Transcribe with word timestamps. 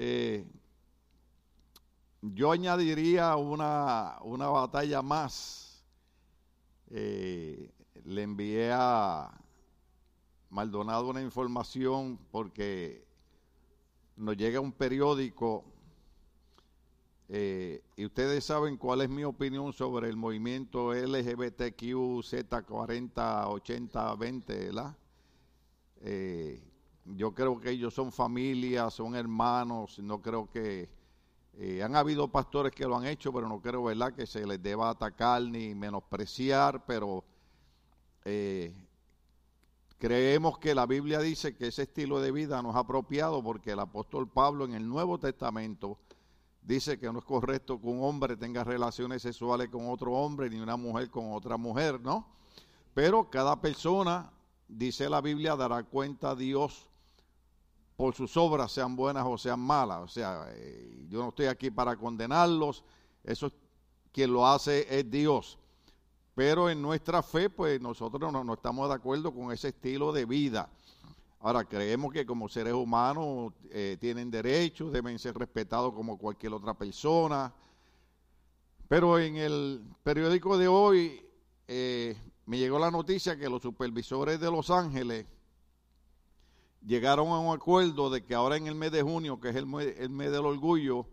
Eh, 0.00 0.46
yo 2.22 2.52
añadiría 2.52 3.34
una, 3.34 4.18
una 4.22 4.46
batalla 4.46 5.02
más. 5.02 5.84
Eh, 6.90 7.72
le 8.04 8.22
envié 8.22 8.70
a 8.72 9.28
Maldonado 10.50 11.08
una 11.08 11.20
información 11.20 12.16
porque 12.30 13.04
nos 14.16 14.36
llega 14.36 14.60
un 14.60 14.70
periódico 14.70 15.64
eh, 17.28 17.82
y 17.96 18.06
ustedes 18.06 18.44
saben 18.44 18.76
cuál 18.76 19.00
es 19.00 19.10
mi 19.10 19.24
opinión 19.24 19.72
sobre 19.72 20.08
el 20.08 20.16
movimiento 20.16 20.94
LGBTQ 20.94 22.22
Z40 22.22 23.48
80 23.48 24.14
20, 24.14 24.58
¿verdad? 24.58 24.96
Eh, 26.02 26.67
yo 27.16 27.34
creo 27.34 27.60
que 27.60 27.70
ellos 27.70 27.94
son 27.94 28.12
familias, 28.12 28.94
son 28.94 29.14
hermanos, 29.14 29.98
no 29.98 30.20
creo 30.20 30.48
que 30.50 30.88
eh, 31.54 31.82
han 31.82 31.96
habido 31.96 32.28
pastores 32.28 32.72
que 32.72 32.84
lo 32.84 32.96
han 32.96 33.06
hecho, 33.06 33.32
pero 33.32 33.48
no 33.48 33.60
creo, 33.60 33.84
¿verdad?, 33.84 34.14
que 34.14 34.26
se 34.26 34.46
les 34.46 34.62
deba 34.62 34.90
atacar 34.90 35.42
ni 35.42 35.74
menospreciar, 35.74 36.84
pero 36.86 37.24
creemos 39.98 40.58
que 40.58 40.74
la 40.74 40.86
Biblia 40.86 41.18
dice 41.20 41.56
que 41.56 41.68
ese 41.68 41.82
estilo 41.82 42.20
de 42.20 42.30
vida 42.30 42.62
no 42.62 42.70
es 42.70 42.76
apropiado 42.76 43.42
porque 43.42 43.72
el 43.72 43.80
apóstol 43.80 44.28
Pablo 44.28 44.64
en 44.64 44.74
el 44.74 44.88
Nuevo 44.88 45.18
Testamento 45.18 45.98
dice 46.62 46.98
que 46.98 47.12
no 47.12 47.18
es 47.18 47.24
correcto 47.24 47.80
que 47.80 47.86
un 47.86 48.02
hombre 48.02 48.36
tenga 48.36 48.62
relaciones 48.62 49.22
sexuales 49.22 49.68
con 49.70 49.88
otro 49.88 50.12
hombre 50.12 50.48
ni 50.50 50.60
una 50.60 50.76
mujer 50.76 51.10
con 51.10 51.32
otra 51.32 51.56
mujer, 51.56 52.00
¿no? 52.00 52.26
Pero 52.94 53.28
cada 53.30 53.60
persona, 53.60 54.30
dice 54.68 55.08
la 55.08 55.20
Biblia, 55.20 55.56
dará 55.56 55.82
cuenta 55.82 56.30
a 56.30 56.36
Dios 56.36 56.87
por 57.98 58.14
sus 58.14 58.36
obras, 58.36 58.70
sean 58.70 58.94
buenas 58.94 59.26
o 59.26 59.36
sean 59.36 59.58
malas. 59.58 59.98
O 60.04 60.06
sea, 60.06 60.46
eh, 60.52 61.04
yo 61.08 61.18
no 61.18 61.30
estoy 61.30 61.46
aquí 61.46 61.68
para 61.68 61.96
condenarlos, 61.96 62.84
eso 63.24 63.50
quien 64.12 64.32
lo 64.32 64.46
hace 64.46 64.86
es 64.88 65.10
Dios. 65.10 65.58
Pero 66.32 66.70
en 66.70 66.80
nuestra 66.80 67.24
fe, 67.24 67.50
pues 67.50 67.80
nosotros 67.80 68.32
no, 68.32 68.54
estamos 68.54 68.88
de 68.88 68.94
acuerdo 68.94 69.34
con 69.34 69.50
ese 69.50 69.70
estilo 69.70 70.12
de 70.12 70.26
vida. 70.26 70.70
Ahora, 71.40 71.64
creemos 71.64 72.12
que 72.12 72.24
como 72.24 72.48
seres 72.48 72.72
humanos 72.72 73.52
eh, 73.68 73.96
tienen 74.00 74.30
derechos, 74.30 74.92
deben 74.92 75.18
ser 75.18 75.36
respetados 75.36 75.92
como 75.92 76.18
cualquier 76.18 76.52
otra 76.52 76.74
persona. 76.74 77.52
Pero 78.86 79.18
en 79.18 79.38
el 79.38 79.82
periódico 80.04 80.56
de 80.56 80.68
hoy 80.68 81.26
eh, 81.66 82.16
me 82.46 82.58
llegó 82.58 82.78
la 82.78 82.92
noticia 82.92 83.36
que 83.36 83.48
los 83.48 83.60
supervisores 83.60 84.38
de 84.38 84.52
Los 84.52 84.70
Ángeles 84.70 85.26
llegaron 86.88 87.28
a 87.28 87.38
un 87.38 87.54
acuerdo 87.54 88.08
de 88.08 88.24
que 88.24 88.34
ahora 88.34 88.56
en 88.56 88.66
el 88.66 88.74
mes 88.74 88.90
de 88.90 89.02
junio, 89.02 89.38
que 89.38 89.50
es 89.50 89.56
el 89.56 89.66
mes, 89.66 90.32
del 90.32 90.46
orgullo, 90.46 91.06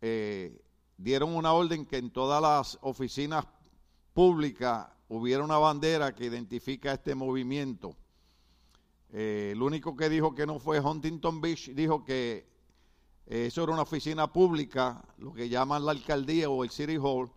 eh, 0.00 0.62
dieron 0.96 1.34
una 1.34 1.52
orden 1.52 1.84
que 1.84 1.96
en 1.96 2.10
todas 2.10 2.40
las 2.40 2.78
oficinas 2.82 3.44
públicas 4.14 4.86
hubiera 5.08 5.42
una 5.42 5.58
bandera 5.58 6.14
que 6.14 6.26
identifica 6.26 6.92
este 6.92 7.16
movimiento. 7.16 7.96
Eh, 9.10 9.50
el 9.54 9.62
único 9.62 9.96
que 9.96 10.08
dijo 10.08 10.36
que 10.36 10.46
no 10.46 10.60
fue 10.60 10.78
Huntington 10.78 11.40
Beach, 11.40 11.70
dijo 11.74 12.04
que 12.04 12.46
eso 13.26 13.64
era 13.64 13.72
una 13.72 13.82
oficina 13.82 14.32
pública, 14.32 15.04
lo 15.18 15.34
que 15.34 15.48
llaman 15.48 15.84
la 15.84 15.90
alcaldía 15.90 16.48
o 16.48 16.62
el 16.62 16.70
City 16.70 16.96
Hall, 16.96 17.28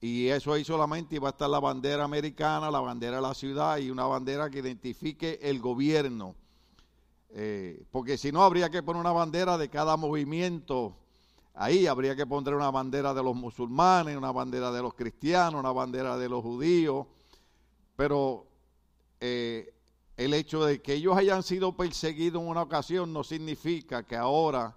y 0.00 0.26
eso 0.26 0.52
ahí 0.52 0.64
solamente 0.64 1.14
iba 1.14 1.28
a 1.28 1.30
estar 1.30 1.48
la 1.48 1.60
bandera 1.60 2.02
americana, 2.02 2.72
la 2.72 2.80
bandera 2.80 3.16
de 3.16 3.22
la 3.22 3.34
ciudad 3.34 3.78
y 3.78 3.90
una 3.90 4.06
bandera 4.06 4.50
que 4.50 4.58
identifique 4.58 5.38
el 5.42 5.60
gobierno. 5.60 6.34
Eh, 7.30 7.84
porque 7.90 8.16
si 8.16 8.32
no, 8.32 8.42
habría 8.42 8.70
que 8.70 8.82
poner 8.82 9.00
una 9.00 9.12
bandera 9.12 9.58
de 9.58 9.68
cada 9.68 9.96
movimiento. 9.96 10.96
Ahí 11.54 11.86
habría 11.86 12.14
que 12.14 12.26
poner 12.26 12.54
una 12.54 12.70
bandera 12.70 13.12
de 13.12 13.22
los 13.22 13.34
musulmanes, 13.34 14.16
una 14.16 14.30
bandera 14.30 14.70
de 14.70 14.80
los 14.80 14.94
cristianos, 14.94 15.58
una 15.58 15.72
bandera 15.72 16.16
de 16.16 16.28
los 16.28 16.42
judíos. 16.42 17.06
Pero 17.96 18.46
eh, 19.20 19.74
el 20.16 20.34
hecho 20.34 20.64
de 20.64 20.80
que 20.80 20.94
ellos 20.94 21.16
hayan 21.16 21.42
sido 21.42 21.76
perseguidos 21.76 22.42
en 22.42 22.48
una 22.48 22.62
ocasión 22.62 23.12
no 23.12 23.24
significa 23.24 24.04
que 24.04 24.16
ahora 24.16 24.76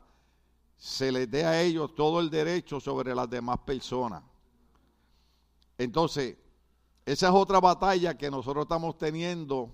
se 0.78 1.11
les 1.11 1.29
dé 1.29 1.45
a 1.45 1.61
ellos 1.61 1.94
todo 1.94 2.19
el 2.19 2.31
derecho 2.31 2.79
sobre 2.79 3.13
las 3.13 3.29
demás 3.29 3.59
personas. 3.59 4.23
Entonces, 5.78 6.38
esa 7.06 7.28
es 7.28 7.34
otra 7.34 7.59
batalla 7.59 8.17
que 8.17 8.31
nosotros 8.31 8.63
estamos 8.63 8.97
teniendo 8.97 9.69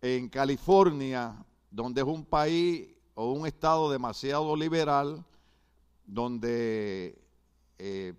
en 0.00 0.28
California, 0.28 1.36
donde 1.76 2.00
es 2.00 2.06
un 2.06 2.24
país 2.24 2.88
o 3.14 3.32
un 3.32 3.46
estado 3.46 3.90
demasiado 3.90 4.56
liberal, 4.56 5.22
donde, 6.06 7.20
eh, 7.78 8.14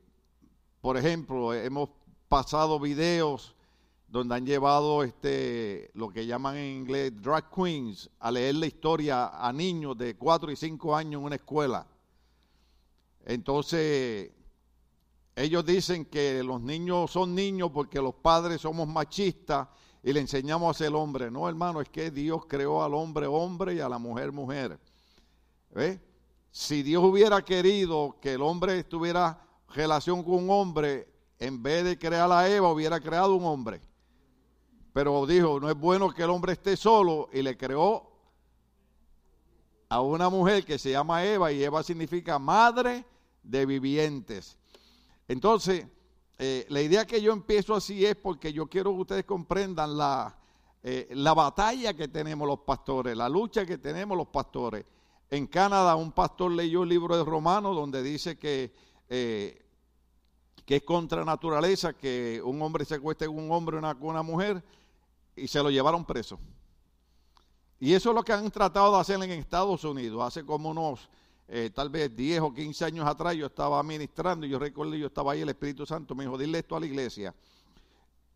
por 0.79 0.95
ejemplo, 0.95 1.55
hemos 1.55 1.89
pasado 2.29 2.79
videos 2.79 3.55
donde 4.07 4.35
han 4.35 4.45
llevado 4.45 5.03
este 5.03 5.89
lo 5.95 6.09
que 6.09 6.27
llaman 6.27 6.55
en 6.55 6.81
inglés 6.81 7.11
drag 7.19 7.49
queens 7.49 8.09
a 8.19 8.29
leer 8.29 8.55
la 8.55 8.67
historia 8.67 9.29
a 9.29 9.51
niños 9.51 9.97
de 9.97 10.15
4 10.15 10.51
y 10.51 10.55
5 10.55 10.95
años 10.95 11.19
en 11.19 11.25
una 11.25 11.35
escuela. 11.35 11.87
Entonces, 13.25 14.31
ellos 15.35 15.65
dicen 15.65 16.05
que 16.05 16.43
los 16.43 16.61
niños 16.61 17.09
son 17.09 17.33
niños 17.33 17.71
porque 17.73 17.99
los 17.99 18.13
padres 18.13 18.61
somos 18.61 18.87
machistas 18.87 19.67
y 20.07 20.13
le 20.13 20.21
enseñamos 20.21 20.77
ser 20.77 20.95
hombre. 20.95 21.29
No, 21.29 21.49
hermano, 21.49 21.81
es 21.81 21.89
que 21.89 22.09
Dios 22.09 22.45
creó 22.47 22.81
al 22.81 22.93
hombre 22.93 23.27
hombre 23.27 23.73
y 23.73 23.81
a 23.81 23.89
la 23.89 23.97
mujer 23.97 24.31
mujer. 24.31 24.79
Si 26.49 26.81
Dios 26.81 27.03
hubiera 27.03 27.43
querido 27.43 28.15
que 28.21 28.35
el 28.35 28.41
hombre 28.41 28.85
tuviera 28.85 29.45
relación 29.75 30.23
con 30.23 30.35
un 30.35 30.49
hombre, 30.49 31.09
en 31.37 31.61
vez 31.61 31.83
de 31.83 31.99
crear 31.99 32.31
a 32.31 32.47
Eva, 32.47 32.71
hubiera 32.71 33.01
creado 33.01 33.35
un 33.35 33.43
hombre. 33.43 33.81
Pero 34.93 35.25
dijo, 35.25 35.59
no 35.59 35.69
es 35.69 35.75
bueno 35.77 36.09
que 36.11 36.23
el 36.23 36.29
hombre 36.29 36.53
esté 36.53 36.77
solo 36.77 37.27
y 37.33 37.41
le 37.41 37.57
creó 37.57 38.09
a 39.89 39.99
una 39.99 40.29
mujer 40.29 40.63
que 40.63 40.79
se 40.79 40.91
llama 40.91 41.25
Eva 41.25 41.51
y 41.51 41.61
Eva 41.61 41.83
significa 41.83 42.39
madre 42.39 43.03
de 43.43 43.65
vivientes. 43.65 44.57
Entonces, 45.27 45.85
eh, 46.39 46.65
la 46.69 46.81
idea 46.81 47.05
que 47.05 47.21
yo 47.21 47.33
empiezo 47.33 47.73
así 47.73 48.05
es 48.05 48.15
porque 48.15 48.53
yo 48.53 48.67
quiero 48.67 48.93
que 48.93 49.01
ustedes 49.01 49.25
comprendan 49.25 49.97
la, 49.97 50.37
eh, 50.83 51.07
la 51.11 51.33
batalla 51.33 51.93
que 51.93 52.07
tenemos 52.07 52.47
los 52.47 52.59
pastores, 52.59 53.17
la 53.17 53.27
lucha 53.27 53.65
que 53.65 53.77
tenemos 53.77 54.17
los 54.17 54.27
pastores. 54.27 54.85
En 55.29 55.47
Canadá 55.47 55.95
un 55.95 56.11
pastor 56.11 56.51
leyó 56.51 56.83
el 56.83 56.89
libro 56.89 57.17
de 57.17 57.23
Romanos 57.23 57.75
donde 57.75 58.03
dice 58.03 58.37
que, 58.37 58.71
eh, 59.09 59.65
que 60.65 60.75
es 60.77 60.83
contra 60.83 61.25
naturaleza 61.25 61.93
que 61.93 62.41
un 62.43 62.61
hombre 62.61 62.85
se 62.85 62.95
acueste 62.95 63.25
con 63.25 63.39
un 63.39 63.51
hombre 63.51 63.77
una, 63.77 63.95
con 63.95 64.09
una 64.09 64.21
mujer 64.21 64.63
y 65.35 65.47
se 65.47 65.61
lo 65.61 65.69
llevaron 65.69 66.05
preso. 66.05 66.39
Y 67.79 67.93
eso 67.93 68.09
es 68.09 68.15
lo 68.15 68.23
que 68.23 68.33
han 68.33 68.49
tratado 68.51 68.93
de 68.93 69.01
hacer 69.01 69.21
en 69.21 69.31
Estados 69.31 69.83
Unidos. 69.83 70.23
Hace 70.25 70.45
como 70.45 70.69
unos, 70.69 71.09
eh, 71.49 71.69
tal 71.73 71.89
vez 71.89 72.13
10 72.13 72.41
o 72.41 72.53
15 72.53 72.85
años 72.85 73.07
atrás, 73.07 73.35
yo 73.35 73.45
estaba 73.45 73.81
ministrando 73.81 74.45
y 74.45 74.49
yo 74.49 74.59
recuerdo, 74.59 74.95
yo 74.95 75.07
estaba 75.07 75.31
ahí, 75.31 75.41
el 75.41 75.49
Espíritu 75.49 75.85
Santo 75.85 76.13
me 76.13 76.25
dijo, 76.25 76.37
dile 76.37 76.59
esto 76.59 76.75
a 76.75 76.79
la 76.79 76.85
iglesia. 76.85 77.33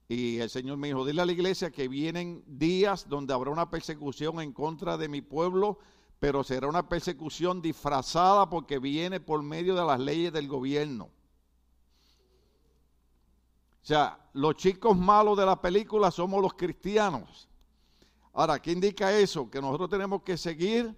Y 0.08 0.40
el 0.40 0.50
Señor 0.50 0.78
me 0.78 0.88
dijo, 0.88 1.06
dile 1.06 1.22
a 1.22 1.26
la 1.26 1.32
iglesia 1.32 1.72
que 1.72 1.88
vienen 1.88 2.44
días 2.48 3.08
donde 3.10 3.34
habrá 3.34 3.52
una 3.52 3.70
persecución 3.70 4.42
en 4.42 4.54
contra 4.54 4.98
de 4.98 5.10
mi 5.10 5.22
pueblo, 5.22 5.80
pero 6.20 6.44
será 6.44 6.68
una 6.68 6.88
persecución 6.88 7.62
disfrazada 7.62 8.50
porque 8.50 8.80
viene 8.80 9.20
por 9.20 9.42
medio 9.42 9.76
de 9.76 9.86
las 9.86 10.00
leyes 10.00 10.32
del 10.32 10.48
gobierno. 10.48 11.06
O 13.82 13.86
sea, 13.86 14.20
los 14.34 14.56
chicos 14.56 14.96
malos 14.98 15.38
de 15.38 15.46
la 15.46 15.60
película 15.60 16.12
somos 16.12 16.42
los 16.42 16.54
cristianos. 16.54 17.50
Ahora, 18.34 18.62
¿qué 18.62 18.72
indica 18.72 19.12
eso? 19.18 19.50
Que 19.50 19.60
nosotros 19.60 19.90
tenemos 19.90 20.22
que 20.22 20.38
seguir 20.38 20.96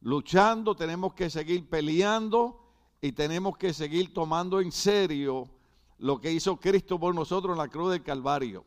luchando, 0.00 0.74
tenemos 0.74 1.14
que 1.14 1.30
seguir 1.30 1.68
peleando 1.68 2.60
y 3.00 3.12
tenemos 3.12 3.56
que 3.56 3.72
seguir 3.72 4.12
tomando 4.12 4.60
en 4.60 4.72
serio 4.72 5.48
lo 5.98 6.20
que 6.20 6.32
hizo 6.32 6.58
Cristo 6.58 6.98
por 6.98 7.14
nosotros 7.14 7.52
en 7.54 7.58
la 7.58 7.68
cruz 7.68 7.92
del 7.92 8.02
Calvario. 8.02 8.64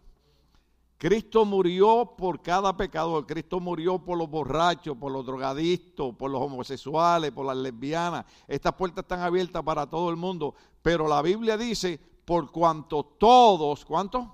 Cristo 1.04 1.44
murió 1.44 2.14
por 2.18 2.42
cada 2.42 2.78
pecador. 2.78 3.26
Cristo 3.26 3.60
murió 3.60 4.00
por 4.00 4.18
los 4.18 4.30
borrachos, 4.30 4.96
por 4.96 5.12
los 5.12 5.26
drogadictos, 5.26 6.16
por 6.16 6.32
los 6.32 6.42
homosexuales, 6.42 7.32
por 7.32 7.46
las 7.46 7.58
lesbianas. 7.58 8.26
Estas 8.48 8.72
puertas 8.74 9.04
están 9.04 9.20
abiertas 9.20 9.62
para 9.64 9.86
todo 9.86 10.10
el 10.10 10.16
mundo. 10.16 10.56
Pero 10.82 11.06
la 11.10 11.22
Biblia 11.22 11.58
dice, 11.58 12.00
por 12.24 12.52
cuanto 12.52 13.04
todos, 13.04 13.84
¿cuánto? 13.84 14.34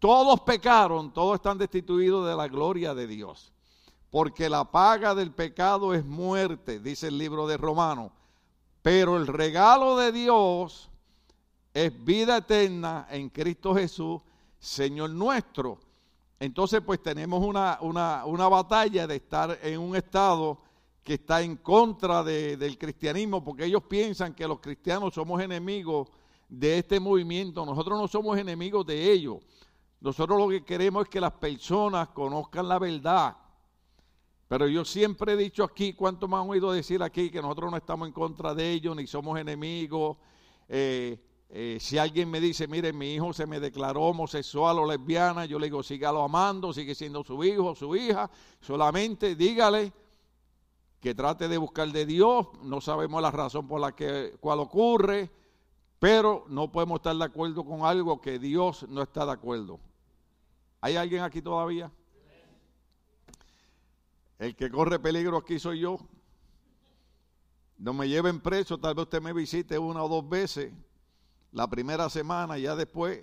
Todos 0.00 0.40
pecaron, 0.40 1.12
todos 1.12 1.36
están 1.36 1.56
destituidos 1.56 2.26
de 2.26 2.34
la 2.34 2.48
gloria 2.48 2.92
de 2.92 3.06
Dios. 3.06 3.53
Porque 4.14 4.48
la 4.48 4.62
paga 4.70 5.12
del 5.12 5.32
pecado 5.32 5.92
es 5.92 6.04
muerte, 6.04 6.78
dice 6.78 7.08
el 7.08 7.18
libro 7.18 7.48
de 7.48 7.56
Romanos. 7.56 8.12
Pero 8.80 9.16
el 9.16 9.26
regalo 9.26 9.96
de 9.96 10.12
Dios 10.12 10.88
es 11.72 12.04
vida 12.04 12.36
eterna 12.36 13.08
en 13.10 13.28
Cristo 13.28 13.74
Jesús, 13.74 14.20
Señor 14.56 15.10
nuestro. 15.10 15.80
Entonces, 16.38 16.80
pues 16.80 17.02
tenemos 17.02 17.44
una, 17.44 17.78
una, 17.80 18.24
una 18.24 18.46
batalla 18.46 19.08
de 19.08 19.16
estar 19.16 19.58
en 19.60 19.80
un 19.80 19.96
estado 19.96 20.60
que 21.02 21.14
está 21.14 21.42
en 21.42 21.56
contra 21.56 22.22
del 22.22 22.78
cristianismo, 22.78 23.42
porque 23.42 23.64
ellos 23.64 23.82
piensan 23.82 24.32
que 24.32 24.46
los 24.46 24.60
cristianos 24.60 25.12
somos 25.12 25.42
enemigos 25.42 26.06
de 26.48 26.78
este 26.78 27.00
movimiento. 27.00 27.66
Nosotros 27.66 28.00
no 28.00 28.06
somos 28.06 28.38
enemigos 28.38 28.86
de 28.86 29.10
ellos. 29.10 29.38
Nosotros 30.00 30.38
lo 30.38 30.48
que 30.50 30.64
queremos 30.64 31.02
es 31.02 31.08
que 31.08 31.20
las 31.20 31.32
personas 31.32 32.10
conozcan 32.10 32.68
la 32.68 32.78
verdad. 32.78 33.38
Pero 34.54 34.68
yo 34.68 34.84
siempre 34.84 35.32
he 35.32 35.36
dicho 35.36 35.64
aquí, 35.64 35.94
¿cuánto 35.94 36.28
me 36.28 36.36
han 36.36 36.48
oído 36.48 36.70
decir 36.70 37.02
aquí? 37.02 37.28
Que 37.28 37.42
nosotros 37.42 37.72
no 37.72 37.76
estamos 37.76 38.06
en 38.06 38.14
contra 38.14 38.54
de 38.54 38.70
ellos, 38.70 38.94
ni 38.94 39.04
somos 39.04 39.36
enemigos. 39.36 40.16
Eh, 40.68 41.18
eh, 41.48 41.78
si 41.80 41.98
alguien 41.98 42.30
me 42.30 42.38
dice, 42.38 42.68
mire, 42.68 42.92
mi 42.92 43.14
hijo 43.14 43.32
se 43.32 43.48
me 43.48 43.58
declaró 43.58 44.02
homosexual 44.02 44.78
o 44.78 44.86
lesbiana, 44.86 45.44
yo 45.44 45.58
le 45.58 45.66
digo, 45.66 45.82
sígalo 45.82 46.22
amando, 46.22 46.72
sigue 46.72 46.94
siendo 46.94 47.24
su 47.24 47.42
hijo, 47.42 47.74
su 47.74 47.96
hija, 47.96 48.30
solamente 48.60 49.34
dígale 49.34 49.92
que 51.00 51.16
trate 51.16 51.48
de 51.48 51.58
buscar 51.58 51.88
de 51.88 52.06
Dios, 52.06 52.46
no 52.62 52.80
sabemos 52.80 53.20
la 53.20 53.32
razón 53.32 53.66
por 53.66 53.80
la 53.80 53.90
que 53.90 54.36
cual 54.38 54.60
ocurre, 54.60 55.32
pero 55.98 56.44
no 56.46 56.70
podemos 56.70 57.00
estar 57.00 57.16
de 57.16 57.24
acuerdo 57.24 57.64
con 57.64 57.84
algo 57.84 58.20
que 58.20 58.38
Dios 58.38 58.86
no 58.88 59.02
está 59.02 59.26
de 59.26 59.32
acuerdo. 59.32 59.80
¿Hay 60.80 60.94
alguien 60.94 61.24
aquí 61.24 61.42
todavía? 61.42 61.90
El 64.38 64.56
que 64.56 64.70
corre 64.70 64.98
peligro 64.98 65.36
aquí 65.38 65.58
soy 65.58 65.80
yo. 65.80 65.98
No 67.78 67.92
me 67.92 68.08
lleven 68.08 68.40
preso, 68.40 68.78
tal 68.78 68.94
vez 68.94 69.04
usted 69.04 69.20
me 69.20 69.32
visite 69.32 69.78
una 69.78 70.02
o 70.02 70.08
dos 70.08 70.28
veces 70.28 70.72
la 71.52 71.68
primera 71.68 72.08
semana, 72.10 72.58
ya 72.58 72.74
después, 72.74 73.22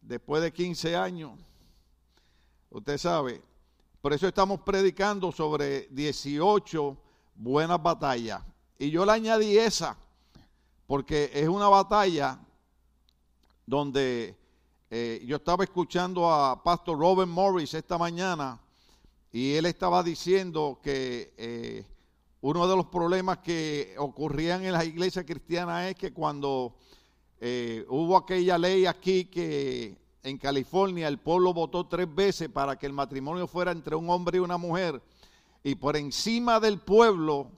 después 0.00 0.42
de 0.42 0.52
15 0.52 0.96
años, 0.96 1.32
usted 2.70 2.98
sabe, 2.98 3.40
por 4.00 4.12
eso 4.12 4.26
estamos 4.26 4.60
predicando 4.60 5.30
sobre 5.30 5.86
18 5.90 6.96
buenas 7.36 7.80
batallas. 7.80 8.42
Y 8.78 8.90
yo 8.90 9.06
le 9.06 9.12
añadí 9.12 9.56
esa, 9.56 9.96
porque 10.86 11.30
es 11.32 11.48
una 11.48 11.68
batalla 11.68 12.38
donde 13.64 14.36
eh, 14.90 15.22
yo 15.24 15.36
estaba 15.36 15.64
escuchando 15.64 16.32
a 16.32 16.62
Pastor 16.62 16.98
Robert 16.98 17.28
Morris 17.28 17.74
esta 17.74 17.96
mañana 17.96 18.60
y 19.36 19.52
él 19.52 19.66
estaba 19.66 20.02
diciendo 20.02 20.80
que 20.82 21.34
eh, 21.36 21.84
uno 22.40 22.66
de 22.66 22.74
los 22.74 22.86
problemas 22.86 23.36
que 23.40 23.94
ocurrían 23.98 24.64
en 24.64 24.72
las 24.72 24.86
iglesias 24.86 25.26
cristianas 25.26 25.90
es 25.90 25.94
que 25.94 26.14
cuando 26.14 26.78
eh, 27.38 27.84
hubo 27.90 28.16
aquella 28.16 28.56
ley 28.56 28.86
aquí 28.86 29.26
que 29.26 29.94
en 30.22 30.38
California 30.38 31.06
el 31.06 31.18
pueblo 31.18 31.52
votó 31.52 31.86
tres 31.86 32.08
veces 32.14 32.48
para 32.48 32.78
que 32.78 32.86
el 32.86 32.94
matrimonio 32.94 33.46
fuera 33.46 33.72
entre 33.72 33.94
un 33.94 34.08
hombre 34.08 34.38
y 34.38 34.40
una 34.40 34.56
mujer. 34.56 35.02
Y 35.62 35.74
por 35.74 35.98
encima 35.98 36.58
del 36.58 36.78
pueblo, 36.78 37.50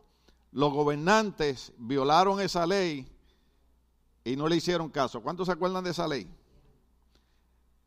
los 0.51 0.73
gobernantes 0.73 1.73
violaron 1.79 2.41
esa 2.41 2.67
ley 2.67 3.07
y 4.25 4.35
no 4.35 4.49
le 4.49 4.57
hicieron 4.57 4.89
caso. 4.89 5.23
¿Cuántos 5.23 5.47
se 5.47 5.53
acuerdan 5.53 5.85
de 5.85 5.91
esa 5.91 6.09
ley? 6.09 6.29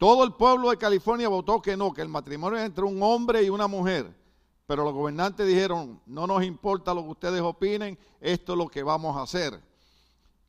Todo 0.02 0.24
el 0.24 0.34
pueblo 0.34 0.72
de 0.72 0.78
California 0.78 1.30
votó 1.30 1.62
que 1.62 1.78
no, 1.78 1.94
que 1.94 2.02
el 2.02 2.10
matrimonio 2.10 2.58
es 2.58 2.66
entre 2.66 2.84
un 2.86 3.04
hombre 3.04 3.44
y 3.44 3.52
una 3.52 3.68
mujer. 3.68 4.12
Pero 4.66 4.84
los 4.84 4.96
gobernantes 4.96 5.46
dijeron, 5.46 6.02
no 6.08 6.26
nos 6.26 6.44
importa 6.44 6.92
lo 6.92 7.04
que 7.04 7.10
ustedes 7.10 7.40
opinen, 7.40 8.00
esto 8.20 8.54
es 8.54 8.58
lo 8.58 8.68
que 8.68 8.82
vamos 8.82 9.16
a 9.16 9.22
hacer. 9.22 9.62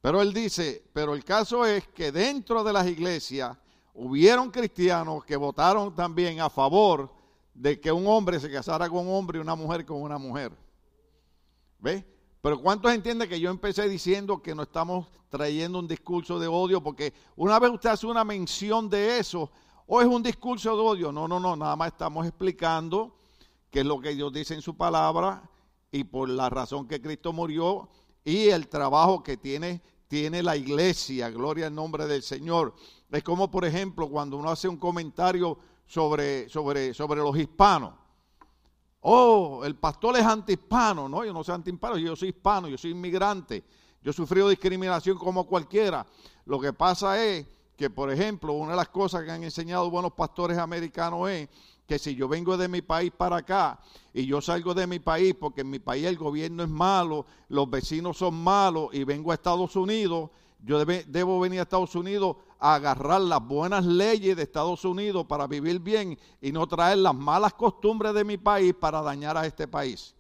Pero 0.01 0.23
él 0.23 0.33
dice, 0.33 0.83
pero 0.95 1.13
el 1.13 1.23
caso 1.23 1.67
es 1.67 1.87
que 1.89 2.11
dentro 2.11 2.65
de 2.65 2.73
las 2.73 2.87
iglesias 2.87 3.55
hubieron 3.93 4.51
cristianos 4.51 5.23
que 5.23 5.37
votaron 5.37 5.95
también 5.95 6.41
a 6.41 6.49
favor 6.49 7.13
de 7.53 7.79
que 7.79 7.93
un 7.93 8.07
hombre 8.07 8.41
se 8.41 8.51
casara 8.51 8.89
con 8.89 9.07
un 9.07 9.15
hombre 9.15 9.37
y 9.37 9.43
una 9.43 9.55
mujer 9.55 9.85
con 9.85 10.01
una 10.01 10.17
mujer. 10.17 10.51
¿Ve? 11.79 12.07
Pero 12.43 12.61
¿cuántos 12.61 12.93
entienden 12.93 13.29
que 13.29 13.39
yo 13.39 13.51
empecé 13.51 13.89
diciendo 13.89 14.43
que 14.43 14.53
no 14.53 14.65
estamos 14.65 15.07
trayendo 15.29 15.79
un 15.79 15.87
discurso 15.87 16.41
de 16.41 16.49
odio? 16.49 16.83
Porque 16.83 17.15
una 17.37 17.61
vez 17.61 17.71
usted 17.71 17.91
hace 17.91 18.05
una 18.05 18.25
mención 18.25 18.91
de 18.91 19.21
eso, 19.21 19.49
o 19.87 20.01
es 20.01 20.09
un 20.09 20.25
discurso 20.25 20.75
de 20.75 20.83
odio. 20.83 21.13
No, 21.13 21.29
no, 21.29 21.39
no, 21.39 21.55
nada 21.55 21.77
más 21.77 21.93
estamos 21.93 22.27
explicando 22.27 23.15
qué 23.71 23.81
es 23.81 23.87
lo 23.87 24.01
que 24.01 24.17
Dios 24.17 24.33
dice 24.33 24.55
en 24.55 24.61
su 24.61 24.77
palabra 24.77 25.49
y 25.93 26.03
por 26.03 26.29
la 26.29 26.51
razón 26.51 26.89
que 26.89 27.01
Cristo 27.01 27.33
murió 27.33 27.89
y 28.25 28.49
el 28.49 28.67
trabajo 28.67 29.23
que 29.23 29.37
tiene, 29.37 29.81
tiene 30.09 30.43
la 30.43 30.57
iglesia. 30.57 31.31
Gloria 31.31 31.69
al 31.69 31.75
nombre 31.77 32.09
del 32.09 32.25
Señor. 32.25 32.75
Es 33.13 33.23
como, 33.23 33.53
por 33.53 33.65
ejemplo, 33.65 34.09
cuando 34.09 34.37
uno 34.37 34.51
hace 34.51 34.67
un 34.67 34.79
comentario 34.79 35.57
sobre, 35.87 36.49
sobre, 36.49 36.93
sobre 36.93 37.21
los 37.21 37.37
hispanos. 37.39 38.02
Oh, 39.03 39.63
el 39.65 39.75
pastor 39.75 40.17
es 40.17 40.25
antihispano. 40.25 41.09
No, 41.09 41.25
yo 41.25 41.33
no 41.33 41.43
soy 41.43 41.57
antihispano, 41.57 41.99
yo 41.99 42.17
soy 42.17 42.31
hispano, 42.31 42.69
yo 42.69 42.79
soy 42.79 42.93
inmigrante. 42.93 43.65
Yo 44.03 44.11
he 44.11 44.15
sufrido 44.15 44.49
discriminación 44.49 45.19
como 45.19 45.47
cualquiera. 45.47 46.07
Lo 46.47 46.61
que 46.61 46.73
pasa 46.73 47.23
es 47.23 47.47
que, 47.77 47.91
por 47.91 48.11
ejemplo, 48.11 48.53
una 48.53 48.73
de 48.73 48.77
las 48.77 48.89
cosas 48.89 49.25
que 49.25 49.31
han 49.31 49.43
enseñado 49.43 49.91
buenos 49.91 50.13
pastores 50.13 50.57
americanos 50.59 51.29
es 51.31 51.49
que 51.87 51.99
si 51.99 52.15
yo 52.15 52.29
vengo 52.29 52.57
de 52.57 52.69
mi 52.69 52.81
país 52.81 53.13
para 53.17 53.39
acá 53.39 53.81
y 54.15 54.25
yo 54.25 54.41
salgo 54.41 54.73
de 54.73 54.87
mi 54.87 55.01
país 55.01 55.35
porque 55.39 55.63
en 55.63 55.71
mi 55.71 55.81
país 55.81 56.07
el 56.07 56.17
gobierno 56.17 56.63
es 56.63 56.69
malo, 56.69 57.27
los 57.49 57.69
vecinos 57.69 58.17
son 58.17 58.35
malos 58.35 58.91
y 58.93 59.03
vengo 59.03 59.33
a 59.33 59.35
Estados 59.35 59.75
Unidos, 59.75 60.31
yo 60.65 60.85
debo 60.85 61.41
venir 61.41 61.59
a 61.59 61.63
Estados 61.65 61.95
Unidos 61.97 62.37
a 62.61 62.77
agarrar 62.77 63.21
las 63.21 63.45
buenas 63.45 63.85
leyes 63.85 64.37
de 64.37 64.45
Estados 64.45 64.85
Unidos 64.85 65.27
para 65.27 65.49
vivir 65.49 65.81
bien 65.81 66.17
y 66.41 66.53
no 66.53 66.69
traer 66.69 66.99
las 66.99 67.15
malas 67.15 67.55
costumbres 67.55 68.15
de 68.15 68.25
mi 68.25 68.39
país 68.39 68.73
para 68.73 69.03
dañar 69.03 69.37
a 69.37 69.45
este 69.45 69.67
país. 69.67 70.15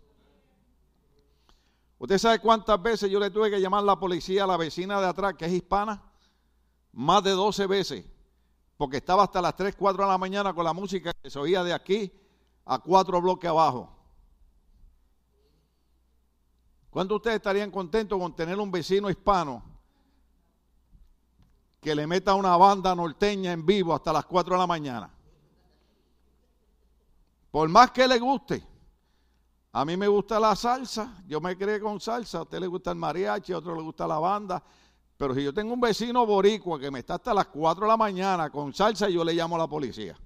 ¿Usted 1.96 2.18
sabe 2.18 2.40
cuántas 2.40 2.82
veces 2.82 3.08
yo 3.08 3.20
le 3.20 3.30
tuve 3.30 3.48
que 3.48 3.60
llamar 3.60 3.84
a 3.84 3.86
la 3.86 4.00
policía 4.00 4.42
a 4.42 4.46
la 4.48 4.56
vecina 4.56 5.00
de 5.00 5.06
atrás, 5.06 5.34
que 5.34 5.44
es 5.44 5.52
hispana? 5.52 6.02
Más 6.90 7.22
de 7.22 7.30
12 7.30 7.68
veces, 7.68 8.04
porque 8.76 8.96
estaba 8.96 9.22
hasta 9.22 9.40
las 9.40 9.54
3, 9.54 9.76
4 9.78 10.02
de 10.02 10.10
la 10.10 10.18
mañana 10.18 10.52
con 10.52 10.64
la 10.64 10.72
música 10.72 11.12
que 11.22 11.30
se 11.30 11.38
oía 11.38 11.62
de 11.62 11.72
aquí 11.72 12.12
a 12.64 12.80
cuatro 12.80 13.20
bloques 13.22 13.48
abajo. 13.48 13.96
¿Cuántos 16.90 17.14
de 17.14 17.16
ustedes 17.16 17.36
estarían 17.36 17.70
contentos 17.70 18.18
con 18.18 18.34
tener 18.34 18.58
un 18.58 18.72
vecino 18.72 19.08
hispano 19.08 19.71
que 21.82 21.96
le 21.96 22.06
meta 22.06 22.34
una 22.36 22.56
banda 22.56 22.94
norteña 22.94 23.50
en 23.50 23.66
vivo 23.66 23.92
hasta 23.92 24.12
las 24.12 24.24
4 24.24 24.54
de 24.54 24.58
la 24.60 24.66
mañana. 24.68 25.10
Por 27.50 27.68
más 27.68 27.90
que 27.90 28.06
le 28.06 28.20
guste. 28.20 28.64
A 29.72 29.84
mí 29.84 29.96
me 29.96 30.06
gusta 30.06 30.38
la 30.38 30.54
salsa, 30.54 31.22
yo 31.26 31.40
me 31.40 31.56
crié 31.56 31.80
con 31.80 31.98
salsa, 31.98 32.38
a 32.38 32.42
usted 32.42 32.60
le 32.60 32.68
gusta 32.68 32.92
el 32.92 32.98
mariachi, 32.98 33.52
a 33.52 33.58
otro 33.58 33.74
le 33.74 33.82
gusta 33.82 34.06
la 34.06 34.20
banda. 34.20 34.62
Pero 35.16 35.34
si 35.34 35.42
yo 35.42 35.52
tengo 35.52 35.74
un 35.74 35.80
vecino 35.80 36.24
boricua 36.24 36.78
que 36.78 36.90
me 36.90 37.00
está 37.00 37.14
hasta 37.14 37.34
las 37.34 37.46
4 37.46 37.84
de 37.84 37.88
la 37.88 37.96
mañana 37.96 38.48
con 38.50 38.72
salsa, 38.72 39.08
yo 39.08 39.24
le 39.24 39.32
llamo 39.32 39.56
a 39.56 39.58
la 39.58 39.66
policía. 39.66 40.16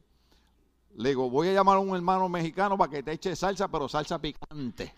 Le 0.97 1.09
digo, 1.11 1.31
voy 1.31 1.49
a 1.49 1.53
llamar 1.55 1.77
a 1.77 1.81
un 1.81 1.97
hermano 1.97 2.29
mexicano 2.29 2.77
para 2.77 2.91
que 2.91 3.03
te 3.03 3.13
eche 3.13 3.35
salsa, 3.35 3.69
pero 3.69 3.89
salsa 3.89 4.19
picante. 4.19 4.93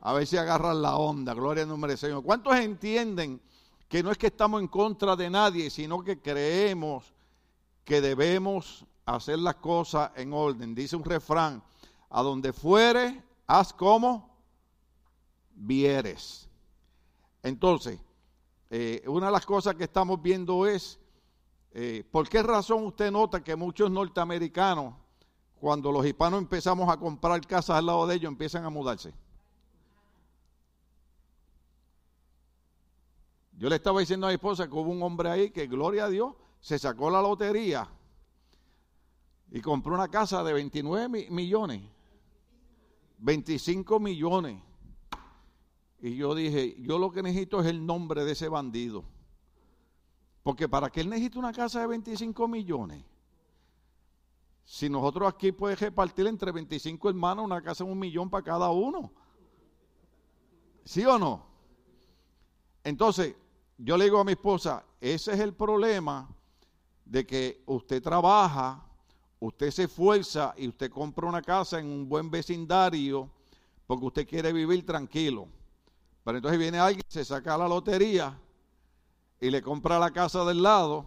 A 0.00 0.12
ver 0.12 0.26
si 0.26 0.36
agarran 0.36 0.82
la 0.82 0.96
onda. 0.96 1.32
Gloria 1.32 1.62
al 1.62 1.70
nombre 1.70 1.92
del 1.92 1.98
Señor. 1.98 2.22
¿Cuántos 2.22 2.54
entienden 2.56 3.40
que 3.94 4.02
no 4.02 4.10
es 4.10 4.18
que 4.18 4.26
estamos 4.26 4.60
en 4.60 4.66
contra 4.66 5.14
de 5.14 5.30
nadie, 5.30 5.70
sino 5.70 6.02
que 6.02 6.20
creemos 6.20 7.14
que 7.84 8.00
debemos 8.00 8.84
hacer 9.06 9.38
las 9.38 9.54
cosas 9.54 10.10
en 10.16 10.32
orden. 10.32 10.74
Dice 10.74 10.96
un 10.96 11.04
refrán, 11.04 11.62
a 12.10 12.20
donde 12.20 12.52
fuere, 12.52 13.22
haz 13.46 13.72
como 13.72 14.36
vieres. 15.54 16.48
Entonces, 17.40 18.00
eh, 18.68 19.04
una 19.06 19.26
de 19.26 19.32
las 19.32 19.46
cosas 19.46 19.76
que 19.76 19.84
estamos 19.84 20.20
viendo 20.20 20.66
es, 20.66 20.98
eh, 21.70 22.02
¿por 22.10 22.28
qué 22.28 22.42
razón 22.42 22.86
usted 22.86 23.12
nota 23.12 23.44
que 23.44 23.54
muchos 23.54 23.92
norteamericanos, 23.92 24.92
cuando 25.60 25.92
los 25.92 26.04
hispanos 26.04 26.40
empezamos 26.40 26.92
a 26.92 26.96
comprar 26.96 27.46
casas 27.46 27.76
al 27.76 27.86
lado 27.86 28.08
de 28.08 28.16
ellos, 28.16 28.28
empiezan 28.32 28.64
a 28.64 28.70
mudarse? 28.70 29.14
Yo 33.56 33.68
le 33.68 33.76
estaba 33.76 34.00
diciendo 34.00 34.26
a 34.26 34.30
mi 34.30 34.34
esposa 34.34 34.66
que 34.66 34.74
hubo 34.74 34.90
un 34.90 35.02
hombre 35.02 35.30
ahí 35.30 35.50
que, 35.50 35.66
gloria 35.66 36.06
a 36.06 36.08
Dios, 36.08 36.34
se 36.60 36.78
sacó 36.78 37.10
la 37.10 37.22
lotería 37.22 37.88
y 39.50 39.60
compró 39.60 39.94
una 39.94 40.08
casa 40.08 40.42
de 40.42 40.52
29 40.52 41.30
millones. 41.30 41.82
25 43.18 44.00
millones. 44.00 44.60
Y 46.00 46.16
yo 46.16 46.34
dije, 46.34 46.76
yo 46.80 46.98
lo 46.98 47.10
que 47.10 47.22
necesito 47.22 47.60
es 47.60 47.66
el 47.66 47.86
nombre 47.86 48.24
de 48.24 48.32
ese 48.32 48.48
bandido. 48.48 49.04
Porque 50.42 50.68
para 50.68 50.90
qué 50.90 51.00
él 51.00 51.08
necesita 51.08 51.38
una 51.38 51.52
casa 51.52 51.80
de 51.80 51.86
25 51.86 52.48
millones. 52.48 53.04
Si 54.64 54.88
nosotros 54.88 55.32
aquí 55.32 55.52
podemos 55.52 55.80
repartir 55.80 56.26
entre 56.26 56.50
25 56.50 57.08
hermanos 57.08 57.44
una 57.44 57.62
casa 57.62 57.84
de 57.84 57.90
un 57.90 57.98
millón 57.98 58.28
para 58.28 58.42
cada 58.42 58.70
uno. 58.70 59.12
¿Sí 60.84 61.04
o 61.06 61.18
no? 61.18 61.46
Entonces, 62.82 63.34
yo 63.78 63.96
le 63.96 64.04
digo 64.04 64.20
a 64.20 64.24
mi 64.24 64.32
esposa, 64.32 64.84
ese 65.00 65.32
es 65.32 65.40
el 65.40 65.54
problema 65.54 66.28
de 67.04 67.26
que 67.26 67.62
usted 67.66 68.02
trabaja, 68.02 68.84
usted 69.40 69.70
se 69.70 69.84
esfuerza 69.84 70.54
y 70.56 70.68
usted 70.68 70.90
compra 70.90 71.28
una 71.28 71.42
casa 71.42 71.78
en 71.78 71.86
un 71.86 72.08
buen 72.08 72.30
vecindario, 72.30 73.30
porque 73.86 74.06
usted 74.06 74.28
quiere 74.28 74.52
vivir 74.52 74.86
tranquilo. 74.86 75.48
Pero 76.22 76.38
entonces 76.38 76.58
viene 76.58 76.78
alguien, 76.78 77.04
se 77.08 77.24
saca 77.24 77.58
la 77.58 77.68
lotería 77.68 78.38
y 79.40 79.50
le 79.50 79.60
compra 79.60 79.98
la 79.98 80.10
casa 80.10 80.44
del 80.44 80.62
lado 80.62 81.06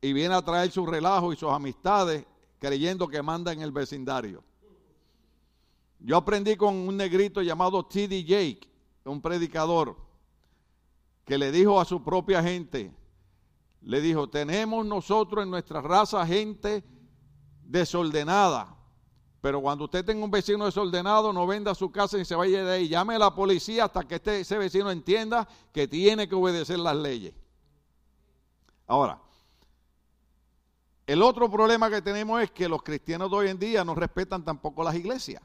y 0.00 0.12
viene 0.12 0.34
a 0.34 0.42
traer 0.42 0.70
su 0.70 0.86
relajo 0.86 1.32
y 1.32 1.36
sus 1.36 1.50
amistades 1.50 2.24
creyendo 2.58 3.08
que 3.08 3.22
manda 3.22 3.52
en 3.52 3.62
el 3.62 3.72
vecindario. 3.72 4.44
Yo 5.98 6.16
aprendí 6.16 6.56
con 6.56 6.74
un 6.74 6.96
negrito 6.96 7.42
llamado 7.42 7.84
T.D. 7.84 8.24
Jake, 8.24 8.68
un 9.04 9.20
predicador, 9.20 9.96
que 11.24 11.38
le 11.38 11.52
dijo 11.52 11.80
a 11.80 11.84
su 11.84 12.02
propia 12.02 12.42
gente, 12.42 12.92
le 13.82 14.00
dijo, 14.00 14.28
tenemos 14.28 14.86
nosotros 14.86 15.44
en 15.44 15.50
nuestra 15.50 15.80
raza 15.80 16.26
gente 16.26 16.84
desordenada, 17.64 18.76
pero 19.40 19.60
cuando 19.60 19.84
usted 19.84 20.04
tenga 20.04 20.24
un 20.24 20.30
vecino 20.30 20.64
desordenado, 20.64 21.32
no 21.32 21.46
venda 21.48 21.74
su 21.74 21.90
casa 21.90 22.16
y 22.16 22.24
se 22.24 22.36
vaya 22.36 22.64
de 22.64 22.72
ahí. 22.74 22.88
Llame 22.88 23.16
a 23.16 23.18
la 23.18 23.34
policía 23.34 23.86
hasta 23.86 24.04
que 24.04 24.14
este, 24.14 24.40
ese 24.40 24.56
vecino 24.56 24.88
entienda 24.88 25.48
que 25.72 25.88
tiene 25.88 26.28
que 26.28 26.36
obedecer 26.36 26.78
las 26.78 26.94
leyes. 26.94 27.34
Ahora, 28.86 29.20
el 31.06 31.22
otro 31.22 31.50
problema 31.50 31.90
que 31.90 32.00
tenemos 32.00 32.40
es 32.40 32.52
que 32.52 32.68
los 32.68 32.82
cristianos 32.82 33.30
de 33.30 33.36
hoy 33.36 33.48
en 33.48 33.58
día 33.58 33.84
no 33.84 33.96
respetan 33.96 34.44
tampoco 34.44 34.84
las 34.84 34.94
iglesias. 34.94 35.42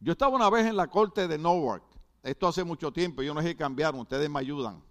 Yo 0.00 0.12
estaba 0.12 0.36
una 0.36 0.50
vez 0.50 0.66
en 0.66 0.76
la 0.76 0.88
corte 0.88 1.26
de 1.26 1.38
Newark, 1.38 1.82
esto 2.24 2.48
hace 2.48 2.64
mucho 2.64 2.90
tiempo, 2.90 3.22
yo 3.22 3.34
no 3.34 3.42
sé 3.42 3.54
cambiaron, 3.54 4.00
ustedes 4.00 4.30
me 4.30 4.40
ayudan. 4.40 4.82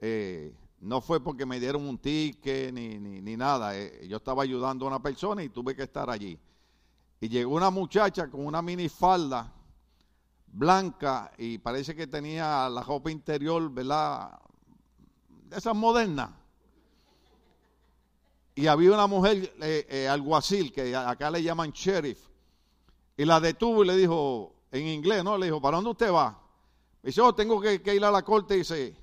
Eh, 0.00 0.54
no 0.80 1.02
fue 1.02 1.22
porque 1.22 1.44
me 1.44 1.60
dieron 1.60 1.86
un 1.86 1.98
ticket 1.98 2.72
ni, 2.72 2.98
ni, 2.98 3.36
nada, 3.36 3.76
eh, 3.78 4.06
yo 4.08 4.16
estaba 4.16 4.42
ayudando 4.42 4.86
a 4.86 4.88
una 4.88 5.02
persona 5.02 5.44
y 5.44 5.50
tuve 5.50 5.76
que 5.76 5.82
estar 5.82 6.08
allí. 6.08 6.38
Y 7.20 7.28
llegó 7.28 7.54
una 7.54 7.70
muchacha 7.70 8.28
con 8.30 8.46
una 8.46 8.62
minifalda 8.62 9.52
blanca 10.46 11.30
y 11.36 11.58
parece 11.58 11.94
que 11.94 12.06
tenía 12.06 12.66
la 12.70 12.82
ropa 12.82 13.10
interior, 13.10 13.70
¿verdad? 13.70 14.40
De 15.50 15.58
esas 15.58 15.76
modernas. 15.76 16.30
Y 18.54 18.66
había 18.68 18.92
una 18.92 19.06
mujer, 19.06 19.54
eh, 19.60 20.08
alguacil, 20.08 20.72
que 20.72 20.96
acá 20.96 21.30
le 21.30 21.42
llaman 21.42 21.72
sheriff, 21.72 22.26
y 23.18 23.24
la 23.26 23.38
detuvo 23.38 23.84
y 23.84 23.86
le 23.86 23.96
dijo, 23.96 24.61
en 24.72 24.86
inglés, 24.88 25.22
¿no? 25.22 25.36
Le 25.36 25.46
dijo, 25.46 25.60
¿para 25.60 25.76
dónde 25.76 25.90
usted 25.90 26.10
va? 26.10 26.30
Me 27.02 27.08
dice, 27.08 27.20
oh, 27.20 27.34
tengo 27.34 27.60
que, 27.60 27.80
ir 27.94 28.04
a 28.04 28.10
la 28.10 28.22
corte. 28.22 28.54
Y 28.54 28.58
dice, 28.58 28.96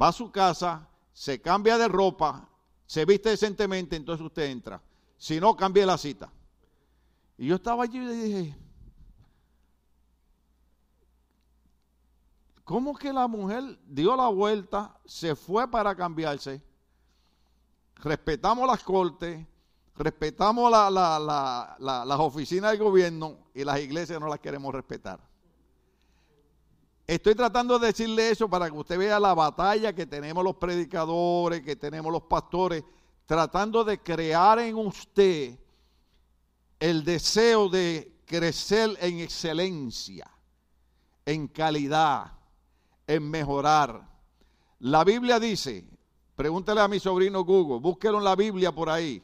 va 0.00 0.08
a 0.08 0.12
su 0.12 0.30
casa, 0.30 0.88
se 1.12 1.40
cambia 1.40 1.78
de 1.78 1.86
ropa, 1.88 2.48
se 2.84 3.04
viste 3.04 3.30
decentemente, 3.30 3.96
entonces 3.96 4.26
usted 4.26 4.50
entra. 4.50 4.82
Si 5.16 5.38
no, 5.38 5.56
cambie 5.56 5.86
la 5.86 5.96
cita. 5.96 6.30
Y 7.36 7.46
yo 7.46 7.54
estaba 7.54 7.84
allí 7.84 7.98
y 7.98 8.06
dije, 8.06 8.56
¿cómo 12.64 12.96
que 12.96 13.12
la 13.12 13.28
mujer 13.28 13.78
dio 13.86 14.16
la 14.16 14.28
vuelta, 14.28 14.98
se 15.04 15.36
fue 15.36 15.70
para 15.70 15.94
cambiarse? 15.94 16.60
Respetamos 17.96 18.66
las 18.66 18.82
cortes, 18.82 19.46
respetamos 19.98 20.70
las 20.70 22.18
oficinas 22.20 22.72
del 22.72 22.80
gobierno 22.80 23.38
y 23.54 23.64
las 23.64 23.80
iglesias 23.80 24.20
no 24.20 24.28
las 24.28 24.40
queremos 24.40 24.74
respetar. 24.74 25.20
Estoy 27.06 27.34
tratando 27.34 27.78
de 27.78 27.86
decirle 27.86 28.30
eso 28.30 28.50
para 28.50 28.70
que 28.70 28.76
usted 28.76 28.98
vea 28.98 29.18
la 29.18 29.34
batalla 29.34 29.94
que 29.94 30.06
tenemos 30.06 30.44
los 30.44 30.56
predicadores, 30.56 31.62
que 31.62 31.74
tenemos 31.74 32.12
los 32.12 32.22
pastores, 32.24 32.84
tratando 33.24 33.82
de 33.82 33.98
crear 34.02 34.58
en 34.58 34.76
usted 34.76 35.58
el 36.78 37.04
deseo 37.04 37.68
de 37.68 38.20
crecer 38.26 38.96
en 39.00 39.20
excelencia, 39.20 40.30
en 41.24 41.48
calidad, 41.48 42.32
en 43.06 43.30
mejorar. 43.30 44.06
La 44.80 45.02
Biblia 45.02 45.40
dice, 45.40 45.88
pregúntale 46.36 46.82
a 46.82 46.88
mi 46.88 47.00
sobrino 47.00 47.42
Google, 47.42 47.80
búsquelo 47.80 48.18
en 48.18 48.24
la 48.24 48.36
Biblia 48.36 48.70
por 48.70 48.90
ahí. 48.90 49.22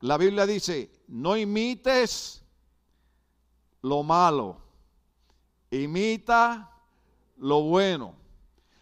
La 0.00 0.16
Biblia 0.16 0.46
dice, 0.46 0.90
no 1.08 1.36
imites 1.36 2.42
lo 3.82 4.02
malo, 4.02 4.56
imita 5.70 6.70
lo 7.36 7.62
bueno. 7.62 8.14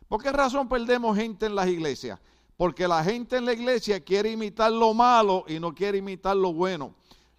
¿Por 0.09 0.23
qué 0.23 0.31
razón 0.31 0.69
perdemos 0.69 1.17
gente 1.17 1.47
en 1.47 1.55
las 1.55 1.67
iglesias? 1.67 2.21
Porque 2.57 2.89
la 2.89 3.03
gente 3.03 3.37
en 3.37 3.45
la 3.45 3.53
iglesia 3.53 4.01
quiere 4.01 4.31
imitar 4.31 4.73
lo 4.73 4.95
malo 4.95 5.45
y 5.49 5.59
no 5.61 5.75
quiere 5.75 5.99
imitar 5.99 6.37
lo 6.37 6.53
bueno. 6.53 6.95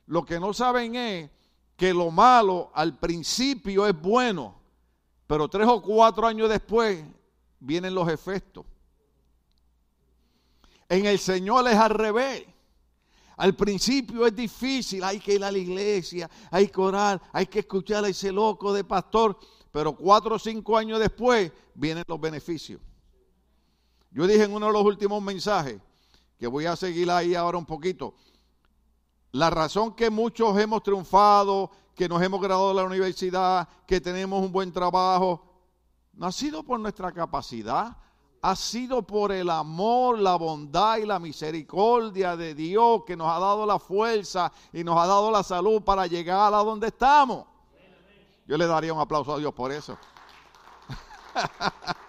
Lo 0.07 0.25
que 0.25 0.39
no 0.39 0.53
saben 0.53 0.95
es 0.95 1.29
que 1.75 1.93
lo 1.93 2.11
malo 2.11 2.71
al 2.73 2.97
principio 2.99 3.87
es 3.87 3.99
bueno, 3.99 4.55
pero 5.25 5.47
tres 5.47 5.67
o 5.67 5.81
cuatro 5.81 6.27
años 6.27 6.49
después 6.49 7.03
vienen 7.59 7.95
los 7.95 8.09
efectos. 8.09 8.65
En 10.89 11.05
el 11.05 11.19
Señor 11.19 11.67
es 11.67 11.75
al 11.75 11.91
revés. 11.91 12.45
Al 13.39 13.55
principio 13.55 14.25
es 14.25 14.35
difícil, 14.35 15.01
hay 15.01 15.17
que 15.17 15.35
ir 15.35 15.43
a 15.45 15.49
la 15.49 15.57
iglesia, 15.57 16.29
hay 16.51 16.67
que 16.67 16.81
orar, 16.81 17.21
hay 17.31 17.45
que 17.45 17.59
escuchar 17.59 18.03
a 18.03 18.09
ese 18.09 18.33
loco 18.33 18.73
de 18.73 18.83
pastor, 18.83 19.39
pero 19.71 19.95
cuatro 19.95 20.35
o 20.35 20.39
cinco 20.39 20.77
años 20.77 20.99
después 20.99 21.49
vienen 21.73 22.03
los 22.05 22.19
beneficios. 22.19 22.81
Yo 24.11 24.27
dije 24.27 24.43
en 24.43 24.53
uno 24.53 24.65
de 24.65 24.73
los 24.73 24.83
últimos 24.83 25.23
mensajes, 25.23 25.79
que 26.37 26.47
voy 26.47 26.65
a 26.65 26.75
seguir 26.75 27.09
ahí 27.09 27.33
ahora 27.33 27.57
un 27.57 27.65
poquito, 27.65 28.13
la 29.31 29.49
razón 29.49 29.95
que 29.95 30.09
muchos 30.09 30.59
hemos 30.59 30.83
triunfado, 30.83 31.71
que 31.95 32.09
nos 32.09 32.21
hemos 32.21 32.41
graduado 32.41 32.69
de 32.69 32.75
la 32.75 32.83
universidad, 32.83 33.69
que 33.87 34.01
tenemos 34.01 34.43
un 34.43 34.51
buen 34.51 34.73
trabajo, 34.73 35.45
no 36.11 36.25
ha 36.25 36.31
sido 36.33 36.61
por 36.61 36.77
nuestra 36.77 37.13
capacidad, 37.13 37.95
ha 38.41 38.55
sido 38.55 39.01
por 39.01 39.31
el 39.31 39.49
amor, 39.49 40.19
la 40.19 40.35
bondad 40.35 40.97
y 40.97 41.05
la 41.05 41.19
misericordia 41.19 42.37
de 42.37 42.55
Dios 42.55 43.03
que 43.05 43.17
nos 43.17 43.27
ha 43.27 43.39
dado 43.39 43.65
la 43.65 43.79
fuerza 43.79 44.51
y 44.71 44.83
nos 44.83 44.97
ha 44.97 45.07
dado 45.07 45.29
la 45.31 45.43
salud 45.43 45.81
para 45.81 46.07
llegar 46.07 46.53
a 46.53 46.57
donde 46.57 46.87
estamos. 46.87 47.45
Yo 48.47 48.57
le 48.57 48.65
daría 48.65 48.93
un 48.93 48.99
aplauso 48.99 49.33
a 49.33 49.37
Dios 49.37 49.53
por 49.53 49.71
eso. 49.71 49.97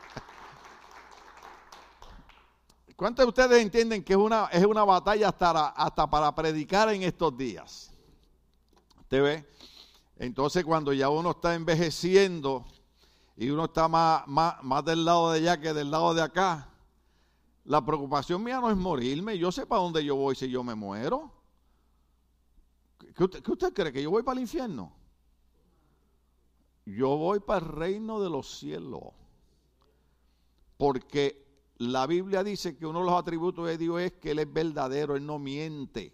¿Cuántos 2.96 3.24
de 3.24 3.28
ustedes 3.28 3.62
entienden 3.62 4.04
que 4.04 4.12
es 4.12 4.18
una, 4.18 4.46
es 4.52 4.64
una 4.64 4.84
batalla 4.84 5.28
hasta, 5.28 5.68
hasta 5.68 6.08
para 6.08 6.34
predicar 6.34 6.88
en 6.90 7.02
estos 7.02 7.36
días? 7.36 7.92
¿Te 9.08 9.20
ve? 9.20 9.50
Entonces 10.16 10.64
cuando 10.64 10.92
ya 10.92 11.08
uno 11.08 11.30
está 11.30 11.54
envejeciendo, 11.54 12.66
y 13.40 13.48
uno 13.48 13.64
está 13.64 13.88
más, 13.88 14.28
más, 14.28 14.84
del 14.84 15.02
lado 15.02 15.32
de 15.32 15.38
allá 15.38 15.58
que 15.58 15.72
del 15.72 15.90
lado 15.90 16.12
de 16.12 16.20
acá. 16.20 16.68
La 17.64 17.82
preocupación 17.82 18.44
mía 18.44 18.60
no 18.60 18.70
es 18.70 18.76
morirme, 18.76 19.38
yo 19.38 19.50
sé 19.50 19.64
para 19.64 19.80
dónde 19.80 20.04
yo 20.04 20.14
voy 20.14 20.34
si 20.34 20.50
yo 20.50 20.62
me 20.62 20.74
muero. 20.74 21.32
¿Qué 23.16 23.24
usted, 23.24 23.72
cree? 23.72 23.92
¿Que 23.94 24.02
yo 24.02 24.10
voy 24.10 24.22
para 24.22 24.34
el 24.34 24.42
infierno? 24.42 24.92
Yo 26.84 27.16
voy 27.16 27.40
para 27.40 27.64
el 27.64 27.72
reino 27.72 28.20
de 28.20 28.28
los 28.28 28.58
cielos. 28.58 29.14
Porque 30.76 31.72
la 31.78 32.06
Biblia 32.06 32.44
dice 32.44 32.76
que 32.76 32.84
uno 32.84 32.98
de 32.98 33.06
los 33.06 33.14
atributos 33.14 33.66
de 33.66 33.78
Dios 33.78 34.02
es 34.02 34.12
que 34.12 34.32
Él 34.32 34.40
es 34.40 34.52
verdadero, 34.52 35.16
Él 35.16 35.24
no 35.24 35.38
miente. 35.38 36.12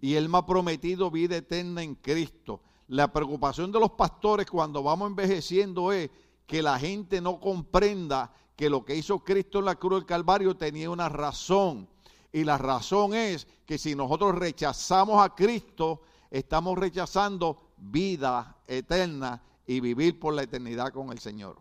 Y 0.00 0.14
Él 0.14 0.30
me 0.30 0.38
ha 0.38 0.46
prometido 0.46 1.10
vida 1.10 1.36
eterna 1.36 1.82
en 1.82 1.96
Cristo. 1.96 2.62
La 2.92 3.10
preocupación 3.10 3.72
de 3.72 3.80
los 3.80 3.92
pastores 3.92 4.44
cuando 4.50 4.82
vamos 4.82 5.08
envejeciendo 5.08 5.92
es 5.92 6.10
que 6.46 6.60
la 6.60 6.78
gente 6.78 7.22
no 7.22 7.40
comprenda 7.40 8.30
que 8.54 8.68
lo 8.68 8.84
que 8.84 8.94
hizo 8.94 9.20
Cristo 9.20 9.60
en 9.60 9.64
la 9.64 9.76
cruz 9.76 10.00
del 10.00 10.06
Calvario 10.06 10.54
tenía 10.58 10.90
una 10.90 11.08
razón. 11.08 11.88
Y 12.30 12.44
la 12.44 12.58
razón 12.58 13.14
es 13.14 13.46
que 13.64 13.78
si 13.78 13.94
nosotros 13.94 14.34
rechazamos 14.34 15.24
a 15.24 15.34
Cristo, 15.34 16.02
estamos 16.30 16.76
rechazando 16.76 17.62
vida 17.78 18.58
eterna 18.66 19.42
y 19.66 19.80
vivir 19.80 20.20
por 20.20 20.34
la 20.34 20.42
eternidad 20.42 20.92
con 20.92 21.12
el 21.12 21.18
Señor. 21.18 21.56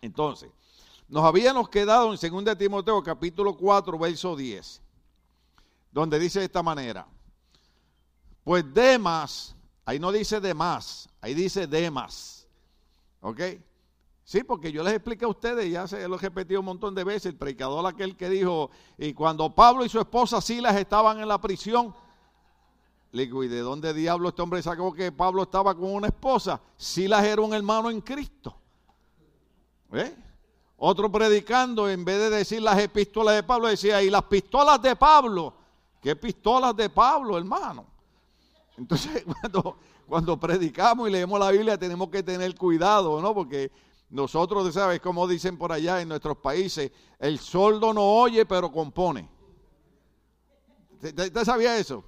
Entonces, 0.00 0.48
nos 1.08 1.24
habíamos 1.24 1.68
quedado 1.68 2.10
en 2.10 2.44
2 2.44 2.56
Timoteo 2.56 3.02
capítulo 3.02 3.54
4, 3.54 3.98
verso 3.98 4.34
10, 4.34 4.80
donde 5.92 6.18
dice 6.18 6.38
de 6.38 6.46
esta 6.46 6.62
manera, 6.62 7.06
pues 8.42 8.64
Demas, 8.72 9.54
Ahí 9.90 9.98
no 9.98 10.12
dice 10.12 10.38
de 10.38 10.54
más, 10.54 11.08
ahí 11.20 11.34
dice 11.34 11.66
de 11.66 11.90
más. 11.90 12.46
¿Ok? 13.22 13.40
Sí, 14.22 14.44
porque 14.44 14.70
yo 14.70 14.84
les 14.84 14.94
expliqué 14.94 15.24
a 15.24 15.28
ustedes, 15.28 15.68
ya 15.68 15.88
se 15.88 16.06
lo 16.06 16.14
he 16.14 16.18
repetido 16.20 16.60
un 16.60 16.66
montón 16.66 16.94
de 16.94 17.02
veces, 17.02 17.26
el 17.26 17.34
predicador 17.34 17.84
aquel 17.84 18.16
que 18.16 18.28
dijo, 18.28 18.70
y 18.96 19.12
cuando 19.14 19.52
Pablo 19.52 19.84
y 19.84 19.88
su 19.88 19.98
esposa 19.98 20.40
Silas 20.40 20.76
estaban 20.76 21.18
en 21.18 21.26
la 21.26 21.40
prisión, 21.40 21.92
le 23.10 23.24
digo, 23.24 23.42
¿y 23.42 23.48
de 23.48 23.58
dónde 23.58 23.92
diablo 23.92 24.28
este 24.28 24.40
hombre 24.40 24.62
sacó 24.62 24.92
que 24.92 25.10
Pablo 25.10 25.42
estaba 25.42 25.74
con 25.74 25.92
una 25.92 26.06
esposa? 26.06 26.60
Silas 26.76 27.24
era 27.24 27.42
un 27.42 27.52
hermano 27.52 27.90
en 27.90 28.00
Cristo. 28.00 28.54
¿Eh? 29.92 30.14
Otro 30.76 31.10
predicando, 31.10 31.90
en 31.90 32.04
vez 32.04 32.20
de 32.20 32.30
decir 32.30 32.62
las 32.62 32.78
epístolas 32.78 33.34
de 33.34 33.42
Pablo, 33.42 33.66
decía, 33.66 34.00
¿y 34.00 34.08
las 34.08 34.22
pistolas 34.22 34.80
de 34.80 34.94
Pablo? 34.94 35.52
¿Qué 36.00 36.14
pistolas 36.14 36.76
de 36.76 36.88
Pablo, 36.90 37.36
hermano? 37.36 37.90
Entonces, 38.80 39.24
cuando, 40.08 40.40
predicamos 40.40 41.08
y 41.08 41.12
leemos 41.12 41.38
la 41.38 41.50
Biblia, 41.50 41.78
tenemos 41.78 42.08
que 42.08 42.22
tener 42.22 42.54
cuidado, 42.54 43.20
¿no? 43.20 43.34
Porque 43.34 43.70
nosotros, 44.08 44.72
¿sabes? 44.72 45.00
Como 45.00 45.28
dicen 45.28 45.58
por 45.58 45.70
allá 45.70 46.00
en 46.00 46.08
nuestros 46.08 46.38
países, 46.38 46.90
el 47.18 47.38
sordo 47.38 47.92
no 47.92 48.02
oye, 48.02 48.46
pero 48.46 48.72
compone. 48.72 49.28
¿Usted 51.02 51.44
sabía 51.44 51.76
eso? 51.76 52.04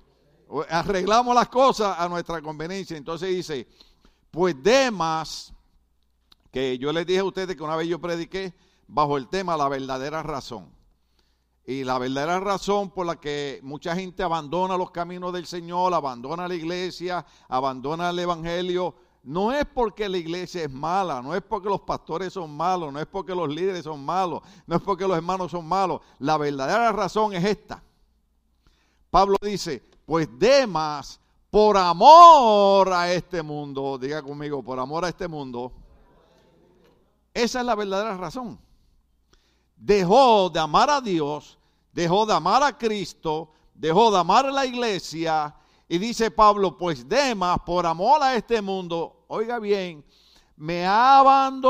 Arreglamos 0.68 1.34
las 1.34 1.48
cosas 1.48 1.98
a 1.98 2.08
nuestra 2.08 2.40
conveniencia. 2.40 2.96
Entonces 2.96 3.28
dice, 3.28 3.68
pues 4.30 4.60
Demas, 4.62 5.52
que 6.50 6.78
yo 6.78 6.92
les 6.92 7.06
dije 7.06 7.20
a 7.20 7.24
ustedes 7.24 7.54
que 7.54 7.62
una 7.62 7.76
vez 7.76 7.86
yo 7.86 8.00
prediqué 8.00 8.54
bajo 8.88 9.18
el 9.18 9.28
tema 9.28 9.56
la 9.56 9.68
verdadera 9.68 10.22
razón. 10.22 10.70
Y 11.64 11.84
la 11.84 11.98
verdadera 11.98 12.40
razón 12.40 12.90
por 12.90 13.06
la 13.06 13.16
que 13.16 13.60
mucha 13.62 13.94
gente 13.94 14.22
abandona 14.22 14.76
los 14.76 14.90
caminos 14.90 15.32
del 15.32 15.46
Señor, 15.46 15.94
abandona 15.94 16.48
la 16.48 16.54
iglesia, 16.54 17.24
abandona 17.48 18.10
el 18.10 18.18
Evangelio, 18.18 18.96
no 19.22 19.52
es 19.52 19.64
porque 19.72 20.08
la 20.08 20.18
iglesia 20.18 20.64
es 20.64 20.70
mala, 20.70 21.22
no 21.22 21.34
es 21.34 21.42
porque 21.42 21.68
los 21.68 21.82
pastores 21.82 22.32
son 22.32 22.56
malos, 22.56 22.92
no 22.92 22.98
es 22.98 23.06
porque 23.06 23.34
los 23.34 23.48
líderes 23.48 23.84
son 23.84 24.04
malos, 24.04 24.40
no 24.66 24.74
es 24.74 24.82
porque 24.82 25.06
los 25.06 25.16
hermanos 25.16 25.52
son 25.52 25.66
malos. 25.66 26.00
La 26.18 26.36
verdadera 26.36 26.90
razón 26.90 27.32
es 27.32 27.44
esta. 27.44 27.80
Pablo 29.10 29.36
dice, 29.40 29.80
pues 30.04 30.28
Demas, 30.36 31.20
por 31.50 31.76
amor 31.76 32.92
a 32.92 33.12
este 33.12 33.42
mundo, 33.42 33.96
diga 33.98 34.22
conmigo, 34.22 34.62
por 34.62 34.80
amor 34.80 35.04
a 35.04 35.10
este 35.10 35.28
mundo, 35.28 35.72
esa 37.32 37.60
es 37.60 37.66
la 37.66 37.76
verdadera 37.76 38.16
razón. 38.16 38.58
Dejó 39.84 40.48
de 40.48 40.60
amar 40.60 40.88
a 40.90 41.00
Dios, 41.00 41.58
dejó 41.92 42.24
de 42.24 42.32
amar 42.32 42.62
a 42.62 42.78
Cristo, 42.78 43.50
dejó 43.74 44.12
de 44.12 44.18
amar 44.18 44.46
a 44.46 44.52
la 44.52 44.64
iglesia 44.64 45.52
y 45.88 45.98
dice 45.98 46.30
Pablo, 46.30 46.78
pues 46.78 47.08
Demas, 47.08 47.58
por 47.66 47.84
amor 47.84 48.22
a 48.22 48.36
este 48.36 48.62
mundo, 48.62 49.24
oiga 49.26 49.58
bien, 49.58 50.04
me 50.54 50.86
ha 50.86 51.18
abandonado. 51.18 51.66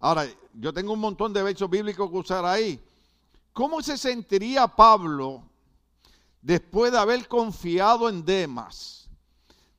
Ahora, 0.00 0.26
yo 0.54 0.72
tengo 0.72 0.94
un 0.94 1.00
montón 1.00 1.30
de 1.34 1.42
versos 1.42 1.68
bíblicos 1.68 2.10
que 2.10 2.16
usar 2.16 2.46
ahí. 2.46 2.82
¿Cómo 3.52 3.82
se 3.82 3.98
sentiría 3.98 4.66
Pablo 4.66 5.42
después 6.40 6.90
de 6.90 6.96
haber 6.96 7.28
confiado 7.28 8.08
en 8.08 8.24
Demas? 8.24 9.10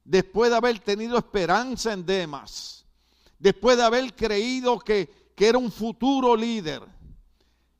Después 0.03 0.51
de 0.51 0.57
haber 0.57 0.77
tenido 0.77 1.17
esperanza 1.17 1.91
en 1.91 2.05
Demas? 2.05 2.85
Después 3.39 3.77
de 3.77 3.83
haber 3.83 4.15
creído 4.15 4.77
que, 4.77 5.22
que 5.35 5.47
era 5.47 5.57
un 5.57 5.71
futuro 5.71 6.35
líder? 6.35 6.83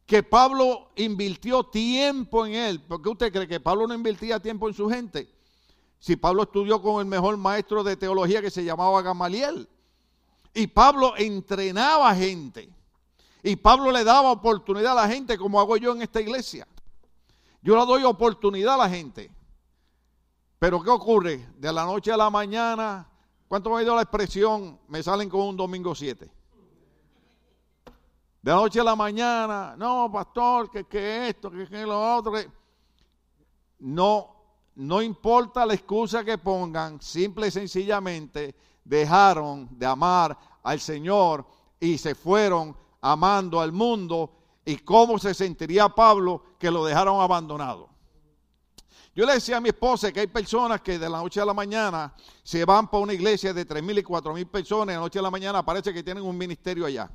que 0.05 0.21
Pablo 0.21 0.89
invirtió 0.95 1.63
tiempo 1.63 2.45
en 2.45 2.53
él. 2.53 2.81
¿Por 2.81 3.01
qué 3.01 3.09
usted 3.09 3.31
cree 3.31 3.47
que 3.47 3.59
Pablo 3.59 3.87
no 3.87 3.93
invertía 3.93 4.39
tiempo 4.39 4.67
en 4.67 4.73
su 4.73 4.89
gente? 4.89 5.29
Si 5.99 6.15
Pablo 6.15 6.43
estudió 6.43 6.81
con 6.81 6.99
el 6.99 7.05
mejor 7.05 7.37
maestro 7.37 7.83
de 7.83 7.95
teología 7.95 8.41
que 8.41 8.51
se 8.51 8.63
llamaba 8.63 9.01
Gamaliel. 9.01 9.67
Y 10.53 10.67
Pablo 10.67 11.13
entrenaba 11.17 12.13
gente. 12.13 12.69
Y 13.41 13.55
Pablo 13.55 13.91
le 13.91 14.03
daba 14.03 14.31
oportunidad 14.31 14.91
a 14.91 15.07
la 15.07 15.07
gente 15.07 15.37
como 15.37 15.59
hago 15.59 15.77
yo 15.77 15.93
en 15.93 16.01
esta 16.01 16.21
iglesia. 16.21 16.67
Yo 17.61 17.77
le 17.77 17.85
doy 17.85 18.03
oportunidad 18.03 18.75
a 18.75 18.77
la 18.77 18.89
gente. 18.89 19.31
Pero 20.59 20.81
¿qué 20.81 20.89
ocurre? 20.89 21.47
De 21.57 21.71
la 21.71 21.85
noche 21.85 22.11
a 22.11 22.17
la 22.17 22.29
mañana, 22.29 23.09
¿cuánto 23.47 23.69
me 23.69 23.77
ha 23.79 23.83
ido 23.83 23.95
la 23.95 24.01
expresión? 24.01 24.79
Me 24.87 25.01
salen 25.01 25.29
con 25.29 25.41
un 25.41 25.57
domingo 25.57 25.95
7 25.95 26.42
de 28.43 28.51
la 28.51 28.57
noche 28.57 28.81
a 28.81 28.83
la 28.83 28.95
mañana, 28.95 29.73
no, 29.77 30.11
pastor, 30.11 30.69
que, 30.69 30.83
que 30.83 31.29
esto, 31.29 31.49
que, 31.49 31.65
que 31.65 31.85
lo 31.85 32.17
otro. 32.17 32.33
No, 33.79 34.35
no 34.75 35.01
importa 35.01 35.65
la 35.65 35.73
excusa 35.73 36.25
que 36.25 36.37
pongan, 36.37 37.01
simple 37.01 37.47
y 37.47 37.51
sencillamente 37.51 38.53
dejaron 38.83 39.69
de 39.71 39.85
amar 39.85 40.37
al 40.61 40.81
Señor 40.81 41.45
y 41.79 41.97
se 41.97 42.15
fueron 42.15 42.75
amando 42.99 43.61
al 43.61 43.71
mundo. 43.71 44.35
¿Y 44.65 44.75
cómo 44.79 45.17
se 45.19 45.33
sentiría 45.33 45.87
Pablo 45.87 46.43
que 46.59 46.69
lo 46.69 46.83
dejaron 46.83 47.21
abandonado? 47.21 47.87
Yo 49.15 49.25
le 49.25 49.35
decía 49.35 49.55
a 49.55 49.61
mi 49.61 49.69
esposa 49.69 50.11
que 50.11 50.19
hay 50.19 50.27
personas 50.27 50.81
que 50.81 50.99
de 50.99 51.09
la 51.09 51.19
noche 51.19 51.39
a 51.39 51.45
la 51.45 51.53
mañana 51.53 52.13
se 52.43 52.65
van 52.65 52.89
para 52.89 53.03
una 53.03 53.13
iglesia 53.13 53.53
de 53.53 53.63
tres 53.63 53.81
mil 53.81 53.97
y 53.97 54.03
cuatro 54.03 54.33
mil 54.33 54.47
personas, 54.47 54.87
de 54.87 54.93
la 54.95 54.99
noche 54.99 55.19
a 55.19 55.21
la 55.21 55.31
mañana 55.31 55.63
parece 55.63 55.93
que 55.93 56.03
tienen 56.03 56.25
un 56.25 56.37
ministerio 56.37 56.85
allá. 56.85 57.09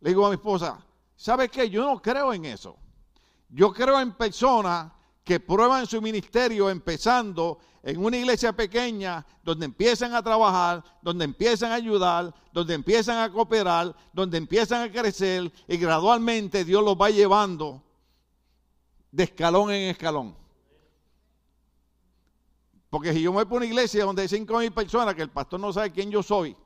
Le 0.00 0.10
digo 0.10 0.26
a 0.26 0.30
mi 0.30 0.34
esposa, 0.34 0.84
¿sabe 1.16 1.48
qué? 1.48 1.68
Yo 1.68 1.84
no 1.84 2.00
creo 2.00 2.32
en 2.32 2.46
eso. 2.46 2.76
Yo 3.48 3.72
creo 3.72 4.00
en 4.00 4.12
personas 4.12 4.92
que 5.24 5.40
prueban 5.40 5.86
su 5.86 6.00
ministerio 6.00 6.70
empezando 6.70 7.58
en 7.82 8.04
una 8.04 8.16
iglesia 8.16 8.52
pequeña, 8.52 9.24
donde 9.42 9.64
empiezan 9.64 10.14
a 10.14 10.22
trabajar, 10.22 10.82
donde 11.00 11.24
empiezan 11.24 11.72
a 11.72 11.76
ayudar, 11.76 12.34
donde 12.52 12.74
empiezan 12.74 13.18
a 13.18 13.32
cooperar, 13.32 13.94
donde 14.12 14.38
empiezan 14.38 14.82
a 14.82 14.92
crecer 14.92 15.50
y 15.66 15.76
gradualmente 15.76 16.64
Dios 16.64 16.84
los 16.84 16.96
va 16.96 17.10
llevando 17.10 17.82
de 19.10 19.24
escalón 19.24 19.70
en 19.70 19.90
escalón. 19.90 20.36
Porque 22.90 23.12
si 23.12 23.22
yo 23.22 23.30
me 23.30 23.36
voy 23.36 23.44
por 23.44 23.58
una 23.58 23.66
iglesia 23.66 24.04
donde 24.04 24.22
hay 24.22 24.28
cinco 24.28 24.58
mil 24.58 24.72
personas 24.72 25.14
que 25.14 25.22
el 25.22 25.30
pastor 25.30 25.60
no 25.60 25.72
sabe 25.72 25.92
quién 25.92 26.10
yo 26.10 26.22
soy, 26.22 26.56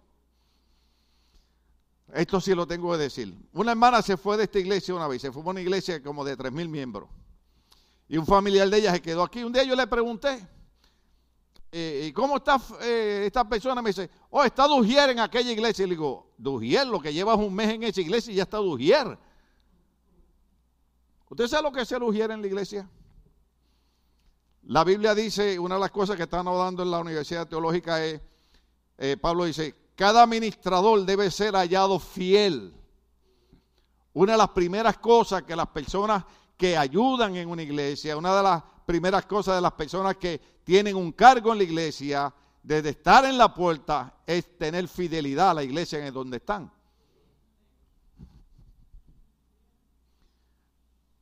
esto 2.12 2.40
sí 2.40 2.54
lo 2.54 2.66
tengo 2.66 2.92
que 2.92 2.98
decir. 2.98 3.34
Una 3.52 3.72
hermana 3.72 4.02
se 4.02 4.16
fue 4.16 4.36
de 4.36 4.44
esta 4.44 4.58
iglesia 4.58 4.94
una 4.94 5.08
vez, 5.08 5.22
se 5.22 5.32
fue 5.32 5.42
a 5.42 5.46
una 5.46 5.60
iglesia 5.60 6.02
como 6.02 6.24
de 6.24 6.36
tres 6.36 6.52
mil 6.52 6.68
miembros. 6.68 7.08
Y 8.08 8.18
un 8.18 8.26
familiar 8.26 8.68
de 8.68 8.78
ella 8.78 8.92
se 8.92 9.00
quedó 9.00 9.22
aquí. 9.22 9.42
Un 9.42 9.52
día 9.52 9.64
yo 9.64 9.74
le 9.74 9.86
pregunté, 9.86 10.46
eh, 11.72 12.06
¿y 12.08 12.12
cómo 12.12 12.36
está 12.36 12.60
eh, 12.82 13.24
esta 13.26 13.48
persona? 13.48 13.80
Me 13.80 13.90
dice, 13.90 14.10
oh, 14.30 14.44
está 14.44 14.66
Dujier 14.68 15.10
en 15.10 15.20
aquella 15.20 15.50
iglesia. 15.50 15.84
Y 15.84 15.88
le 15.88 15.94
digo, 15.94 16.32
Dujier, 16.36 16.86
lo 16.86 17.00
que 17.00 17.12
llevas 17.12 17.38
un 17.38 17.54
mes 17.54 17.70
en 17.70 17.82
esa 17.82 18.00
iglesia 18.00 18.32
y 18.32 18.36
ya 18.36 18.42
está 18.42 18.58
Dujier. 18.58 19.18
¿Usted 21.30 21.48
sabe 21.48 21.62
lo 21.64 21.72
que 21.72 21.80
es 21.80 21.88
ser 21.88 22.00
Dujier 22.00 22.30
en 22.30 22.42
la 22.42 22.46
iglesia? 22.46 22.88
La 24.62 24.84
Biblia 24.84 25.14
dice, 25.14 25.58
una 25.58 25.74
de 25.74 25.80
las 25.80 25.90
cosas 25.90 26.16
que 26.16 26.22
están 26.22 26.46
hablando 26.46 26.82
en 26.82 26.90
la 26.90 27.00
Universidad 27.00 27.48
Teológica 27.48 28.04
es, 28.04 28.20
eh, 28.98 29.16
Pablo 29.20 29.44
dice, 29.44 29.74
cada 29.94 30.22
administrador 30.22 31.04
debe 31.04 31.30
ser 31.30 31.54
hallado 31.54 31.98
fiel. 31.98 32.74
Una 34.12 34.32
de 34.32 34.38
las 34.38 34.50
primeras 34.50 34.98
cosas 34.98 35.42
que 35.42 35.56
las 35.56 35.68
personas 35.68 36.24
que 36.56 36.76
ayudan 36.76 37.36
en 37.36 37.48
una 37.48 37.62
iglesia, 37.62 38.16
una 38.16 38.36
de 38.36 38.42
las 38.42 38.62
primeras 38.86 39.26
cosas 39.26 39.56
de 39.56 39.60
las 39.60 39.72
personas 39.72 40.16
que 40.16 40.40
tienen 40.64 40.96
un 40.96 41.12
cargo 41.12 41.52
en 41.52 41.58
la 41.58 41.64
iglesia, 41.64 42.34
desde 42.62 42.90
estar 42.90 43.24
en 43.24 43.36
la 43.36 43.52
puerta, 43.52 44.14
es 44.26 44.56
tener 44.56 44.88
fidelidad 44.88 45.50
a 45.50 45.54
la 45.54 45.62
iglesia 45.62 46.04
en 46.04 46.14
donde 46.14 46.38
están. 46.38 46.72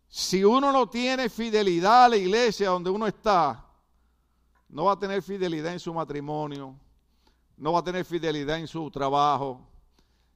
Si 0.09 0.45
uno 0.45 0.71
no 0.71 0.89
tiene 0.89 1.29
fidelidad 1.31 2.05
a 2.05 2.09
la 2.11 2.17
iglesia 2.17 2.69
donde 2.69 2.91
uno 2.91 3.07
está, 3.07 3.67
no 4.69 4.85
va 4.85 4.93
a 4.93 4.99
tener 4.99 5.23
fidelidad 5.23 5.73
en 5.73 5.81
su 5.81 5.93
matrimonio, 5.93 6.77
no 7.57 7.73
va 7.73 7.81
a 7.81 7.85
tener 7.85 8.05
fidelidad 8.05 8.59
en 8.59 8.67
su 8.67 8.91
trabajo. 8.91 9.61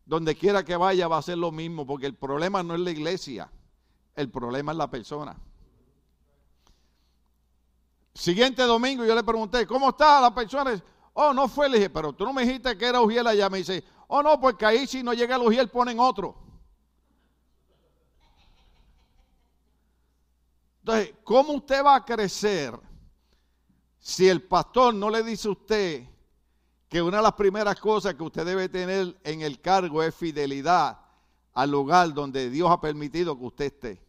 Donde 0.04 0.36
quiera 0.36 0.64
que 0.64 0.76
vaya 0.76 1.08
va 1.08 1.18
a 1.18 1.22
ser 1.22 1.38
lo 1.38 1.50
mismo, 1.50 1.84
porque 1.86 2.06
el 2.06 2.14
problema 2.14 2.62
no 2.62 2.74
es 2.74 2.80
la 2.80 2.92
iglesia, 2.92 3.50
el 4.14 4.30
problema 4.30 4.72
es 4.72 4.78
la 4.78 4.88
persona. 4.88 5.36
Siguiente 8.14 8.62
domingo 8.62 9.04
yo 9.04 9.14
le 9.14 9.24
pregunté, 9.24 9.66
¿cómo 9.66 9.90
está 9.90 10.20
la 10.20 10.34
persona? 10.34 10.82
Oh, 11.12 11.34
no 11.34 11.48
fue, 11.48 11.68
le 11.68 11.78
dije, 11.78 11.90
pero 11.90 12.12
tú 12.12 12.24
no 12.24 12.32
me 12.32 12.46
dijiste 12.46 12.76
que 12.78 12.86
era 12.86 13.00
Ujiel 13.00 13.26
allá. 13.26 13.50
Me 13.50 13.58
dice, 13.58 13.82
oh, 14.08 14.22
no, 14.22 14.40
porque 14.40 14.64
ahí 14.64 14.86
si 14.86 15.02
no 15.02 15.12
llega 15.12 15.36
el 15.36 15.42
Ujiel 15.42 15.68
ponen 15.68 15.98
otro. 15.98 16.36
Entonces, 20.80 21.14
¿cómo 21.24 21.54
usted 21.54 21.84
va 21.84 21.96
a 21.96 22.04
crecer 22.04 22.78
si 23.98 24.28
el 24.28 24.42
pastor 24.42 24.94
no 24.94 25.10
le 25.10 25.22
dice 25.22 25.48
a 25.48 25.50
usted 25.50 26.08
que 26.88 27.02
una 27.02 27.18
de 27.18 27.22
las 27.24 27.32
primeras 27.32 27.80
cosas 27.80 28.14
que 28.14 28.22
usted 28.22 28.44
debe 28.44 28.68
tener 28.68 29.16
en 29.24 29.42
el 29.42 29.60
cargo 29.60 30.02
es 30.02 30.14
fidelidad 30.14 30.98
al 31.52 31.70
lugar 31.70 32.12
donde 32.12 32.50
Dios 32.50 32.70
ha 32.70 32.80
permitido 32.80 33.36
que 33.36 33.44
usted 33.44 33.64
esté. 33.64 34.02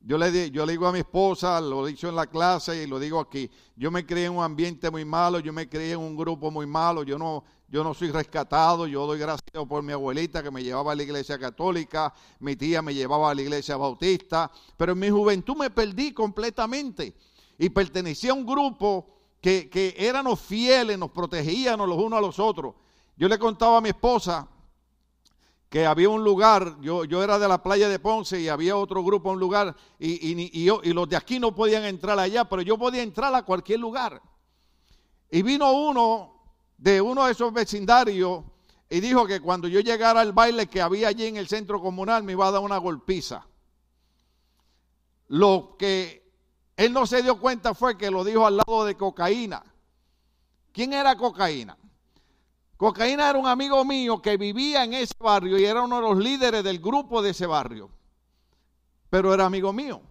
Yo 0.00 0.18
le, 0.18 0.50
yo 0.50 0.64
le 0.64 0.72
digo 0.72 0.86
a 0.86 0.92
mi 0.92 1.00
esposa, 1.00 1.60
lo 1.60 1.86
he 1.86 1.90
dicho 1.90 2.08
en 2.08 2.14
la 2.14 2.26
clase 2.26 2.84
y 2.84 2.86
lo 2.86 3.00
digo 3.00 3.18
aquí, 3.18 3.50
yo 3.74 3.90
me 3.90 4.06
crié 4.06 4.26
en 4.26 4.36
un 4.36 4.44
ambiente 4.44 4.88
muy 4.88 5.04
malo, 5.04 5.40
yo 5.40 5.52
me 5.52 5.68
crié 5.68 5.92
en 5.92 5.98
un 5.98 6.16
grupo 6.16 6.48
muy 6.50 6.64
malo, 6.64 7.02
yo 7.02 7.18
no, 7.18 7.42
yo 7.68 7.82
no 7.82 7.92
soy 7.92 8.12
rescatado, 8.12 8.86
yo 8.86 9.04
doy 9.04 9.18
gracias 9.18 9.50
por 9.68 9.82
mi 9.82 9.92
abuelita 9.92 10.44
que 10.44 10.50
me 10.52 10.62
llevaba 10.62 10.92
a 10.92 10.94
la 10.94 11.02
iglesia 11.02 11.38
católica, 11.40 12.14
mi 12.38 12.54
tía 12.54 12.82
me 12.82 12.94
llevaba 12.94 13.32
a 13.32 13.34
la 13.34 13.42
iglesia 13.42 13.76
bautista, 13.76 14.48
pero 14.76 14.92
en 14.92 15.00
mi 15.00 15.10
juventud 15.10 15.56
me 15.56 15.70
perdí 15.70 16.12
completamente 16.12 17.16
y 17.58 17.68
pertenecía 17.68 18.30
a 18.30 18.34
un 18.34 18.46
grupo 18.46 19.15
que, 19.46 19.70
que 19.70 19.94
éramos 19.96 20.40
fieles, 20.40 20.98
nos 20.98 21.12
protegíamos 21.12 21.88
los 21.88 21.98
unos 21.98 22.18
a 22.18 22.20
los 22.20 22.40
otros. 22.40 22.74
Yo 23.16 23.28
le 23.28 23.38
contaba 23.38 23.76
a 23.76 23.80
mi 23.80 23.90
esposa 23.90 24.48
que 25.68 25.86
había 25.86 26.08
un 26.08 26.24
lugar, 26.24 26.80
yo, 26.80 27.04
yo 27.04 27.22
era 27.22 27.38
de 27.38 27.46
la 27.46 27.62
playa 27.62 27.88
de 27.88 28.00
Ponce 28.00 28.40
y 28.40 28.48
había 28.48 28.76
otro 28.76 29.04
grupo 29.04 29.28
en 29.28 29.34
un 29.34 29.40
lugar 29.40 29.76
y, 30.00 30.32
y, 30.32 30.68
y 30.68 30.92
los 30.92 31.08
de 31.08 31.14
aquí 31.14 31.38
no 31.38 31.54
podían 31.54 31.84
entrar 31.84 32.18
allá, 32.18 32.44
pero 32.46 32.60
yo 32.62 32.76
podía 32.76 33.04
entrar 33.04 33.32
a 33.36 33.44
cualquier 33.44 33.78
lugar. 33.78 34.20
Y 35.30 35.42
vino 35.42 35.70
uno 35.70 36.42
de 36.76 37.00
uno 37.00 37.26
de 37.26 37.30
esos 37.30 37.52
vecindarios 37.52 38.42
y 38.90 38.98
dijo 38.98 39.28
que 39.28 39.38
cuando 39.38 39.68
yo 39.68 39.78
llegara 39.78 40.22
al 40.22 40.32
baile 40.32 40.66
que 40.66 40.82
había 40.82 41.06
allí 41.06 41.26
en 41.26 41.36
el 41.36 41.46
centro 41.46 41.80
comunal 41.80 42.24
me 42.24 42.32
iba 42.32 42.48
a 42.48 42.50
dar 42.50 42.62
una 42.62 42.78
golpiza. 42.78 43.46
Lo 45.28 45.76
que 45.78 46.25
él 46.76 46.92
no 46.92 47.06
se 47.06 47.22
dio 47.22 47.40
cuenta 47.40 47.74
fue 47.74 47.96
que 47.96 48.10
lo 48.10 48.22
dijo 48.22 48.46
al 48.46 48.58
lado 48.58 48.84
de 48.84 48.96
cocaína. 48.96 49.64
¿Quién 50.72 50.92
era 50.92 51.16
cocaína? 51.16 51.76
Cocaína 52.76 53.30
era 53.30 53.38
un 53.38 53.46
amigo 53.46 53.82
mío 53.84 54.20
que 54.20 54.36
vivía 54.36 54.84
en 54.84 54.92
ese 54.92 55.14
barrio 55.18 55.58
y 55.58 55.64
era 55.64 55.82
uno 55.82 55.96
de 55.96 56.02
los 56.02 56.18
líderes 56.18 56.62
del 56.62 56.78
grupo 56.78 57.22
de 57.22 57.30
ese 57.30 57.46
barrio. 57.46 57.88
Pero 59.08 59.32
era 59.32 59.46
amigo 59.46 59.72
mío. 59.72 60.02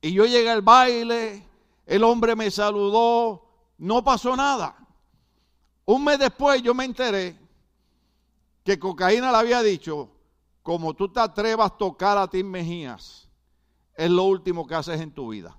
Y 0.00 0.12
yo 0.12 0.24
llegué 0.24 0.50
al 0.50 0.62
baile, 0.62 1.46
el 1.84 2.02
hombre 2.02 2.34
me 2.34 2.50
saludó, 2.50 3.42
no 3.78 4.02
pasó 4.02 4.34
nada. 4.34 4.76
Un 5.84 6.04
mes 6.04 6.18
después 6.18 6.62
yo 6.62 6.72
me 6.72 6.86
enteré 6.86 7.38
que 8.64 8.78
Cocaína 8.78 9.30
le 9.30 9.36
había 9.36 9.62
dicho, 9.62 10.10
como 10.62 10.94
tú 10.94 11.10
te 11.10 11.20
atrevas 11.20 11.72
a 11.72 11.76
tocar 11.76 12.16
a 12.16 12.28
Tim 12.28 12.50
Mejías, 12.50 13.23
es 13.96 14.10
lo 14.10 14.24
último 14.24 14.66
que 14.66 14.74
haces 14.74 15.00
en 15.00 15.12
tu 15.12 15.28
vida. 15.28 15.56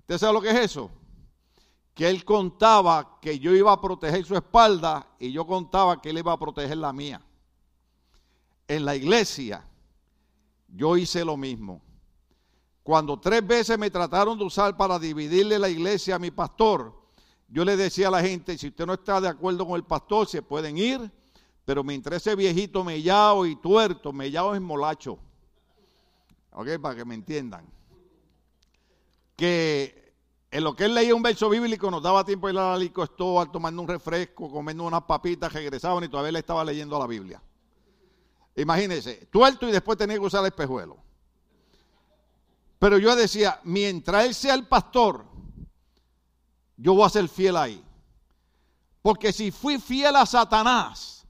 ¿Usted 0.00 0.18
sabe 0.18 0.32
lo 0.32 0.40
que 0.40 0.50
es 0.50 0.58
eso? 0.58 0.90
que 1.94 2.10
él 2.10 2.24
contaba 2.24 3.18
que 3.20 3.38
yo 3.38 3.54
iba 3.54 3.72
a 3.72 3.80
proteger 3.80 4.24
su 4.24 4.34
espalda 4.34 5.06
y 5.18 5.30
yo 5.30 5.46
contaba 5.46 6.02
que 6.02 6.10
él 6.10 6.18
iba 6.18 6.32
a 6.32 6.38
proteger 6.38 6.76
la 6.76 6.92
mía. 6.92 7.22
En 8.66 8.84
la 8.84 8.96
iglesia 8.96 9.64
yo 10.68 10.96
hice 10.96 11.24
lo 11.24 11.36
mismo. 11.36 11.80
Cuando 12.82 13.18
tres 13.18 13.46
veces 13.46 13.78
me 13.78 13.90
trataron 13.90 14.36
de 14.36 14.44
usar 14.44 14.76
para 14.76 14.98
dividirle 14.98 15.58
la 15.58 15.68
iglesia 15.68 16.16
a 16.16 16.18
mi 16.18 16.32
pastor, 16.32 16.92
yo 17.48 17.64
le 17.64 17.76
decía 17.76 18.08
a 18.08 18.10
la 18.10 18.20
gente, 18.20 18.58
si 18.58 18.68
usted 18.68 18.84
no 18.84 18.94
está 18.94 19.20
de 19.20 19.28
acuerdo 19.28 19.64
con 19.64 19.76
el 19.76 19.84
pastor, 19.84 20.26
se 20.26 20.42
pueden 20.42 20.76
ir, 20.76 21.10
pero 21.64 21.84
mientras 21.84 22.20
ese 22.20 22.34
viejito 22.34 22.82
mellao 22.82 23.46
y 23.46 23.54
tuerto, 23.56 24.12
mellao 24.12 24.54
es 24.54 24.60
molacho. 24.60 25.18
¿Ok? 26.54 26.78
Para 26.80 26.96
que 26.96 27.04
me 27.04 27.14
entiendan. 27.14 27.66
Que 29.36 30.04
en 30.50 30.62
lo 30.62 30.74
que 30.76 30.84
él 30.84 30.94
leía 30.94 31.14
un 31.14 31.22
verso 31.22 31.50
bíblico, 31.50 31.90
nos 31.90 32.02
daba 32.02 32.24
tiempo 32.24 32.46
de 32.46 32.52
ir 32.52 32.58
a 32.60 32.70
la 32.70 32.78
lico 32.78 33.06
tomando 33.08 33.82
un 33.82 33.88
refresco, 33.88 34.50
comiendo 34.50 34.84
unas 34.84 35.02
papitas, 35.02 35.52
regresaban 35.52 36.04
y 36.04 36.08
todavía 36.08 36.30
le 36.30 36.38
estaba 36.38 36.64
leyendo 36.64 36.96
la 36.98 37.08
Biblia. 37.08 37.42
Imagínense, 38.54 39.26
tuerto 39.32 39.68
y 39.68 39.72
después 39.72 39.98
tenía 39.98 40.16
que 40.16 40.24
usar 40.24 40.42
el 40.42 40.46
espejuelo. 40.46 40.96
Pero 42.78 42.98
yo 42.98 43.16
decía, 43.16 43.60
mientras 43.64 44.26
él 44.26 44.34
sea 44.34 44.54
el 44.54 44.68
pastor, 44.68 45.24
yo 46.76 46.94
voy 46.94 47.04
a 47.04 47.08
ser 47.08 47.28
fiel 47.28 47.56
ahí. 47.56 47.84
Porque 49.02 49.32
si 49.32 49.50
fui 49.50 49.78
fiel 49.78 50.14
a 50.14 50.24
Satanás, 50.24 51.26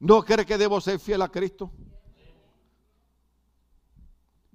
¿no 0.00 0.22
cree 0.22 0.44
que 0.44 0.58
debo 0.58 0.82
ser 0.82 0.98
fiel 0.98 1.22
a 1.22 1.28
Cristo? 1.28 1.72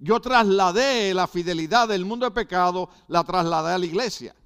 Yo 0.04 0.20
trasladé 0.20 1.14
la 1.14 1.26
fidelidad 1.26 1.88
del 1.88 2.04
mundo 2.04 2.26
de 2.26 2.30
pecado, 2.30 2.90
la 3.08 3.24
trasladé 3.24 3.72
a 3.72 3.78
la 3.78 3.86
iglesia. 3.86 4.36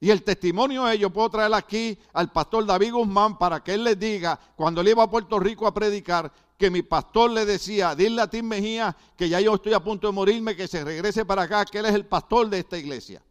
Y 0.00 0.10
el 0.10 0.24
testimonio 0.24 0.84
de 0.84 0.96
ellos 0.96 1.12
puedo 1.12 1.30
traer 1.30 1.54
aquí 1.54 1.96
al 2.12 2.32
pastor 2.32 2.66
David 2.66 2.92
Guzmán 2.92 3.38
para 3.38 3.62
que 3.62 3.74
él 3.74 3.84
les 3.84 3.96
diga, 3.96 4.36
cuando 4.56 4.80
él 4.80 4.88
iba 4.88 5.04
a 5.04 5.08
Puerto 5.08 5.38
Rico 5.38 5.64
a 5.64 5.72
predicar, 5.72 6.32
que 6.58 6.72
mi 6.72 6.82
pastor 6.82 7.30
le 7.30 7.46
decía, 7.46 7.94
dile 7.94 8.20
a 8.20 8.26
Tim 8.26 8.46
Mejía 8.46 8.96
que 9.16 9.28
ya 9.28 9.40
yo 9.40 9.54
estoy 9.54 9.74
a 9.74 9.80
punto 9.80 10.08
de 10.08 10.12
morirme, 10.12 10.56
que 10.56 10.66
se 10.66 10.82
regrese 10.82 11.24
para 11.24 11.42
acá, 11.42 11.64
que 11.64 11.78
él 11.78 11.86
es 11.86 11.94
el 11.94 12.06
pastor 12.06 12.48
de 12.48 12.58
esta 12.58 12.76
iglesia. 12.76 13.22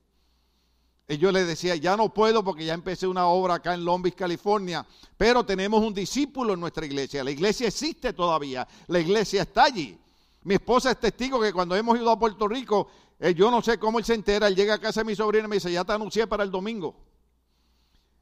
Y 1.10 1.18
yo 1.18 1.34
le 1.34 1.44
decía, 1.44 1.76
ya 1.76 1.98
no 1.98 2.08
puedo 2.14 2.42
porque 2.42 2.64
ya 2.64 2.74
empecé 2.74 3.06
una 3.06 3.28
obra 3.28 3.56
acá 3.56 3.74
en 3.74 3.84
Long 3.84 4.02
Beach, 4.02 4.16
California, 4.16 4.86
pero 5.18 5.46
tenemos 5.46 5.84
un 5.84 5.94
discípulo 5.94 6.54
en 6.54 6.62
nuestra 6.62 6.86
iglesia. 6.86 7.22
La 7.22 7.32
iglesia 7.32 7.68
existe 7.68 8.14
todavía, 8.14 8.66
la 8.88 9.00
iglesia 9.02 9.42
está 9.42 9.66
allí. 9.66 10.00
Mi 10.48 10.54
esposa 10.54 10.92
es 10.92 10.98
testigo 10.98 11.42
que 11.42 11.52
cuando 11.52 11.76
hemos 11.76 11.98
ido 11.98 12.10
a 12.10 12.18
Puerto 12.18 12.48
Rico, 12.48 12.88
eh, 13.20 13.34
yo 13.34 13.52
no 13.52 13.62
sé 13.62 13.78
cómo 13.78 14.00
él 14.00 14.06
se 14.06 14.14
entera, 14.14 14.50
llega 14.50 14.76
a 14.76 14.80
casa 14.80 15.02
de 15.02 15.06
mi 15.06 15.14
sobrina 15.14 15.44
y 15.44 15.50
me 15.50 15.58
dice, 15.58 15.70
ya 15.70 15.84
te 15.84 15.92
anuncié 15.92 16.26
para 16.26 16.42
el 16.42 16.50
domingo. 16.50 16.96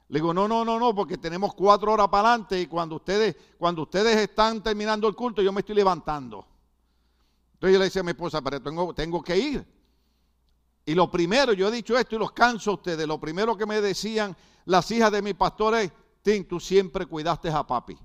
Le 0.08 0.18
digo, 0.18 0.34
no, 0.34 0.48
no, 0.48 0.64
no, 0.64 0.76
no, 0.80 0.92
porque 0.92 1.18
tenemos 1.18 1.54
cuatro 1.54 1.92
horas 1.92 2.08
para 2.08 2.30
adelante 2.30 2.60
y 2.60 2.66
cuando 2.66 2.96
ustedes, 2.96 3.36
cuando 3.56 3.82
ustedes 3.82 4.16
están 4.16 4.60
terminando 4.60 5.06
el 5.06 5.14
culto, 5.14 5.40
yo 5.40 5.52
me 5.52 5.60
estoy 5.60 5.76
levantando. 5.76 6.44
Entonces 7.52 7.72
yo 7.74 7.78
le 7.78 7.84
decía 7.84 8.00
a 8.00 8.04
mi 8.04 8.10
esposa, 8.10 8.42
pero 8.42 8.60
tengo, 8.60 8.92
tengo 8.92 9.22
que 9.22 9.38
ir. 9.38 9.64
Y 10.84 10.96
lo 10.96 11.08
primero, 11.08 11.52
yo 11.52 11.68
he 11.68 11.70
dicho 11.70 11.96
esto 11.96 12.16
y 12.16 12.18
los 12.18 12.32
canso 12.32 12.72
a 12.72 12.74
ustedes, 12.74 13.06
lo 13.06 13.20
primero 13.20 13.56
que 13.56 13.66
me 13.66 13.80
decían 13.80 14.36
las 14.64 14.90
hijas 14.90 15.12
de 15.12 15.22
mi 15.22 15.34
pastor 15.34 15.76
es, 15.76 15.92
Tim, 16.22 16.44
tú 16.44 16.58
siempre 16.58 17.06
cuidaste 17.06 17.50
a 17.50 17.64
papi. 17.64 17.96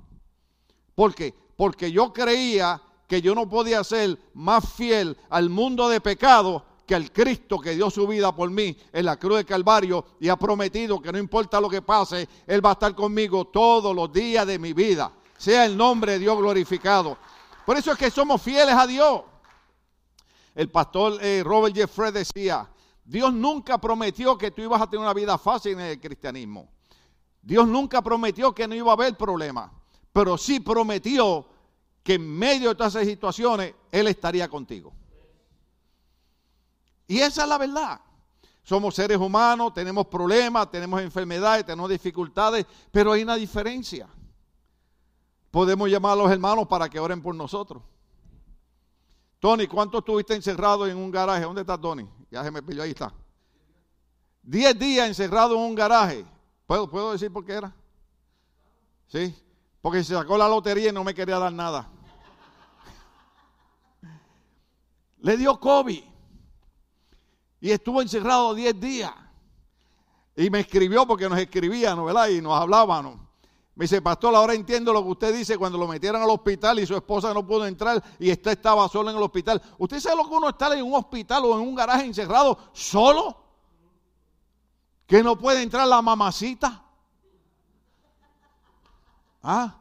¿Por 0.94 1.16
qué? 1.16 1.34
Porque 1.58 1.92
yo 1.92 2.14
creía 2.14 2.80
que 3.12 3.22
yo 3.22 3.36
no 3.36 3.50
podía 3.50 3.84
ser 3.84 4.18
más 4.36 4.72
fiel 4.72 5.18
al 5.30 5.50
mundo 5.50 5.90
de 5.90 6.00
pecado 6.00 6.64
que 6.88 6.96
al 6.96 7.12
Cristo 7.12 7.60
que 7.60 7.76
dio 7.76 7.90
su 7.90 8.08
vida 8.08 8.34
por 8.34 8.50
mí 8.50 8.78
en 8.94 9.04
la 9.04 9.18
cruz 9.18 9.40
de 9.40 9.44
Calvario 9.44 10.06
y 10.18 10.30
ha 10.30 10.38
prometido 10.38 11.02
que 11.02 11.12
no 11.12 11.18
importa 11.18 11.60
lo 11.60 11.70
que 11.70 11.82
pase, 11.82 12.30
Él 12.48 12.66
va 12.66 12.70
a 12.70 12.72
estar 12.72 12.96
conmigo 12.96 13.44
todos 13.44 13.94
los 13.94 14.14
días 14.14 14.48
de 14.48 14.58
mi 14.58 14.72
vida. 14.72 15.12
Sea 15.38 15.66
el 15.66 15.76
nombre 15.76 16.14
de 16.14 16.20
Dios 16.20 16.38
glorificado. 16.38 17.18
Por 17.66 17.76
eso 17.76 17.92
es 17.92 17.98
que 17.98 18.10
somos 18.10 18.42
fieles 18.42 18.76
a 18.76 18.88
Dios. 18.88 19.24
El 20.56 20.70
pastor 20.70 21.18
eh, 21.22 21.44
Robert 21.44 21.76
Jeffrey 21.76 22.14
decía, 22.14 22.66
Dios 23.04 23.34
nunca 23.34 23.78
prometió 23.78 24.38
que 24.38 24.52
tú 24.52 24.62
ibas 24.62 24.82
a 24.82 24.90
tener 24.90 25.04
una 25.04 25.14
vida 25.14 25.38
fácil 25.38 25.74
en 25.74 25.82
el 25.82 26.00
cristianismo. 26.00 26.70
Dios 27.42 27.68
nunca 27.68 28.02
prometió 28.02 28.56
que 28.56 28.70
no 28.70 28.74
iba 28.74 28.92
a 28.92 28.94
haber 28.94 29.18
problemas, 29.18 29.70
pero 30.14 30.38
sí 30.38 30.62
prometió 30.62 31.51
que 32.04 32.16
en 32.16 32.28
medio 32.28 32.70
de 32.70 32.76
todas 32.76 32.96
esas 32.96 33.08
situaciones 33.08 33.74
Él 33.92 34.08
estaría 34.08 34.48
contigo. 34.48 34.94
Y 37.08 37.20
esa 37.20 37.44
es 37.44 37.50
la 37.50 37.58
verdad. 37.58 38.02
Somos 38.64 38.96
seres 38.96 39.18
humanos, 39.18 39.74
tenemos 39.74 40.08
problemas, 40.08 40.70
tenemos 40.70 41.02
enfermedades, 41.02 41.66
tenemos 41.66 41.90
dificultades, 41.90 42.66
pero 42.92 43.12
hay 43.12 43.24
una 43.24 43.36
diferencia. 43.36 44.08
Podemos 45.50 45.90
llamar 45.90 46.14
a 46.14 46.16
los 46.16 46.32
hermanos 46.32 46.68
para 46.68 46.90
que 46.90 47.00
oren 47.00 47.22
por 47.22 47.36
nosotros. 47.36 47.84
Tony, 49.40 49.68
¿cuánto 49.68 49.98
estuviste 49.98 50.36
encerrado 50.36 50.88
en 50.88 50.96
un 50.96 51.12
garaje? 51.12 51.44
¿Dónde 51.44 51.62
está 51.62 51.78
Tony? 51.78 52.08
Ya 52.30 52.44
se 52.44 52.52
me 52.52 52.62
pilló, 52.62 52.84
ahí 52.84 52.92
está. 52.92 53.12
Diez 54.44 54.78
días 54.78 55.08
encerrado 55.08 55.56
en 55.56 55.62
un 55.62 55.76
garaje. 55.76 56.26
¿Puedo, 56.66 56.90
¿Puedo 56.90 57.12
decir 57.12 57.34
por 57.34 57.44
qué 57.44 57.54
era? 57.54 57.76
¿Sí? 59.08 59.36
Porque 59.82 60.04
se 60.04 60.14
sacó 60.14 60.38
la 60.38 60.48
lotería 60.48 60.90
y 60.90 60.94
no 60.94 61.04
me 61.04 61.14
quería 61.14 61.40
dar 61.40 61.52
nada. 61.52 61.90
Le 65.20 65.38
dio 65.38 65.60
COVID. 65.60 66.04
Y 67.62 67.72
estuvo 67.72 68.02
encerrado 68.02 68.54
10 68.54 68.80
días. 68.80 69.12
Y 70.36 70.50
me 70.50 70.62
escribió 70.62 71.06
porque 71.06 71.30
nos 71.30 71.40
escribían, 71.40 72.04
¿verdad? 72.04 72.30
Y 72.30 72.42
nos 72.42 72.60
hablábamos. 72.60 73.18
Me 73.76 73.86
dice, 73.86 74.02
pastor, 74.02 74.36
ahora 74.36 74.54
entiendo 74.54 74.92
lo 74.92 75.04
que 75.04 75.10
usted 75.10 75.34
dice 75.34 75.58
cuando 75.58 75.78
lo 75.78 75.88
metieron 75.88 76.22
al 76.22 76.30
hospital 76.30 76.80
y 76.80 76.86
su 76.86 76.96
esposa 76.96 77.34
no 77.34 77.46
pudo 77.46 77.66
entrar 77.66 78.04
y 78.20 78.32
usted 78.32 78.52
estaba 78.52 78.88
solo 78.90 79.10
en 79.10 79.18
el 79.18 79.24
hospital. 79.24 79.62
¿Usted 79.78 80.00
sabe 80.00 80.18
lo 80.18 80.28
que 80.28 80.36
uno 80.36 80.50
está 80.50 80.76
en 80.78 80.84
un 80.84 80.96
hospital 80.96 81.46
o 81.46 81.60
en 81.60 81.68
un 81.68 81.76
garaje 81.76 82.06
encerrado 82.06 82.58
solo? 82.74 83.38
Que 85.08 85.24
no 85.24 85.38
puede 85.38 85.62
entrar 85.62 85.88
la 85.88 86.02
mamacita. 86.02 86.84
¿Ah? 89.44 89.76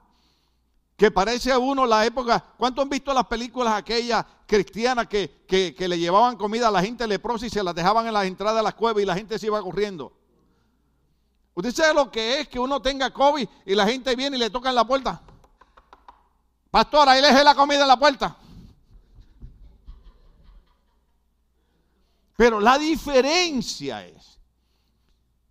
Que 0.96 1.10
parece 1.10 1.52
a 1.52 1.58
uno 1.58 1.86
la 1.86 2.04
época. 2.04 2.44
¿Cuánto 2.56 2.82
han 2.82 2.88
visto 2.88 3.12
las 3.12 3.26
películas 3.26 3.74
aquellas 3.74 4.24
cristianas 4.46 5.06
que, 5.06 5.44
que, 5.46 5.88
le 5.88 5.98
llevaban 5.98 6.36
comida 6.36 6.68
a 6.68 6.70
la 6.70 6.82
gente 6.82 7.06
leprosa 7.06 7.46
y 7.46 7.50
se 7.50 7.62
las 7.62 7.74
dejaban 7.74 8.06
en 8.06 8.12
las 8.12 8.26
entradas 8.26 8.56
de 8.56 8.62
las 8.62 8.74
cuevas 8.74 9.02
y 9.02 9.06
la 9.06 9.14
gente 9.14 9.38
se 9.38 9.46
iba 9.46 9.62
corriendo? 9.62 10.12
¿Usted 11.54 11.74
sabe 11.74 11.94
lo 11.94 12.10
que 12.10 12.40
es 12.40 12.48
que 12.48 12.58
uno 12.58 12.80
tenga 12.80 13.12
COVID 13.12 13.48
y 13.66 13.74
la 13.74 13.86
gente 13.86 14.14
viene 14.14 14.36
y 14.36 14.40
le 14.40 14.50
toca 14.50 14.68
en 14.68 14.74
la 14.74 14.86
puerta? 14.86 15.20
Pastor, 16.70 17.08
ahí 17.08 17.20
le 17.20 17.28
dejé 17.28 17.42
la 17.42 17.54
comida 17.54 17.82
en 17.82 17.88
la 17.88 17.98
puerta. 17.98 18.36
Pero 22.36 22.60
la 22.60 22.78
diferencia 22.78 24.06
es 24.06 24.38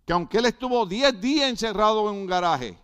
que 0.04 0.12
aunque 0.12 0.38
él 0.38 0.46
estuvo 0.46 0.84
10 0.86 1.20
días 1.20 1.48
encerrado 1.48 2.10
en 2.10 2.16
un 2.16 2.26
garaje, 2.26 2.76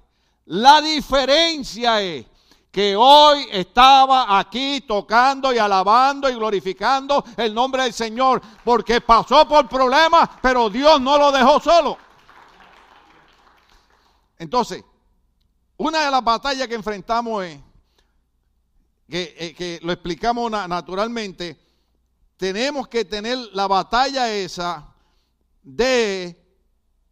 la 0.46 0.80
diferencia 0.80 2.00
es 2.02 2.26
que 2.70 2.94
hoy 2.94 3.48
estaba 3.50 4.38
aquí 4.38 4.82
tocando 4.82 5.52
y 5.52 5.58
alabando 5.58 6.28
y 6.28 6.34
glorificando 6.34 7.24
el 7.36 7.54
nombre 7.54 7.84
del 7.84 7.92
Señor, 7.92 8.42
porque 8.62 9.00
pasó 9.00 9.48
por 9.48 9.68
problemas, 9.68 10.28
pero 10.42 10.68
Dios 10.68 11.00
no 11.00 11.16
lo 11.16 11.32
dejó 11.32 11.58
solo. 11.58 11.96
Entonces, 14.38 14.84
Una 15.78 16.06
de 16.06 16.10
las 16.10 16.24
batallas 16.24 16.68
que 16.68 16.74
enfrentamos 16.74 17.44
es, 17.44 17.60
que, 19.10 19.34
eh, 19.38 19.54
que 19.54 19.78
lo 19.82 19.92
explicamos 19.92 20.50
naturalmente, 20.50 21.58
tenemos 22.38 22.88
que 22.88 23.04
tener 23.04 23.36
la 23.52 23.66
batalla 23.66 24.32
esa 24.32 24.86
de 25.62 26.42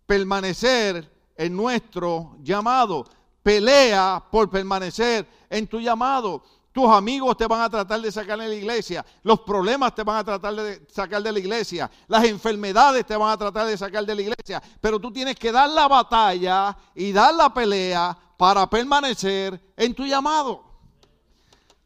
permanecer 0.06 1.10
en 1.36 1.56
nuestro 1.56 2.36
llamado. 2.40 3.04
Pelea 3.44 4.24
por 4.30 4.48
permanecer 4.48 5.28
en 5.50 5.66
tu 5.66 5.78
llamado. 5.78 6.42
Tus 6.72 6.88
amigos 6.88 7.36
te 7.36 7.46
van 7.46 7.60
a 7.60 7.68
tratar 7.68 8.00
de 8.00 8.10
sacar 8.10 8.38
de 8.38 8.48
la 8.48 8.54
iglesia. 8.54 9.04
Los 9.22 9.40
problemas 9.40 9.94
te 9.94 10.02
van 10.02 10.16
a 10.16 10.24
tratar 10.24 10.54
de 10.54 10.86
sacar 10.90 11.22
de 11.22 11.30
la 11.30 11.38
iglesia. 11.38 11.90
Las 12.08 12.24
enfermedades 12.24 13.04
te 13.04 13.14
van 13.14 13.30
a 13.30 13.36
tratar 13.36 13.66
de 13.66 13.76
sacar 13.76 14.06
de 14.06 14.14
la 14.14 14.22
iglesia. 14.22 14.62
Pero 14.80 14.98
tú 14.98 15.12
tienes 15.12 15.36
que 15.36 15.52
dar 15.52 15.68
la 15.68 15.86
batalla 15.86 16.74
y 16.94 17.12
dar 17.12 17.34
la 17.34 17.52
pelea 17.52 18.16
para 18.38 18.68
permanecer 18.68 19.74
en 19.76 19.94
tu 19.94 20.06
llamado. 20.06 20.64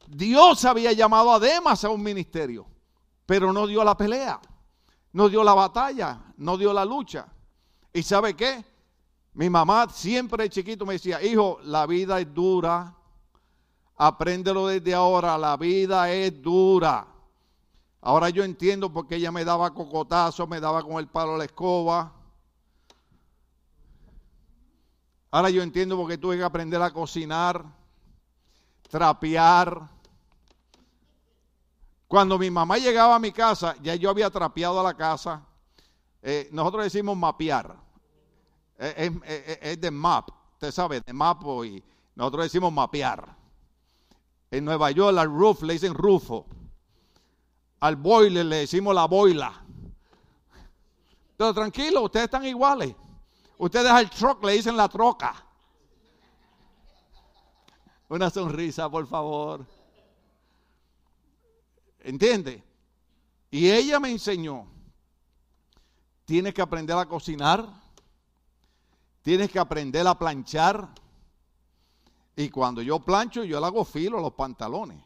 Dios 0.06 0.64
había 0.64 0.92
llamado 0.92 1.32
a 1.32 1.40
Demas 1.40 1.82
a 1.82 1.90
un 1.90 2.02
ministerio, 2.02 2.64
pero 3.26 3.52
no 3.52 3.66
dio 3.66 3.82
la 3.82 3.96
pelea, 3.96 4.40
no 5.12 5.28
dio 5.28 5.42
la 5.42 5.54
batalla, 5.54 6.20
no 6.36 6.56
dio 6.56 6.72
la 6.72 6.84
lucha. 6.84 7.26
¿Y 7.92 8.04
sabe 8.04 8.34
qué? 8.34 8.64
Mi 9.38 9.48
mamá 9.48 9.88
siempre 9.88 10.42
de 10.42 10.50
chiquito 10.50 10.84
me 10.84 10.94
decía, 10.94 11.22
hijo, 11.22 11.60
la 11.62 11.86
vida 11.86 12.18
es 12.18 12.34
dura. 12.34 12.92
Apréndelo 13.96 14.66
desde 14.66 14.92
ahora, 14.92 15.38
la 15.38 15.56
vida 15.56 16.10
es 16.10 16.42
dura. 16.42 17.06
Ahora 18.00 18.30
yo 18.30 18.42
entiendo 18.42 18.92
por 18.92 19.06
qué 19.06 19.14
ella 19.14 19.30
me 19.30 19.44
daba 19.44 19.72
cocotazo, 19.72 20.48
me 20.48 20.58
daba 20.58 20.82
con 20.82 20.94
el 20.94 21.06
palo 21.06 21.36
la 21.36 21.44
escoba. 21.44 22.12
Ahora 25.30 25.50
yo 25.50 25.62
entiendo 25.62 25.96
por 25.96 26.08
qué 26.08 26.18
tuve 26.18 26.36
que 26.36 26.42
aprender 26.42 26.82
a 26.82 26.90
cocinar, 26.90 27.64
trapear. 28.90 29.88
Cuando 32.08 32.40
mi 32.40 32.50
mamá 32.50 32.78
llegaba 32.78 33.14
a 33.14 33.20
mi 33.20 33.30
casa, 33.30 33.76
ya 33.82 33.94
yo 33.94 34.10
había 34.10 34.30
trapeado 34.30 34.80
a 34.80 34.82
la 34.82 34.94
casa. 34.94 35.46
Eh, 36.22 36.48
nosotros 36.50 36.82
decimos 36.82 37.16
mapear 37.16 37.86
es, 38.78 39.80
de 39.80 39.90
map, 39.90 40.30
usted 40.52 40.70
sabe, 40.70 41.00
de 41.00 41.12
mapo 41.12 41.64
y 41.64 41.82
nosotros 42.14 42.44
decimos 42.44 42.72
mapear. 42.72 43.36
En 44.50 44.64
Nueva 44.64 44.90
York 44.90 45.18
al 45.18 45.28
roof 45.28 45.62
le 45.62 45.74
dicen 45.74 45.94
rufo. 45.94 46.46
Al 47.80 47.96
boiler 47.96 48.46
le 48.46 48.56
decimos 48.56 48.94
la 48.94 49.06
boila. 49.06 49.64
Pero 51.36 51.54
tranquilo, 51.54 52.02
ustedes 52.02 52.24
están 52.24 52.44
iguales. 52.44 52.94
Ustedes 53.58 53.90
al 53.90 54.08
truck 54.10 54.42
le 54.44 54.52
dicen 54.52 54.76
la 54.76 54.88
troca. 54.88 55.44
Una 58.08 58.30
sonrisa, 58.30 58.88
por 58.88 59.06
favor. 59.06 59.66
¿Entiende? 62.00 62.64
Y 63.50 63.70
ella 63.70 63.98
me 63.98 64.10
enseñó, 64.10 64.66
tienes 66.24 66.54
que 66.54 66.62
aprender 66.62 66.96
a 66.96 67.06
cocinar 67.06 67.68
Tienes 69.28 69.50
que 69.50 69.58
aprender 69.58 70.06
a 70.06 70.18
planchar. 70.18 70.88
Y 72.34 72.48
cuando 72.48 72.80
yo 72.80 72.98
plancho, 73.00 73.44
yo 73.44 73.60
le 73.60 73.66
hago 73.66 73.84
filo 73.84 74.16
a 74.16 74.22
los 74.22 74.32
pantalones. 74.32 75.04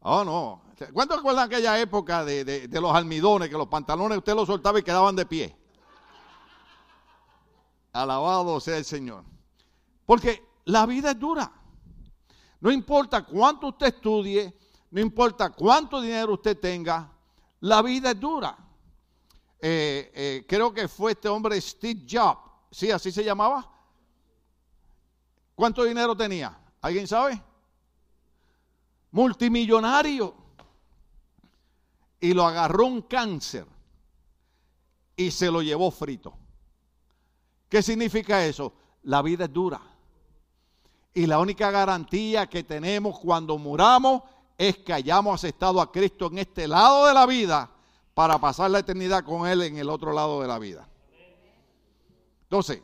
Oh, 0.00 0.24
no. 0.24 0.62
¿Cuántos 0.94 1.18
recuerdan 1.18 1.44
aquella 1.44 1.78
época 1.78 2.24
de, 2.24 2.66
los 2.72 2.94
almidones, 2.94 3.50
que 3.50 3.58
los 3.58 3.68
pantalones 3.68 4.16
usted 4.16 4.34
los 4.34 4.46
soltaba 4.46 4.78
y 4.78 4.82
quedaban 4.82 5.14
de 5.14 5.26
pie? 5.26 5.54
Alabado 7.92 8.58
sea 8.60 8.78
el 8.78 8.86
Señor. 8.86 9.24
Porque 10.06 10.42
la 10.64 10.86
vida 10.86 11.10
es 11.10 11.18
dura. 11.18 11.52
No 12.60 12.72
importa 12.72 13.26
cuánto 13.26 13.66
usted 13.66 13.88
estudie, 13.88 14.56
no 14.90 15.02
importa 15.02 15.50
cuánto 15.50 16.00
dinero 16.00 16.32
usted 16.32 16.58
tenga, 16.58 17.12
la 17.60 17.82
vida 17.82 18.12
es 18.12 18.18
dura. 18.18 18.56
Eh, 19.60 20.12
eh, 20.14 20.46
creo 20.48 20.72
que 20.72 20.86
fue 20.86 21.12
este 21.12 21.28
hombre 21.28 21.60
Steve 21.60 22.06
Jobs, 22.08 22.40
sí, 22.70 22.90
así 22.90 23.10
se 23.10 23.24
llamaba. 23.24 23.68
¿Cuánto 25.54 25.82
dinero 25.82 26.16
tenía? 26.16 26.56
¿Alguien 26.80 27.08
sabe? 27.08 27.42
Multimillonario. 29.10 30.34
Y 32.20 32.32
lo 32.32 32.46
agarró 32.46 32.86
un 32.86 33.02
cáncer 33.02 33.66
y 35.16 35.30
se 35.30 35.50
lo 35.50 35.62
llevó 35.62 35.90
frito. 35.90 36.34
¿Qué 37.68 37.82
significa 37.82 38.44
eso? 38.44 38.72
La 39.02 39.22
vida 39.22 39.44
es 39.44 39.52
dura. 39.52 39.80
Y 41.14 41.26
la 41.26 41.40
única 41.40 41.70
garantía 41.70 42.46
que 42.46 42.62
tenemos 42.62 43.18
cuando 43.18 43.58
muramos 43.58 44.22
es 44.56 44.78
que 44.78 44.92
hayamos 44.92 45.34
aceptado 45.34 45.80
a 45.80 45.90
Cristo 45.90 46.26
en 46.26 46.38
este 46.38 46.68
lado 46.68 47.06
de 47.06 47.14
la 47.14 47.26
vida 47.26 47.70
para 48.18 48.36
pasar 48.36 48.68
la 48.68 48.80
eternidad 48.80 49.22
con 49.22 49.46
Él 49.46 49.62
en 49.62 49.78
el 49.78 49.88
otro 49.88 50.12
lado 50.12 50.40
de 50.42 50.48
la 50.48 50.58
vida. 50.58 50.88
Entonces, 52.42 52.82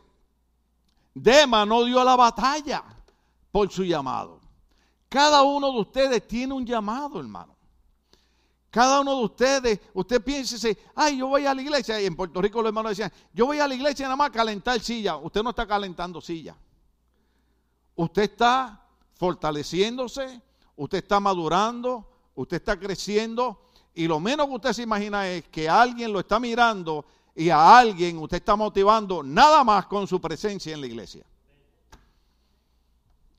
Dema 1.12 1.66
no 1.66 1.82
dio 1.82 2.04
la 2.04 2.14
batalla 2.14 2.84
por 3.50 3.68
su 3.68 3.82
llamado. 3.82 4.38
Cada 5.08 5.42
uno 5.42 5.72
de 5.72 5.80
ustedes 5.80 6.28
tiene 6.28 6.54
un 6.54 6.64
llamado, 6.64 7.18
hermano. 7.18 7.56
Cada 8.70 9.00
uno 9.00 9.16
de 9.16 9.24
ustedes, 9.24 9.80
usted 9.92 10.22
piénsese, 10.22 10.78
ay, 10.94 11.18
yo 11.18 11.26
voy 11.26 11.46
a 11.46 11.52
la 11.52 11.62
iglesia. 11.62 12.00
Y 12.00 12.06
en 12.06 12.14
Puerto 12.14 12.40
Rico 12.40 12.62
los 12.62 12.68
hermanos 12.68 12.90
decían, 12.90 13.12
yo 13.32 13.46
voy 13.46 13.58
a 13.58 13.66
la 13.66 13.74
iglesia 13.74 14.04
nada 14.04 14.14
más 14.14 14.28
a 14.28 14.32
calentar 14.32 14.78
silla. 14.78 15.16
Usted 15.16 15.42
no 15.42 15.50
está 15.50 15.66
calentando 15.66 16.20
silla. 16.20 16.56
Usted 17.96 18.22
está 18.22 18.86
fortaleciéndose, 19.14 20.40
usted 20.76 20.98
está 20.98 21.18
madurando, 21.18 22.08
usted 22.36 22.58
está 22.58 22.78
creciendo 22.78 23.63
y 23.94 24.09
lo 24.09 24.18
menos 24.18 24.46
que 24.48 24.54
usted 24.54 24.72
se 24.72 24.83
imagina 24.83 25.28
es 25.28 25.44
que 25.48 25.68
alguien 25.68 26.12
lo 26.12 26.20
está 26.20 26.40
mirando 26.40 27.07
y 27.35 27.50
a 27.50 27.78
alguien 27.78 28.18
usted 28.18 28.38
está 28.38 28.57
motivando 28.57 29.22
nada 29.22 29.62
más 29.62 29.87
con 29.87 30.07
su 30.07 30.20
presencia 30.20 30.74
en 30.74 30.80
la 30.80 30.87
iglesia. 30.87 31.24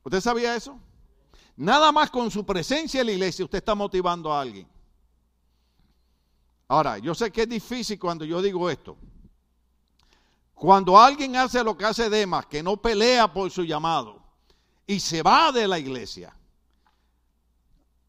¿Usted 0.04 0.22
sabía 0.22 0.56
eso? 0.56 0.80
Nada 1.58 1.92
más 1.92 2.10
con 2.10 2.32
su 2.32 2.46
presencia 2.46 3.02
en 3.02 3.08
la 3.08 3.14
iglesia 3.14 3.46
usted 3.46 3.58
está 3.58 3.76
motivando 3.76 4.32
a 4.32 4.42
alguien. 4.42 4.68
Ahora, 6.68 6.98
yo 6.98 7.14
sé 7.14 7.32
que 7.32 7.44
es 7.44 7.50
difícil 7.50 8.00
cuando 8.00 8.26
yo 8.26 8.42
digo 8.42 8.70
esto. 8.70 8.98
Cuando 10.54 10.98
alguien 10.98 11.36
hace 11.36 11.64
lo 11.64 11.78
que 11.78 11.86
hace 11.86 12.10
Demas, 12.10 12.46
que 12.46 12.64
no 12.64 12.78
pelea 12.78 13.32
por 13.32 13.52
su 13.52 13.64
llamado 13.64 14.24
y 14.88 15.00
se 15.00 15.22
va 15.22 15.52
de 15.52 15.68
la 15.68 15.78
iglesia, 15.78 16.34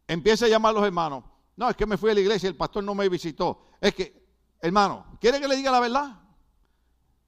empieza 0.07 0.47
a 0.47 0.49
llamar 0.49 0.71
a 0.71 0.75
los 0.75 0.85
hermanos. 0.85 1.25
No, 1.57 1.71
es 1.71 1.77
que 1.77 1.87
me 1.87 1.97
fui 1.97 2.11
a 2.11 2.14
la 2.14 2.21
iglesia 2.21 2.47
y 2.47 2.51
el 2.51 2.57
pastor 2.57 2.85
no 2.85 2.95
me 2.95 3.09
visitó. 3.09 3.69
Es 3.81 3.95
que, 3.95 4.27
hermano, 4.61 5.19
¿quiere 5.21 5.40
que 5.40 5.49
le 5.49 5.57
diga 5.57 5.71
la 5.71 5.81
verdad? 5.81 6.21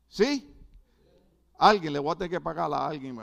¿Sí? 0.06 0.54
Alguien 1.58 1.94
le 1.94 1.98
voy 1.98 2.12
a 2.12 2.16
tener 2.16 2.30
que 2.30 2.40
pagar 2.40 2.72
a 2.72 2.86
alguien. 2.86 3.18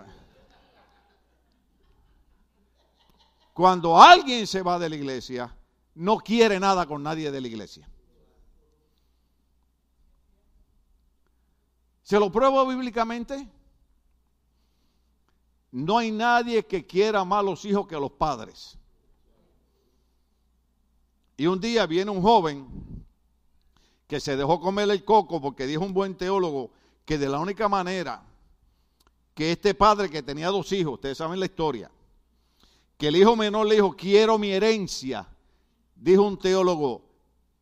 Cuando 3.53 4.01
alguien 4.01 4.45
se 4.47 4.61
va 4.61 4.79
de 4.79 4.89
la 4.89 4.95
iglesia, 4.95 5.55
no 5.93 6.17
quiere 6.17 6.59
nada 6.59 6.85
con 6.85 7.03
nadie 7.03 7.31
de 7.31 7.39
la 7.39 7.47
iglesia. 7.47 7.87
¿Se 12.01 12.19
lo 12.19 12.31
pruebo 12.31 12.65
bíblicamente? 12.67 13.49
No 15.71 15.97
hay 15.97 16.11
nadie 16.11 16.65
que 16.65 16.85
quiera 16.85 17.23
más 17.23 17.43
los 17.43 17.63
hijos 17.65 17.87
que 17.87 17.95
los 17.95 18.11
padres. 18.11 18.77
Y 21.37 21.47
un 21.47 21.59
día 21.59 21.85
viene 21.85 22.11
un 22.11 22.21
joven 22.21 22.67
que 24.07 24.19
se 24.19 24.37
dejó 24.37 24.59
comer 24.59 24.89
el 24.89 25.03
coco 25.03 25.41
porque 25.41 25.65
dijo 25.65 25.83
un 25.83 25.93
buen 25.93 26.15
teólogo 26.15 26.71
que 27.05 27.17
de 27.17 27.27
la 27.27 27.39
única 27.39 27.67
manera 27.67 28.23
que 29.33 29.51
este 29.51 29.73
padre 29.73 30.09
que 30.09 30.23
tenía 30.23 30.47
dos 30.47 30.71
hijos, 30.71 30.93
ustedes 30.93 31.17
saben 31.17 31.39
la 31.39 31.45
historia, 31.45 31.91
que 32.97 33.09
el 33.09 33.17
hijo 33.17 33.35
menor 33.35 33.67
le 33.67 33.75
dijo, 33.75 33.95
quiero 33.95 34.37
mi 34.37 34.51
herencia, 34.51 35.27
dijo 35.95 36.23
un 36.23 36.39
teólogo, 36.39 37.03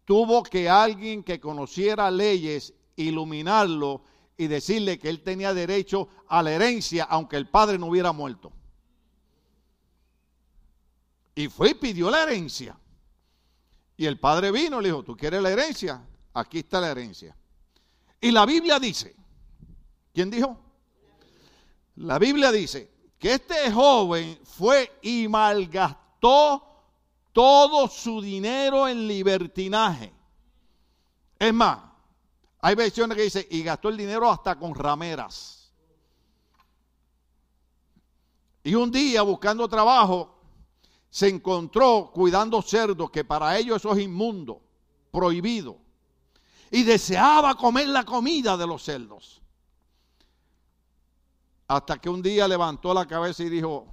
tuvo 0.06 0.44
que 0.44 0.70
alguien 0.70 1.24
que 1.24 1.40
conociera 1.40 2.12
leyes 2.12 2.74
iluminarlo 2.96 4.04
y 4.38 4.48
decirle 4.48 5.00
que 5.00 5.10
él 5.10 5.22
tenía 5.22 5.54
derecho 5.54 6.10
a 6.28 6.44
la 6.44 6.52
herencia 6.52 7.06
aunque 7.06 7.38
el 7.38 7.48
padre 7.48 7.80
no 7.80 7.88
hubiera 7.88 8.12
muerto. 8.12 8.52
Y 11.36 11.48
fue 11.48 11.72
y 11.72 11.74
pidió 11.74 12.12
la 12.12 12.22
herencia. 12.22 12.78
Y 13.96 14.06
el 14.06 14.20
padre 14.20 14.52
vino 14.52 14.80
y 14.80 14.84
le 14.84 14.90
dijo, 14.90 15.04
¿tú 15.04 15.16
quieres 15.16 15.42
la 15.42 15.52
herencia? 15.52 16.02
Aquí 16.34 16.60
está 16.60 16.82
la 16.82 16.92
herencia. 16.92 17.36
Y 18.20 18.32
la 18.32 18.46
Biblia 18.46 18.80
dice, 18.80 19.16
¿quién 20.14 20.30
dijo? 20.30 20.60
La 21.96 22.18
Biblia 22.18 22.52
dice 22.52 22.92
que 23.20 23.34
este 23.34 23.72
joven 23.72 24.40
fue 24.44 25.00
y 25.02 25.28
malgastó 25.28 26.64
todo 27.32 27.88
su 27.88 28.22
dinero 28.22 28.88
en 28.88 29.08
libertinaje. 29.08 30.12
Es 31.38 31.54
más, 31.54 31.80
hay 32.62 32.76
versiones 32.76 33.18
que 33.18 33.24
dicen, 33.24 33.46
y 33.50 33.62
gastó 33.64 33.90
el 33.90 33.98
dinero 33.98 34.30
hasta 34.30 34.58
con 34.58 34.74
rameras. 34.74 35.72
Y 38.64 38.76
un 38.76 38.90
día 38.90 39.22
buscando 39.24 39.68
trabajo, 39.68 40.33
se 41.14 41.30
encontró 41.30 42.10
cuidando 42.12 42.60
cerdos, 42.64 43.12
que 43.12 43.24
para 43.24 43.56
ellos 43.56 43.76
eso 43.76 43.94
es 43.94 44.00
inmundo, 44.00 44.64
prohibido. 45.12 45.78
Y 46.72 46.82
deseaba 46.82 47.54
comer 47.54 47.88
la 47.90 48.04
comida 48.04 48.58
de 48.58 48.66
los 48.66 48.82
cerdos. 48.82 49.40
Hasta 51.68 52.00
que 52.00 52.10
un 52.10 52.24
día 52.24 52.48
levantó 52.48 52.96
la 52.96 53.06
cabeza 53.06 53.44
y 53.44 53.50
dijo, 53.50 53.86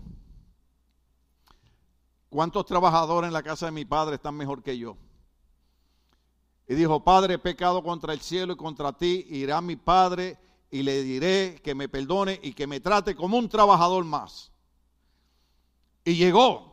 ¿cuántos 2.31 2.65
trabajadores 2.65 3.29
en 3.29 3.35
la 3.35 3.43
casa 3.43 3.67
de 3.67 3.73
mi 3.73 3.85
padre 3.85 4.15
están 4.15 4.35
mejor 4.35 4.63
que 4.63 4.79
yo? 4.79 4.97
Y 6.67 6.75
dijo, 6.75 7.05
Padre, 7.05 7.35
he 7.35 7.39
pecado 7.39 7.83
contra 7.83 8.15
el 8.15 8.21
cielo 8.23 8.55
y 8.55 8.57
contra 8.57 8.97
ti, 8.97 9.27
irá 9.29 9.61
mi 9.61 9.77
Padre 9.77 10.39
y 10.71 10.83
le 10.85 11.03
diré 11.03 11.61
que 11.63 11.75
me 11.75 11.89
perdone 11.89 12.41
y 12.43 12.55
que 12.55 12.67
me 12.67 12.81
trate 12.81 13.15
como 13.15 13.37
un 13.37 13.49
trabajador 13.49 14.05
más. 14.05 14.53
Y 16.05 16.15
llegó. 16.15 16.70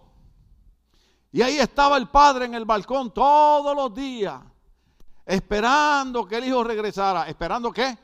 Y 1.38 1.44
ahí 1.44 1.60
estaba 1.60 1.98
el 1.98 2.10
padre 2.10 2.46
en 2.46 2.56
el 2.56 2.66
balcón 2.66 3.14
todos 3.14 3.76
los 3.76 3.94
días, 3.94 4.42
esperando 5.24 6.26
que 6.26 6.38
el 6.38 6.46
hijo 6.46 6.64
regresara. 6.64 7.30
¿Esperando 7.30 7.72
qué? 7.72 7.96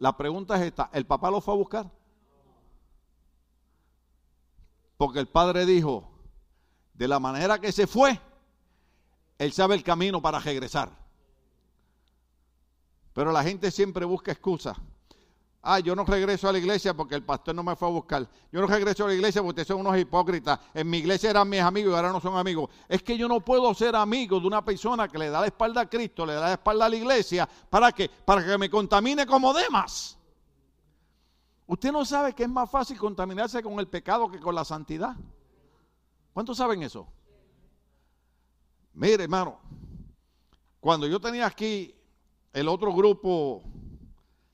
La 0.00 0.14
pregunta 0.14 0.56
es 0.56 0.66
esta, 0.66 0.90
¿el 0.92 1.06
papá 1.06 1.30
lo 1.30 1.40
fue 1.40 1.54
a 1.54 1.56
buscar? 1.56 1.90
Porque 4.98 5.20
el 5.20 5.28
padre 5.28 5.64
dijo, 5.64 6.10
de 6.92 7.08
la 7.08 7.18
manera 7.18 7.58
que 7.58 7.72
se 7.72 7.86
fue, 7.86 8.20
él 9.38 9.50
sabe 9.54 9.76
el 9.76 9.82
camino 9.82 10.20
para 10.20 10.40
regresar. 10.40 10.90
Pero 13.14 13.32
la 13.32 13.42
gente 13.42 13.70
siempre 13.70 14.04
busca 14.04 14.30
excusas. 14.30 14.76
Ah, 15.70 15.80
yo 15.80 15.94
no 15.94 16.02
regreso 16.02 16.48
a 16.48 16.52
la 16.52 16.58
iglesia 16.58 16.94
porque 16.94 17.14
el 17.14 17.22
pastor 17.22 17.54
no 17.54 17.62
me 17.62 17.76
fue 17.76 17.88
a 17.88 17.90
buscar. 17.90 18.26
Yo 18.50 18.58
no 18.58 18.66
regreso 18.66 19.04
a 19.04 19.08
la 19.08 19.12
iglesia 19.12 19.42
porque 19.42 19.50
ustedes 19.50 19.68
son 19.68 19.80
unos 19.80 19.98
hipócritas. 19.98 20.58
En 20.72 20.88
mi 20.88 20.96
iglesia 20.96 21.28
eran 21.28 21.46
mis 21.46 21.60
amigos 21.60 21.92
y 21.92 21.94
ahora 21.94 22.10
no 22.10 22.22
son 22.22 22.38
amigos. 22.38 22.70
Es 22.88 23.02
que 23.02 23.18
yo 23.18 23.28
no 23.28 23.44
puedo 23.44 23.74
ser 23.74 23.94
amigo 23.94 24.40
de 24.40 24.46
una 24.46 24.64
persona 24.64 25.08
que 25.08 25.18
le 25.18 25.28
da 25.28 25.42
la 25.42 25.48
espalda 25.48 25.82
a 25.82 25.86
Cristo, 25.86 26.24
le 26.24 26.32
da 26.32 26.40
la 26.40 26.52
espalda 26.52 26.86
a 26.86 26.88
la 26.88 26.96
iglesia. 26.96 27.46
¿Para 27.68 27.92
qué? 27.92 28.08
Para 28.08 28.42
que 28.42 28.56
me 28.56 28.70
contamine 28.70 29.26
como 29.26 29.52
demás. 29.52 30.16
Usted 31.66 31.92
no 31.92 32.02
sabe 32.06 32.32
que 32.32 32.44
es 32.44 32.48
más 32.48 32.70
fácil 32.70 32.96
contaminarse 32.96 33.62
con 33.62 33.78
el 33.78 33.88
pecado 33.88 34.30
que 34.30 34.40
con 34.40 34.54
la 34.54 34.64
santidad. 34.64 35.16
¿Cuántos 36.32 36.56
saben 36.56 36.82
eso? 36.82 37.06
Mire, 38.94 39.24
hermano, 39.24 39.60
cuando 40.80 41.06
yo 41.06 41.20
tenía 41.20 41.44
aquí 41.44 41.94
el 42.54 42.68
otro 42.68 42.90
grupo 42.94 43.64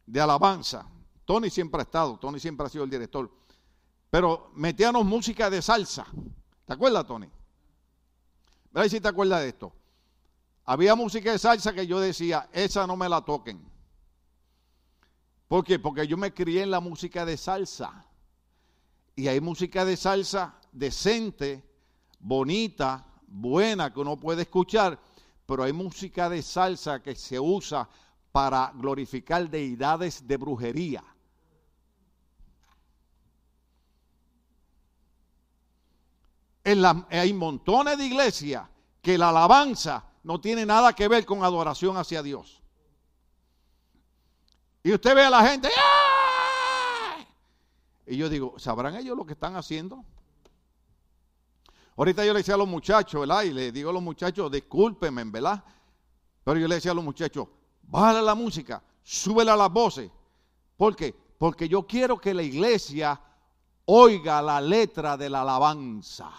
de 0.06 0.20
alabanza, 0.20 0.88
Tony 1.24 1.50
siempre 1.50 1.80
ha 1.80 1.84
estado, 1.84 2.18
Tony 2.18 2.38
siempre 2.38 2.66
ha 2.66 2.70
sido 2.70 2.84
el 2.84 2.90
director, 2.90 3.30
pero 4.10 4.50
metíamos 4.54 5.04
música 5.04 5.48
de 5.50 5.62
salsa. 5.62 6.06
¿Te 6.66 6.72
acuerdas, 6.72 7.06
Tony? 7.06 7.28
Mira 8.72 8.88
si 8.88 9.00
te 9.00 9.08
acuerdas 9.08 9.40
de 9.40 9.48
esto. 9.48 9.72
Había 10.64 10.94
música 10.94 11.32
de 11.32 11.38
salsa 11.38 11.72
que 11.72 11.86
yo 11.86 12.00
decía, 12.00 12.48
esa 12.52 12.86
no 12.86 12.96
me 12.96 13.08
la 13.08 13.20
toquen. 13.22 13.64
¿Por 15.48 15.64
qué? 15.64 15.78
Porque 15.78 16.06
yo 16.06 16.16
me 16.16 16.32
crié 16.32 16.62
en 16.62 16.70
la 16.70 16.80
música 16.80 17.24
de 17.24 17.36
salsa. 17.36 18.06
Y 19.14 19.28
hay 19.28 19.40
música 19.40 19.84
de 19.84 19.96
salsa 19.96 20.58
decente, 20.72 21.62
bonita, 22.18 23.06
buena 23.26 23.92
que 23.92 24.00
uno 24.00 24.18
puede 24.18 24.42
escuchar, 24.42 24.98
pero 25.46 25.62
hay 25.62 25.72
música 25.72 26.28
de 26.28 26.42
salsa 26.42 27.02
que 27.02 27.14
se 27.14 27.38
usa 27.38 27.88
para 28.32 28.72
glorificar 28.74 29.48
deidades 29.48 30.26
de 30.26 30.36
brujería. 30.36 31.04
Hay 36.64 37.32
montones 37.32 37.98
de 37.98 38.06
iglesias 38.06 38.66
que 39.02 39.18
la 39.18 39.28
alabanza 39.28 40.04
no 40.22 40.40
tiene 40.40 40.64
nada 40.64 40.94
que 40.94 41.08
ver 41.08 41.26
con 41.26 41.44
adoración 41.44 41.96
hacia 41.96 42.22
Dios. 42.22 42.62
Y 44.82 44.92
usted 44.92 45.14
ve 45.14 45.22
a 45.24 45.30
la 45.30 45.46
gente, 45.46 45.68
y 48.06 48.16
yo 48.16 48.28
digo, 48.28 48.58
¿sabrán 48.58 48.96
ellos 48.96 49.16
lo 49.16 49.24
que 49.24 49.34
están 49.34 49.56
haciendo? 49.56 50.04
Ahorita 51.96 52.24
yo 52.24 52.32
le 52.32 52.40
decía 52.40 52.54
a 52.54 52.58
los 52.58 52.68
muchachos, 52.68 53.20
¿verdad? 53.20 53.44
Y 53.44 53.52
le 53.52 53.70
digo 53.70 53.90
a 53.90 53.92
los 53.92 54.02
muchachos, 54.02 54.50
discúlpenme, 54.50 55.24
¿verdad? 55.24 55.62
Pero 56.42 56.58
yo 56.58 56.66
le 56.66 56.74
decía 56.74 56.90
a 56.90 56.94
los 56.94 57.04
muchachos, 57.04 57.48
bájale 57.82 58.22
la 58.22 58.34
música, 58.34 58.82
súbele 59.02 59.56
las 59.56 59.70
voces. 59.70 60.10
¿Por 60.76 60.96
qué? 60.96 61.14
Porque 61.38 61.68
yo 61.68 61.86
quiero 61.86 62.18
que 62.18 62.34
la 62.34 62.42
iglesia 62.42 63.20
oiga 63.86 64.42
la 64.42 64.60
letra 64.60 65.16
de 65.16 65.30
la 65.30 65.42
alabanza. 65.42 66.30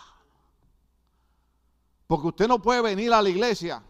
Porque 2.07 2.27
usted 2.27 2.47
no 2.47 2.61
puede 2.61 2.81
venir 2.81 3.13
a 3.13 3.21
la 3.21 3.29
iglesia. 3.29 3.81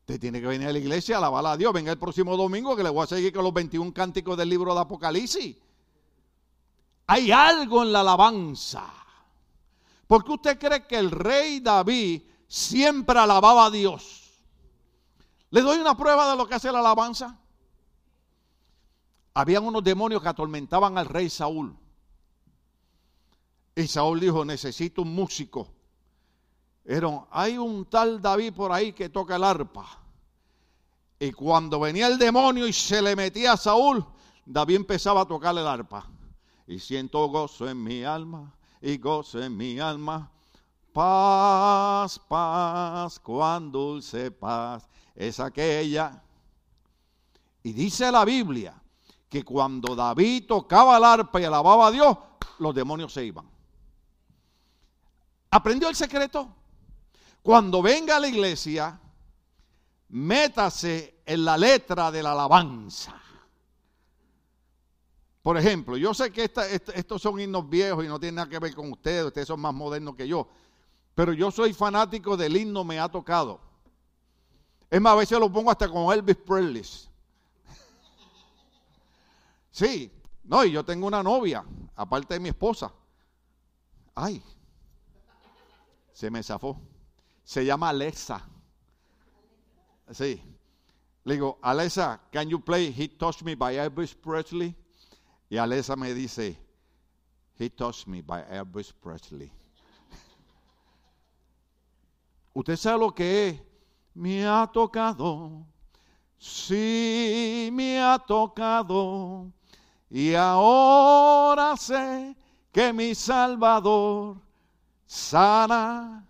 Usted 0.00 0.20
tiene 0.20 0.40
que 0.40 0.46
venir 0.46 0.68
a 0.68 0.72
la 0.72 0.78
iglesia 0.78 1.14
a 1.14 1.18
alabar 1.18 1.46
a 1.46 1.56
Dios. 1.56 1.72
Venga 1.72 1.92
el 1.92 1.98
próximo 1.98 2.36
domingo 2.36 2.76
que 2.76 2.82
le 2.82 2.90
voy 2.90 3.04
a 3.04 3.06
seguir 3.06 3.32
con 3.32 3.44
los 3.44 3.54
21 3.54 3.94
cánticos 3.94 4.36
del 4.36 4.48
libro 4.48 4.74
de 4.74 4.80
Apocalipsis. 4.80 5.56
Hay 7.06 7.32
algo 7.32 7.82
en 7.82 7.92
la 7.92 8.00
alabanza. 8.00 8.84
¿Por 10.06 10.24
qué 10.24 10.32
usted 10.32 10.58
cree 10.58 10.86
que 10.86 10.96
el 10.96 11.10
rey 11.10 11.60
David 11.60 12.22
siempre 12.48 13.18
alababa 13.18 13.66
a 13.66 13.70
Dios? 13.70 14.32
¿Le 15.50 15.62
doy 15.62 15.78
una 15.78 15.96
prueba 15.96 16.30
de 16.30 16.36
lo 16.36 16.46
que 16.46 16.54
hace 16.54 16.70
la 16.70 16.80
alabanza? 16.80 17.38
Habían 19.34 19.64
unos 19.64 19.82
demonios 19.82 20.20
que 20.22 20.28
atormentaban 20.28 20.98
al 20.98 21.06
rey 21.06 21.30
Saúl. 21.30 21.76
Y 23.74 23.86
Saúl 23.86 24.20
dijo, 24.20 24.44
necesito 24.44 25.02
un 25.02 25.14
músico. 25.14 25.68
Era, 26.84 27.26
hay 27.30 27.56
un 27.56 27.84
tal 27.86 28.20
David 28.20 28.52
por 28.52 28.72
ahí 28.72 28.92
que 28.92 29.08
toca 29.08 29.36
el 29.36 29.44
arpa. 29.44 29.86
Y 31.18 31.32
cuando 31.32 31.78
venía 31.80 32.06
el 32.06 32.18
demonio 32.18 32.66
y 32.66 32.72
se 32.72 33.02
le 33.02 33.14
metía 33.14 33.52
a 33.52 33.56
Saúl, 33.56 34.04
David 34.44 34.76
empezaba 34.76 35.22
a 35.22 35.26
tocar 35.26 35.56
el 35.56 35.66
arpa 35.66 36.06
y 36.66 36.78
siento 36.78 37.26
gozo 37.28 37.68
en 37.68 37.82
mi 37.82 38.04
alma 38.04 38.54
y 38.80 38.96
gozo 38.96 39.42
en 39.42 39.56
mi 39.56 39.78
alma. 39.78 40.30
Paz, 40.92 42.18
paz, 42.28 43.18
cuán 43.20 43.70
dulce 43.70 44.30
paz 44.30 44.88
es 45.14 45.40
aquella. 45.40 46.22
Y 47.62 47.72
dice 47.72 48.10
la 48.10 48.24
Biblia 48.24 48.80
que 49.28 49.44
cuando 49.44 49.94
David 49.94 50.46
tocaba 50.46 50.96
el 50.96 51.04
arpa 51.04 51.40
y 51.40 51.44
alababa 51.44 51.88
a 51.88 51.90
Dios, 51.90 52.16
los 52.58 52.74
demonios 52.74 53.12
se 53.12 53.24
iban. 53.24 53.46
¿Aprendió 55.50 55.88
el 55.88 55.96
secreto? 55.96 56.54
Cuando 57.42 57.82
venga 57.82 58.16
a 58.16 58.20
la 58.20 58.28
iglesia, 58.28 59.00
métase 60.10 61.22
en 61.24 61.44
la 61.44 61.56
letra 61.56 62.10
de 62.10 62.22
la 62.22 62.32
alabanza. 62.32 63.14
Por 65.42 65.56
ejemplo, 65.56 65.96
yo 65.96 66.12
sé 66.12 66.30
que 66.30 66.44
estos 66.94 67.22
son 67.22 67.40
himnos 67.40 67.68
viejos 67.68 68.04
y 68.04 68.08
no 68.08 68.20
tienen 68.20 68.36
nada 68.36 68.48
que 68.48 68.58
ver 68.58 68.74
con 68.74 68.92
ustedes, 68.92 69.24
ustedes 69.24 69.48
son 69.48 69.58
más 69.60 69.72
modernos 69.72 70.14
que 70.14 70.28
yo, 70.28 70.46
pero 71.14 71.32
yo 71.32 71.50
soy 71.50 71.72
fanático 71.72 72.36
del 72.36 72.56
himno 72.56 72.84
Me 72.84 73.00
ha 73.00 73.08
tocado. 73.08 73.60
Es 74.90 75.00
más, 75.00 75.12
a 75.12 75.16
veces 75.16 75.38
lo 75.38 75.50
pongo 75.50 75.70
hasta 75.70 75.88
con 75.88 76.12
Elvis 76.12 76.36
Presley. 76.36 76.84
Sí, 79.70 80.12
no, 80.44 80.64
y 80.64 80.72
yo 80.72 80.84
tengo 80.84 81.06
una 81.06 81.22
novia, 81.22 81.64
aparte 81.94 82.34
de 82.34 82.40
mi 82.40 82.48
esposa. 82.50 82.92
Ay, 84.14 84.42
se 86.20 86.30
me 86.30 86.42
zafó. 86.42 86.78
Se 87.42 87.64
llama 87.64 87.88
Alexa. 87.88 88.46
Sí. 90.10 90.42
Le 91.24 91.34
digo, 91.34 91.58
Alexa, 91.62 92.20
can 92.30 92.46
you 92.50 92.60
play 92.60 92.92
He 92.92 93.08
Touched 93.08 93.42
Me 93.42 93.54
by 93.54 93.76
Elvis 93.76 94.14
Presley? 94.14 94.74
Y 95.48 95.56
Alesa 95.56 95.96
me 95.96 96.12
dice, 96.12 96.58
He 97.58 97.70
touched 97.70 98.06
me 98.06 98.20
by 98.20 98.42
Elvis 98.50 98.92
Presley. 98.92 99.50
¿Usted 102.54 102.76
sabe 102.76 102.98
lo 102.98 103.14
que 103.14 103.48
es? 103.48 103.60
Me 104.14 104.46
ha 104.46 104.70
tocado. 104.70 105.64
Sí, 106.38 107.70
me 107.72 107.98
ha 107.98 108.18
tocado. 108.18 109.50
Y 110.10 110.34
ahora 110.34 111.78
sé 111.78 112.36
que 112.72 112.92
mi 112.92 113.14
Salvador 113.14 114.49
sana, 115.10 116.24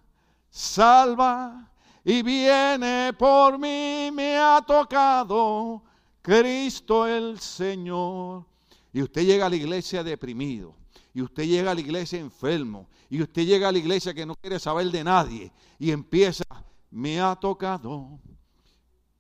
salva 0.49 1.71
y 2.03 2.23
viene 2.23 3.13
por 3.13 3.59
mí. 3.59 4.11
Me 4.11 4.39
ha 4.39 4.65
tocado 4.67 5.83
Cristo 6.23 7.07
el 7.07 7.39
Señor. 7.39 8.47
Y 8.91 9.03
usted 9.03 9.27
llega 9.27 9.47
a 9.47 9.51
la 9.51 9.57
iglesia 9.57 10.03
deprimido. 10.03 10.75
Y 11.13 11.21
usted 11.21 11.45
llega 11.45 11.73
a 11.73 11.75
la 11.75 11.81
iglesia 11.83 12.19
enfermo. 12.21 12.89
Y 13.11 13.21
usted 13.21 13.45
llega 13.45 13.69
a 13.69 13.73
la 13.73 13.79
iglesia 13.79 14.15
que 14.15 14.25
no 14.25 14.35
quiere 14.35 14.59
saber 14.59 14.91
de 14.91 15.05
nadie. 15.05 15.53
Y 15.79 15.91
empieza, 15.91 16.45
me 16.91 17.21
ha 17.21 17.37
tocado. 17.37 18.19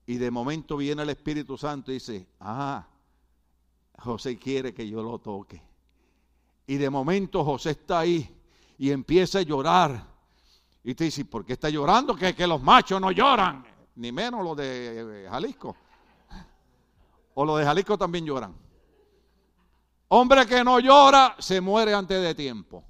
Y 0.07 0.17
de 0.17 0.31
momento 0.31 0.79
viene 0.79 1.03
el 1.03 1.11
Espíritu 1.11 1.59
Santo 1.59 1.91
y 1.91 1.95
dice, 1.95 2.27
ah, 2.41 2.89
José 3.99 4.39
quiere 4.39 4.73
que 4.73 4.89
yo 4.89 5.03
lo 5.03 5.19
toque. 5.19 5.61
Y 6.67 6.77
de 6.77 6.89
momento 6.89 7.45
José 7.45 7.73
está 7.73 7.99
ahí 8.01 8.40
y 8.81 8.91
empieza 8.91 9.41
a 9.41 9.43
llorar. 9.43 10.07
Y 10.83 10.95
te 10.95 11.05
dice, 11.05 11.27
¿por 11.27 11.45
qué 11.45 11.53
está 11.53 11.69
llorando? 11.69 12.17
Que, 12.17 12.35
que 12.35 12.47
los 12.47 12.63
machos 12.63 12.99
no 12.99 13.11
lloran. 13.11 13.63
Ni 13.97 14.11
menos 14.11 14.43
los 14.43 14.57
de 14.57 15.29
Jalisco. 15.31 15.77
O 17.35 17.45
los 17.45 17.59
de 17.59 17.67
Jalisco 17.67 17.99
también 17.99 18.25
lloran. 18.25 18.57
Hombre 20.09 20.47
que 20.47 20.65
no 20.65 20.81
llora 20.81 21.37
se 21.39 21.61
muere 21.61 21.93
antes 21.93 22.23
de 22.23 22.35
tiempo. 22.35 22.83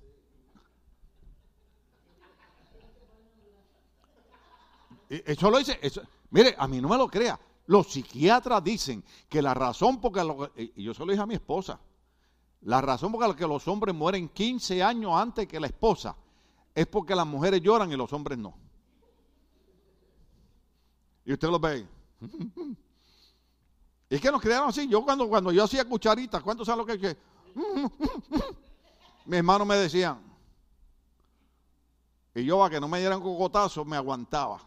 Eso 5.09 5.51
lo 5.51 5.59
dice. 5.59 5.77
mire, 6.31 6.55
a 6.57 6.69
mí 6.69 6.81
no 6.81 6.89
me 6.89 6.97
lo 6.97 7.09
crea. 7.09 7.39
Los 7.67 7.89
psiquiatras 7.89 8.63
dicen 8.63 9.03
que 9.29 9.43
la 9.43 9.55
razón 9.55 10.01
por 10.01 10.17
la 10.17 10.53
y 10.55 10.85
yo 10.85 10.95
se 10.95 11.05
lo 11.05 11.11
dije 11.11 11.23
a 11.23 11.27
mi 11.27 11.35
esposa, 11.35 11.81
la 12.63 12.81
razón 12.81 13.13
por 13.13 13.27
la 13.27 13.35
que 13.35 13.47
los 13.47 13.67
hombres 13.69 13.95
mueren 13.95 14.29
15 14.29 14.83
años 14.83 15.13
antes 15.15 15.47
que 15.47 15.59
la 15.59 15.67
esposa 15.67 16.17
es 16.75 16.87
porque 16.87 17.15
las 17.15 17.27
mujeres 17.27 17.63
lloran 17.63 17.91
y 17.91 17.97
los 17.97 18.13
hombres 18.13 18.39
no. 18.39 18.55
Y 21.25 21.33
usted 21.33 21.49
lo 21.49 21.59
ve. 21.59 21.87
Es 24.11 24.21
que 24.21 24.33
nos 24.33 24.43
crearon 24.43 24.69
así. 24.71 24.89
Yo 24.89 25.05
cuando, 25.05 25.29
cuando 25.29 25.53
yo 25.53 25.63
hacía 25.63 25.85
cucharitas, 25.85 26.43
¿cuántos 26.43 26.67
saben 26.67 26.79
lo 26.79 26.87
que 26.87 26.95
es? 26.95 27.17
Mis 29.25 29.39
hermanos 29.39 29.65
me 29.65 29.77
decían. 29.77 30.21
Y 32.35 32.45
yo, 32.45 32.65
a 32.65 32.69
que 32.69 32.81
no 32.81 32.89
me 32.89 32.99
dieran 32.99 33.21
cocotazo, 33.21 33.85
me 33.85 33.97
aguantaba. 33.97 34.61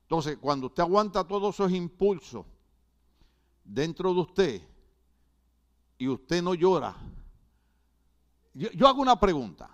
Entonces, 0.00 0.38
cuando 0.40 0.68
usted 0.68 0.82
aguanta 0.82 1.24
todos 1.24 1.54
esos 1.54 1.70
impulsos 1.72 2.46
dentro 3.62 4.14
de 4.14 4.20
usted 4.20 4.67
y 5.98 6.08
usted 6.08 6.42
no 6.42 6.54
llora, 6.54 6.94
yo, 8.54 8.88
hago 8.88 9.02
una 9.02 9.18
pregunta. 9.20 9.70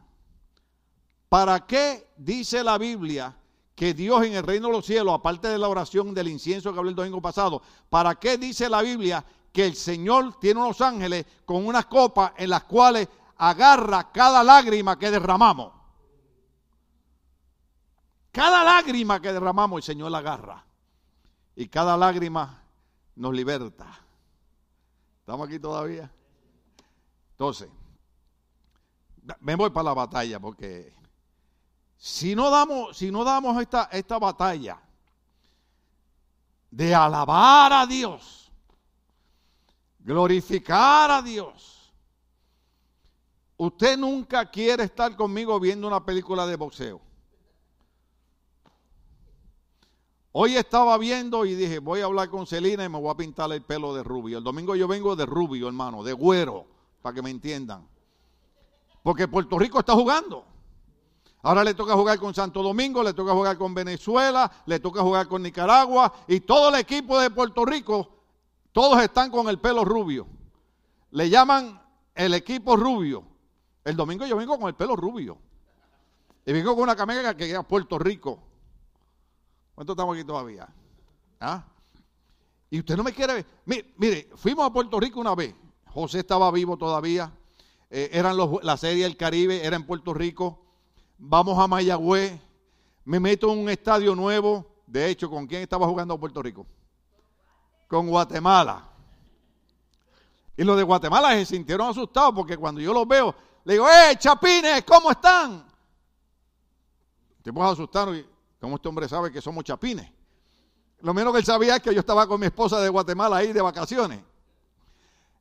¿Para 1.29 1.67
qué 1.67 2.13
dice 2.17 2.63
la 2.63 2.77
Biblia 2.77 3.35
que 3.75 3.95
Dios 3.95 4.25
en 4.25 4.35
el 4.35 4.43
reino 4.43 4.69
de 4.69 4.75
los 4.75 4.87
cielos, 4.87 5.15
aparte 5.15 5.49
de 5.49 5.59
la 5.59 5.69
oración 5.69 6.13
del 6.13 6.29
incienso 6.29 6.73
que 6.73 6.79
hablé 6.79 6.91
el 6.91 6.97
domingo 6.97 7.23
pasado, 7.23 7.63
¿para 7.89 8.15
qué 8.17 8.37
dice 8.37 8.69
la 8.69 8.83
Biblia 8.83 9.25
que 9.53 9.67
el 9.67 9.75
Señor 9.75 10.39
tiene 10.39 10.61
unos 10.61 10.81
ángeles 10.81 11.25
con 11.47 11.67
unas 11.67 11.87
copas 11.87 12.33
en 12.37 12.51
las 12.51 12.65
cuales 12.65 13.09
agarra 13.37 14.13
cada 14.13 14.45
lágrima 14.45 14.99
que 14.99 15.11
derramamos? 15.11 15.73
Cada 18.31 18.65
lágrima 18.65 19.21
que 19.21 19.33
derramamos, 19.33 19.79
el 19.79 19.83
Señor 19.83 20.11
la 20.11 20.19
agarra. 20.19 20.65
Y 21.57 21.69
cada 21.69 21.97
lágrima 21.97 22.63
nos 23.17 23.33
liberta. 23.33 24.04
¿Estamos 25.25 25.49
aquí 25.49 25.59
todavía? 25.59 26.13
Entonces, 27.31 27.71
me 29.41 29.55
voy 29.55 29.71
para 29.71 29.85
la 29.85 29.95
batalla 29.95 30.39
porque 30.39 30.95
si 31.97 32.35
no 32.35 32.51
damos, 32.51 32.95
si 32.95 33.11
no 33.11 33.25
damos 33.25 33.59
esta, 33.59 33.85
esta 33.91 34.19
batalla 34.19 34.79
de 36.71 36.95
alabar 36.95 37.73
a 37.73 37.87
Dios, 37.87 38.53
glorificar 39.99 41.11
a 41.11 41.23
Dios, 41.23 41.91
usted 43.57 43.97
nunca 43.97 44.51
quiere 44.51 44.85
estar 44.85 45.17
conmigo 45.17 45.59
viendo 45.59 45.87
una 45.87 46.05
película 46.05 46.47
de 46.47 46.57
boxeo. 46.57 47.01
Hoy 50.37 50.57
estaba 50.57 50.99
viendo 50.99 51.45
y 51.45 51.55
dije, 51.55 51.79
voy 51.79 52.01
a 52.01 52.07
hablar 52.07 52.29
con 52.29 52.45
Celina 52.45 52.85
y 52.85 52.89
me 52.89 52.99
voy 52.99 53.09
a 53.09 53.17
pintar 53.17 53.53
el 53.53 53.63
pelo 53.63 53.95
de 53.95 54.03
rubio. 54.03 54.39
El 54.39 54.43
domingo 54.43 54.75
yo 54.75 54.89
vengo 54.89 55.15
de 55.15 55.25
rubio, 55.27 55.69
hermano, 55.69 56.03
de 56.03 56.13
güero, 56.13 56.67
para 57.03 57.15
que 57.15 57.23
me 57.23 57.31
entiendan. 57.31 57.87
Porque 59.05 59.29
Puerto 59.29 59.57
Rico 59.61 59.79
está 59.79 59.93
jugando. 59.93 60.45
Ahora 61.41 61.63
le 61.63 61.73
toca 61.75 61.95
jugar 61.95 62.19
con 62.19 62.35
Santo 62.35 62.65
Domingo, 62.65 63.05
le 63.05 63.13
toca 63.13 63.33
jugar 63.33 63.57
con 63.57 63.75
Venezuela, 63.75 64.51
le 64.67 64.81
toca 64.81 65.03
jugar 65.03 65.29
con 65.29 65.41
Nicaragua 65.41 66.13
y 66.27 66.41
todo 66.41 66.71
el 66.71 66.81
equipo 66.81 67.17
de 67.21 67.31
Puerto 67.31 67.65
Rico, 67.65 68.09
todos 68.73 69.01
están 69.01 69.31
con 69.31 69.49
el 69.49 69.61
pelo 69.61 69.85
rubio. 69.85 70.27
Le 71.13 71.31
llaman 71.31 71.81
el 72.13 72.35
equipo 72.35 72.75
rubio. 72.75 73.23
El 73.85 73.95
domingo 73.95 74.27
yo 74.27 74.37
vengo 74.37 74.59
con 74.59 74.67
el 74.67 74.75
pelo 74.75 74.97
rubio. 74.97 75.39
Y 76.45 76.53
vengo 76.53 76.75
con 76.75 76.83
una 76.83 76.97
camisa 76.97 77.37
que 77.37 77.47
queda 77.47 77.63
Puerto 77.63 78.01
Rico. 78.01 78.41
¿Cuántos 79.75 79.95
estamos 79.95 80.17
aquí 80.17 80.25
todavía? 80.25 80.69
¿Ah? 81.41 81.65
Y 82.71 82.79
usted 82.79 82.97
no 82.97 83.05
me 83.05 83.13
quiere 83.13 83.35
ver. 83.35 83.47
Mire, 83.97 84.31
fuimos 84.37 84.67
a 84.67 84.73
Puerto 84.73 84.99
Rico 85.01 85.21
una 85.21 85.35
vez. 85.35 85.55
José 85.87 86.21
estaba 86.21 86.51
vivo 86.51 86.77
todavía. 86.77 87.33
Eh, 87.91 88.11
eran 88.13 88.37
la 88.63 88.77
serie 88.77 89.05
del 89.05 89.17
Caribe, 89.17 89.65
era 89.65 89.77
en 89.77 89.87
Puerto 89.87 90.15
Rico. 90.15 90.61
Vamos 91.19 91.59
a 91.59 91.67
Mayagüez. 91.67 92.41
Me 93.05 93.21
meto 93.21 93.53
en 93.53 93.59
un 93.61 93.69
estadio 93.69 94.15
nuevo. 94.15 94.67
De 94.87 95.09
hecho, 95.09 95.29
¿con 95.31 95.47
quién 95.47 95.63
estaba 95.63 95.87
jugando 95.87 96.19
Puerto 96.19 96.43
Rico? 96.43 96.67
Con 97.89 98.09
Guatemala. 98.09 98.89
Y 100.57 100.63
los 100.63 100.77
de 100.77 100.83
Guatemala 100.85 101.33
se 101.33 101.47
sintieron 101.47 101.89
asustados 101.89 102.33
porque 102.35 102.57
cuando 102.57 102.81
yo 102.81 102.93
los 102.93 103.07
veo, 103.07 103.35
le 103.65 103.75
digo, 103.75 103.87
¡eh, 103.89 104.17
chapines! 104.19 104.85
¿Cómo 104.85 105.11
están? 105.11 105.67
Te 107.43 107.53
puedes 107.53 107.73
como 108.65 108.77
este 108.77 108.89
hombre 108.89 109.09
sabe 109.09 109.31
que 109.31 109.41
somos 109.43 109.63
chapines? 109.65 110.11
Lo 111.01 111.13
menos 111.13 111.33
que 111.33 111.41
él 111.41 111.45
sabía 111.45 111.77
es 111.77 111.83
que 111.83 111.93
yo 111.93 112.01
estaba 112.01 112.27
con 112.27 112.41
mi 112.41 112.47
esposa 112.47 112.81
de 112.81 112.89
Guatemala 112.89 113.37
ahí 113.37 113.53
de 113.53 113.61
vacaciones. 113.61 114.21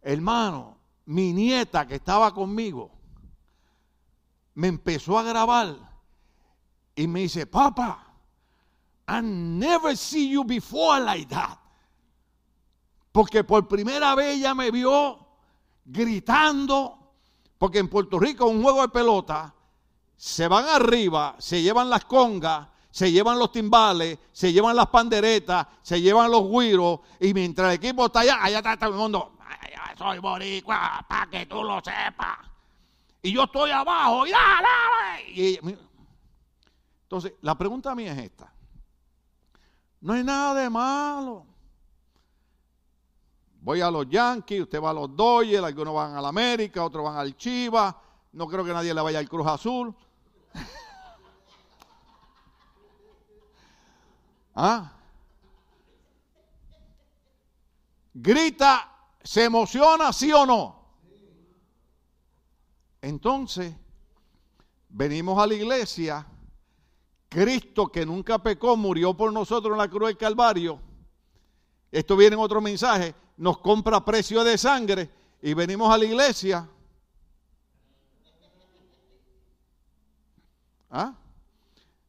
Hermano, 0.02 0.78
mi 1.06 1.32
nieta 1.32 1.88
que 1.88 1.96
estaba 1.96 2.34
conmigo 2.34 2.92
me 4.56 4.68
empezó 4.68 5.18
a 5.18 5.24
grabar 5.24 5.76
y 6.96 7.08
me 7.08 7.22
dice, 7.22 7.48
papá, 7.48 8.14
I 9.08 9.22
never 9.22 9.96
see 9.96 10.30
you 10.30 10.44
before 10.44 11.00
like 11.02 11.28
that. 11.34 11.58
Porque 13.14 13.44
por 13.44 13.68
primera 13.68 14.16
vez 14.16 14.38
ella 14.38 14.54
me 14.54 14.70
vio 14.70 15.26
gritando, 15.86 17.14
porque 17.58 17.80
en 17.80 17.88
Puerto 17.88 18.20
Rico 18.20 18.48
un 18.48 18.62
juego 18.62 18.82
de 18.82 18.90
pelota, 18.90 19.56
se 20.18 20.48
van 20.48 20.66
arriba, 20.66 21.36
se 21.40 21.62
llevan 21.62 21.90
las 21.90 22.06
congas 22.06 22.73
se 22.94 23.12
llevan 23.12 23.40
los 23.40 23.52
timbales, 23.52 24.20
se 24.32 24.54
llevan 24.54 24.76
las 24.76 24.86
panderetas, 24.86 25.66
se 25.82 26.00
llevan 26.00 26.30
los 26.30 26.48
guiros, 26.48 27.00
y 27.20 27.34
mientras 27.34 27.70
el 27.70 27.78
equipo 27.78 28.06
está 28.06 28.20
allá, 28.20 28.38
allá 28.40 28.60
está 28.60 28.78
todo 28.78 28.90
el 28.92 28.96
mundo, 28.96 29.32
soy 29.98 30.20
boricua, 30.20 31.04
para 31.10 31.28
que 31.28 31.48
tú 31.48 31.64
lo 31.64 31.78
sepas. 31.78 32.38
Y 33.24 33.34
yo 33.34 33.46
estoy 33.46 33.72
abajo, 33.72 34.28
y 34.28 34.32
dale, 34.32 35.60
entonces, 37.02 37.34
la 37.42 37.58
pregunta 37.58 37.96
mía 37.96 38.14
es 38.14 38.20
esta. 38.20 38.54
No 40.02 40.14
hay 40.14 40.24
nada 40.24 40.62
de 40.62 40.70
malo. 40.70 41.48
Voy 43.60 43.82
a 43.82 43.90
los 43.90 44.08
Yankees, 44.08 44.62
usted 44.62 44.80
va 44.80 44.92
a 44.92 44.94
los 44.94 45.16
Dodgers, 45.16 45.64
algunos 45.64 45.96
van 45.96 46.16
a 46.16 46.22
la 46.22 46.28
América, 46.28 46.86
otros 46.86 47.04
van 47.04 47.18
al 47.18 47.36
Chivas. 47.36 47.96
No 48.34 48.48
creo 48.48 48.64
que 48.64 48.72
nadie 48.72 48.94
le 48.94 49.02
vaya 49.02 49.18
al 49.18 49.28
Cruz 49.28 49.48
Azul. 49.48 49.96
¿Ah? 54.56 54.94
Grita, 58.14 58.92
se 59.24 59.46
emociona, 59.46 60.14
sí 60.14 60.32
o 60.32 60.46
no. 60.46 60.84
Entonces, 63.02 63.74
venimos 64.90 65.42
a 65.42 65.48
la 65.48 65.56
iglesia. 65.56 66.26
Cristo, 67.28 67.88
que 67.88 68.06
nunca 68.06 68.38
pecó, 68.38 68.78
murió 68.78 69.16
por 69.16 69.34
nosotros 69.34 69.74
en 69.74 69.80
la 69.80 69.90
cruz 69.90 70.10
del 70.10 70.18
Calvario. 70.18 70.80
Esto 71.92 72.16
viene 72.16 72.36
en 72.36 72.42
otro 72.42 72.62
mensaje. 72.62 73.16
Nos 73.38 73.58
compra 73.58 74.06
precio 74.06 74.44
de 74.44 74.58
sangre 74.58 75.10
y 75.42 75.54
venimos 75.56 75.92
a 75.92 75.98
la 75.98 76.06
iglesia. 76.06 76.70
¿Ah? 80.92 81.16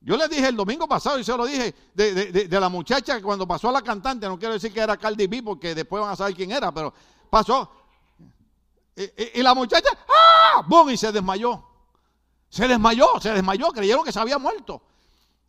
Yo 0.05 0.19
le 0.19 0.29
dije 0.29 0.49
el 0.49 0.57
domingo 0.57 0.87
pasado, 0.87 1.19
y 1.19 1.25
se 1.25 1.35
lo 1.35 1.47
dije, 1.47 1.75
de, 1.95 2.47
la 2.51 2.69
muchacha 2.69 3.17
que 3.17 3.23
cuando 3.23 3.49
pasó 3.49 3.71
a 3.71 3.73
la 3.73 3.81
cantante, 3.81 4.29
no 4.29 4.39
quiero 4.39 4.53
decir 4.53 4.71
que 4.71 4.81
era 4.81 4.99
Cardi 4.99 5.27
B, 5.27 5.43
porque 5.43 5.75
después 5.75 6.03
van 6.03 6.13
a 6.13 6.17
saber 6.17 6.35
quién 6.35 6.53
era, 6.53 6.73
pero 6.73 6.93
pasó. 7.31 7.71
Y, 8.95 9.43
la 9.43 9.55
muchacha, 9.55 9.89
¡ah! 10.07 10.63
¡Bum! 10.69 10.91
Y 10.91 10.99
se 10.99 11.11
desmayó. 11.11 11.65
Se 12.51 12.69
desmayó, 12.69 13.19
se 13.19 13.31
desmayó, 13.31 13.69
creyeron 13.69 14.05
que 14.05 14.13
se 14.13 14.21
había 14.21 14.37
muerto. 14.37 14.83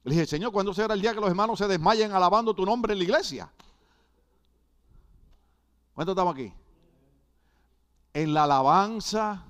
Le 0.05 0.13
dije, 0.13 0.25
Señor, 0.25 0.53
¿cuándo 0.53 0.73
será 0.73 0.93
el 0.93 1.01
día 1.01 1.13
que 1.13 1.19
los 1.19 1.29
hermanos 1.29 1.59
se 1.59 1.67
desmayen 1.67 2.13
alabando 2.13 2.53
tu 2.53 2.65
nombre 2.65 2.93
en 2.93 2.99
la 2.99 3.03
iglesia? 3.03 3.51
¿Cuántos 5.93 6.13
estamos 6.13 6.33
aquí? 6.33 6.53
En 8.13 8.33
la 8.33 8.45
alabanza 8.45 9.43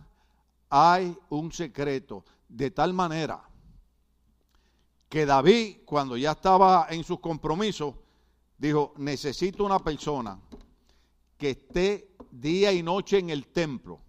hay 0.68 1.16
un 1.30 1.52
secreto, 1.52 2.26
de 2.50 2.72
tal 2.72 2.92
manera 2.94 3.44
que 5.16 5.26
David, 5.26 5.78
cuando 5.86 6.18
ya 6.18 6.32
estaba 6.32 6.88
en 6.90 7.02
sus 7.06 7.22
compromisos, 7.22 7.96
dijo, 8.58 8.94
necesito 8.98 9.64
una 9.64 9.80
persona 9.80 10.38
que 11.38 11.52
esté 11.52 12.18
día 12.30 12.74
y 12.74 12.84
noche 12.84 13.20
en 13.20 13.30
el 13.30 13.48
templo, 13.48 14.02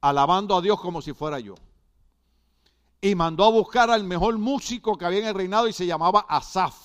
alabando 0.00 0.56
a 0.56 0.60
Dios 0.60 0.80
como 0.80 1.02
si 1.02 1.12
fuera 1.12 1.40
yo. 1.40 1.56
Y 3.00 3.16
mandó 3.16 3.46
a 3.46 3.50
buscar 3.50 3.90
al 3.90 4.04
mejor 4.04 4.38
músico 4.38 4.96
que 4.96 5.04
había 5.04 5.18
en 5.18 5.26
el 5.26 5.34
reinado 5.34 5.66
y 5.66 5.72
se 5.72 5.86
llamaba 5.86 6.24
Asaf. 6.28 6.76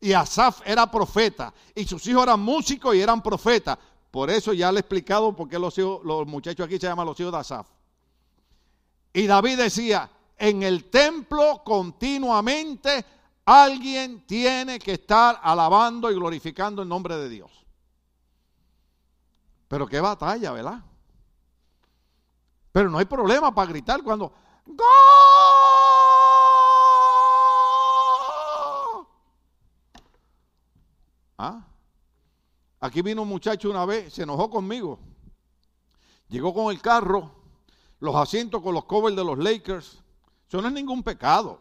Y 0.00 0.12
Asaf 0.12 0.60
era 0.64 0.88
profeta 0.88 1.52
y 1.74 1.84
sus 1.84 2.06
hijos 2.06 2.22
eran 2.22 2.38
músicos 2.38 2.94
y 2.94 3.00
eran 3.00 3.20
profetas. 3.20 3.76
Por 4.08 4.30
eso 4.30 4.52
ya 4.52 4.70
le 4.70 4.78
he 4.78 4.80
explicado 4.82 5.34
por 5.34 5.48
qué 5.48 5.58
los, 5.58 5.76
los 5.76 6.28
muchachos 6.28 6.64
aquí 6.64 6.78
se 6.78 6.86
llaman 6.86 7.06
los 7.06 7.18
hijos 7.18 7.32
de 7.32 7.38
Asaf. 7.38 7.66
Y 9.12 9.26
David 9.26 9.58
decía, 9.58 10.08
en 10.42 10.64
el 10.64 10.90
templo 10.90 11.62
continuamente 11.64 13.04
alguien 13.44 14.26
tiene 14.26 14.80
que 14.80 14.94
estar 14.94 15.38
alabando 15.40 16.10
y 16.10 16.16
glorificando 16.16 16.82
el 16.82 16.88
nombre 16.88 17.16
de 17.16 17.28
Dios. 17.28 17.52
Pero 19.68 19.86
qué 19.86 20.00
batalla, 20.00 20.50
¿verdad? 20.50 20.82
Pero 22.72 22.90
no 22.90 22.98
hay 22.98 23.04
problema 23.04 23.54
para 23.54 23.70
gritar 23.70 24.02
cuando... 24.02 24.32
¡Go! 24.66 24.84
¿Ah? 31.38 31.68
Aquí 32.80 33.00
vino 33.00 33.22
un 33.22 33.28
muchacho 33.28 33.70
una 33.70 33.86
vez, 33.86 34.12
se 34.12 34.24
enojó 34.24 34.50
conmigo. 34.50 34.98
Llegó 36.28 36.52
con 36.52 36.74
el 36.74 36.82
carro, 36.82 37.30
los 38.00 38.16
asientos 38.16 38.60
con 38.60 38.74
los 38.74 38.86
covers 38.86 39.14
de 39.14 39.24
los 39.24 39.38
Lakers. 39.38 40.01
Eso 40.52 40.60
no 40.60 40.68
es 40.68 40.74
ningún 40.74 41.02
pecado. 41.02 41.58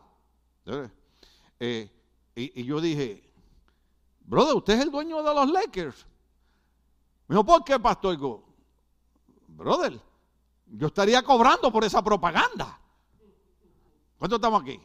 Eh, 1.62 1.90
y, 2.36 2.66
yo 2.66 2.82
dije, 2.82 3.24
brother, 4.20 4.54
usted 4.54 4.74
es 4.74 4.82
el 4.82 4.92
dueño 4.92 5.24
de 5.24 5.34
los 5.34 5.50
Lakers. 5.50 6.06
Me 7.26 7.36
dijo, 7.36 7.46
¿por 7.46 7.64
qué, 7.64 7.80
pastor? 7.80 8.20
Brother, 9.48 9.98
yo 10.66 10.88
estaría 10.88 11.24
cobrando 11.24 11.72
por 11.72 11.86
esa 11.86 12.04
propaganda. 12.04 12.82
¿Cuánto 14.18 14.36
estamos 14.36 14.62
aquí? 14.62 14.78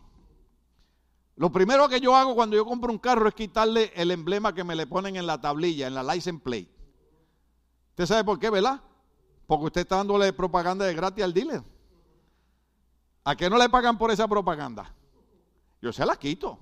Lo 1.35 1.51
primero 1.51 1.89
que 1.89 1.99
yo 1.99 2.15
hago 2.15 2.37
cuando 2.37 2.55
yo 2.55 2.65
compro 2.65 2.93
un 2.93 3.01
carro 3.01 3.27
es 3.27 3.35
quitarle 3.35 3.91
el 3.97 4.13
emblema 4.13 4.55
que 4.55 4.63
me 4.63 4.77
le 4.77 4.87
ponen 4.87 5.17
en 5.17 5.27
la 5.27 5.41
tablilla, 5.41 5.89
en 5.89 5.95
la 5.97 6.05
license 6.05 6.45
plate. 6.45 6.71
¿Usted 7.89 8.07
sabe 8.07 8.23
por 8.23 8.39
qué, 8.39 8.51
verdad? 8.51 8.81
Porque 9.49 9.65
usted 9.65 9.81
está 9.81 9.97
dándole 9.97 10.33
propaganda 10.33 10.85
de 10.85 10.95
gratis 10.95 11.25
al 11.25 11.35
dealer. 11.35 11.76
¿A 13.27 13.35
qué 13.35 13.51
no 13.51 13.59
le 13.59 13.69
pagan 13.69 13.99
por 13.99 14.13
esa 14.13 14.29
propaganda? 14.29 14.89
Yo 15.83 15.93
se 15.93 16.07
la 16.07 16.15
quito. 16.15 16.61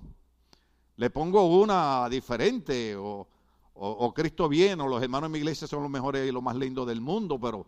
Le 0.97 1.11
pongo 1.11 1.45
una 1.61 2.09
diferente 2.09 2.97
o 2.97 4.13
Cristo 4.15 4.49
viene, 4.49 4.83
o 4.83 4.89
los 4.89 5.03
hermanos 5.03 5.29
de 5.29 5.33
mi 5.35 5.39
iglesia 5.41 5.69
son 5.69 5.83
los 5.83 5.91
mejores 5.91 6.27
y 6.27 6.33
los 6.33 6.43
más 6.43 6.57
lindos 6.57 6.87
del 6.87 7.03
mundo, 7.03 7.39
pero, 7.39 7.67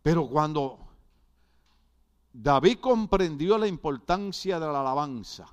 pero 0.00 0.28
cuando 0.28 0.78
David 2.32 2.78
comprendió 2.78 3.58
la 3.58 3.66
importancia 3.66 4.60
de 4.60 4.66
la 4.66 4.80
alabanza, 4.80 5.48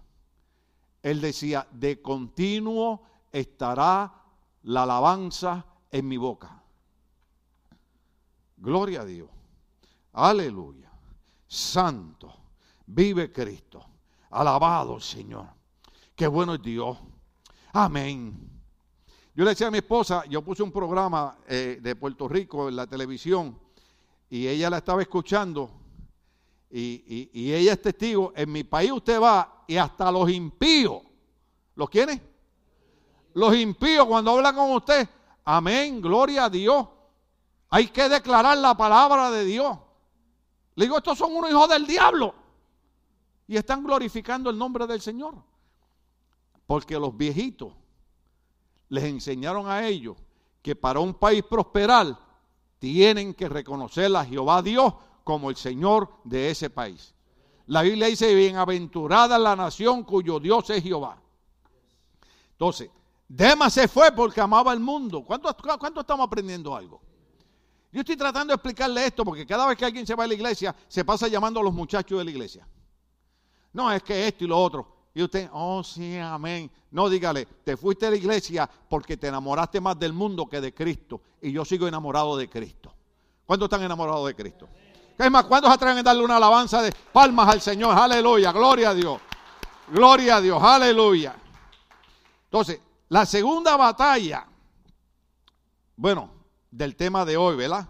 él 1.02 1.20
decía, 1.20 1.66
de 1.72 2.00
continuo 2.00 3.02
estará 3.32 4.14
la 4.64 4.84
alabanza 4.84 5.66
en 5.90 6.08
mi 6.08 6.18
boca. 6.18 6.62
Gloria 8.58 9.02
a 9.02 9.06
Dios. 9.06 9.41
Aleluya. 10.14 10.92
Santo. 11.48 12.34
Vive 12.86 13.32
Cristo. 13.32 13.86
Alabado 14.30 15.00
Señor. 15.00 15.48
Qué 16.16 16.28
bueno 16.28 16.56
es 16.56 16.62
Dios. 16.62 16.98
Amén. 17.74 18.52
Yo 19.34 19.46
le 19.46 19.52
decía 19.52 19.68
a 19.68 19.72
mi 19.72 19.78
esposa, 19.78 20.26
yo 20.26 20.42
puse 20.42 20.62
un 20.62 20.72
programa 20.72 21.38
eh, 21.48 21.80
de 21.82 21.96
Puerto 21.96 22.28
Rico 22.28 22.68
en 22.68 22.76
la 22.76 22.86
televisión 22.86 23.58
y 24.30 24.46
ella 24.46 24.70
la 24.70 24.78
estaba 24.78 25.02
escuchando 25.02 25.72
y, 26.70 27.30
ella 27.34 27.74
es 27.74 27.82
testigo. 27.82 28.34
En 28.36 28.52
mi 28.52 28.64
país 28.64 28.92
usted 28.92 29.22
va 29.22 29.64
y 29.68 29.78
hasta 29.78 30.12
los 30.12 30.30
impíos, 30.30 31.02
¿los 31.76 31.90
quiere? 31.90 32.22
Los 33.34 33.56
impíos 33.56 34.06
cuando 34.06 34.32
hablan 34.32 34.56
con 34.56 34.72
usted, 34.72 35.08
amén, 35.46 36.02
gloria 36.02 36.46
a 36.46 36.50
Dios. 36.50 36.88
Hay 37.70 37.88
que 37.88 38.10
declarar 38.10 38.58
la 38.58 38.76
palabra 38.76 39.32
de 39.32 39.46
Dios. 39.46 39.78
Le 40.76 40.86
digo, 40.86 40.98
estos 40.98 41.18
son 41.18 41.36
unos 41.36 41.50
hijos 41.50 41.70
del 41.70 41.86
diablo. 41.86 42.34
Y 43.48 43.58
están 43.58 43.84
glorificando 43.84 44.50
el 44.50 44.58
nombre 44.58 44.88
del 44.88 45.02
Señor. 45.02 45.36
Porque 46.66 46.98
los 46.98 47.16
viejitos 47.16 47.74
les 48.90 49.04
enseñaron 49.04 49.70
a 49.70 49.88
ellos 49.88 50.18
que 50.62 50.76
para 50.76 51.00
un 51.00 51.14
país 51.14 51.44
prosperar 51.44 52.18
tienen 52.80 53.34
que 53.34 53.50
reconocer 53.50 54.16
a 54.16 54.26
Jehová 54.26 54.62
Dios 54.62 54.94
como 55.24 55.50
el 55.50 55.56
Señor 55.56 56.10
de 56.24 56.50
ese 56.50 56.70
país. 56.70 57.14
La 57.68 57.82
Biblia 57.84 58.08
dice, 58.08 58.34
bienaventurada 58.34 59.38
la 59.38 59.56
nación 59.56 60.04
cuyo 60.04 60.40
Dios 60.40 60.70
es 60.70 60.84
Jehová. 60.84 61.22
Entonces, 62.52 62.90
Demas 63.28 63.74
se 63.74 63.88
fue 63.88 64.12
porque 64.12 64.42
amaba 64.42 64.74
el 64.74 64.80
mundo. 64.80 65.24
¿Cuánto, 65.24 65.56
¿Cuánto, 65.80 66.02
estamos 66.02 66.28
aprendiendo 66.28 66.76
algo? 66.76 67.02
Yo 67.92 68.00
estoy 68.02 68.16
tratando 68.16 68.52
de 68.52 68.56
explicarle 68.56 69.06
esto 69.06 69.26
porque 69.26 69.46
cada 69.46 69.68
vez 69.68 69.78
que 69.78 69.86
alguien 69.86 70.08
se 70.08 70.16
va 70.16 70.24
a 70.24 70.28
la 70.28 70.34
iglesia, 70.34 70.76
se 70.88 71.04
pasa 71.04 71.28
llamando 71.28 71.60
a 71.60 71.64
los 71.64 71.74
muchachos 71.74 72.18
de 72.18 72.24
la 72.24 72.32
iglesia. 72.32 72.66
No, 73.74 73.92
es 73.92 74.02
que 74.04 74.28
esto 74.28 74.46
y 74.46 74.48
lo 74.48 74.58
otro. 74.58 75.02
Y 75.14 75.24
usted, 75.24 75.50
oh 75.52 75.84
sí, 75.84 76.18
amén. 76.18 76.72
No, 76.92 77.10
dígale, 77.10 77.46
te 77.46 77.76
fuiste 77.76 78.06
a 78.06 78.10
la 78.10 78.16
iglesia 78.16 78.70
porque 78.90 79.18
te 79.18 79.28
enamoraste 79.28 79.82
más 79.82 80.00
del 80.00 80.14
mundo 80.14 80.48
que 80.48 80.62
de 80.62 80.74
Cristo. 80.74 81.22
Y 81.42 81.52
yo 81.52 81.66
sigo 81.66 81.88
enamorado 81.88 82.38
de 82.38 82.50
Cristo. 82.50 82.94
¿Cuántos 83.46 83.66
están 83.66 83.84
enamorados 83.84 84.26
de 84.28 84.36
Cristo? 84.36 84.70
¿Qué 85.18 85.30
más? 85.30 85.46
¿Cuántos 85.46 85.72
atreven 85.72 86.00
a 86.00 86.04
darle 86.04 86.24
una 86.24 86.38
alabanza 86.38 86.82
de 86.82 86.94
palmas 87.12 87.50
al 87.50 87.62
Señor? 87.62 87.98
Aleluya, 87.98 88.52
gloria 88.54 88.92
a 88.92 88.94
Dios. 88.94 89.20
Gloria 89.90 90.38
a 90.38 90.42
Dios, 90.42 90.64
aleluya. 90.64 91.36
Entonces, 92.46 92.80
la 93.10 93.26
segunda 93.26 93.76
batalla, 93.76 94.46
bueno, 95.98 96.41
del 96.72 96.96
tema 96.96 97.26
de 97.26 97.38
hoy, 97.38 97.58
¿verdad? 97.58 97.90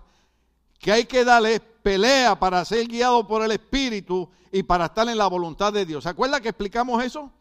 Que 0.80 0.92
hay 0.92 1.06
que 1.06 1.24
darle 1.24 1.60
pelea 1.60 2.38
para 2.38 2.66
ser 2.66 2.88
guiado 2.88 3.26
por 3.28 3.44
el 3.44 3.52
Espíritu 3.52 4.30
y 4.52 4.64
para 4.64 4.86
estar 4.86 5.08
en 5.08 5.18
la 5.18 5.28
voluntad 5.28 5.72
de 5.72 5.86
Dios. 5.86 6.04
¿Se 6.04 6.10
acuerda 6.10 6.42
que 6.42 6.50
explicamos 6.50 7.02
eso? 7.04 7.32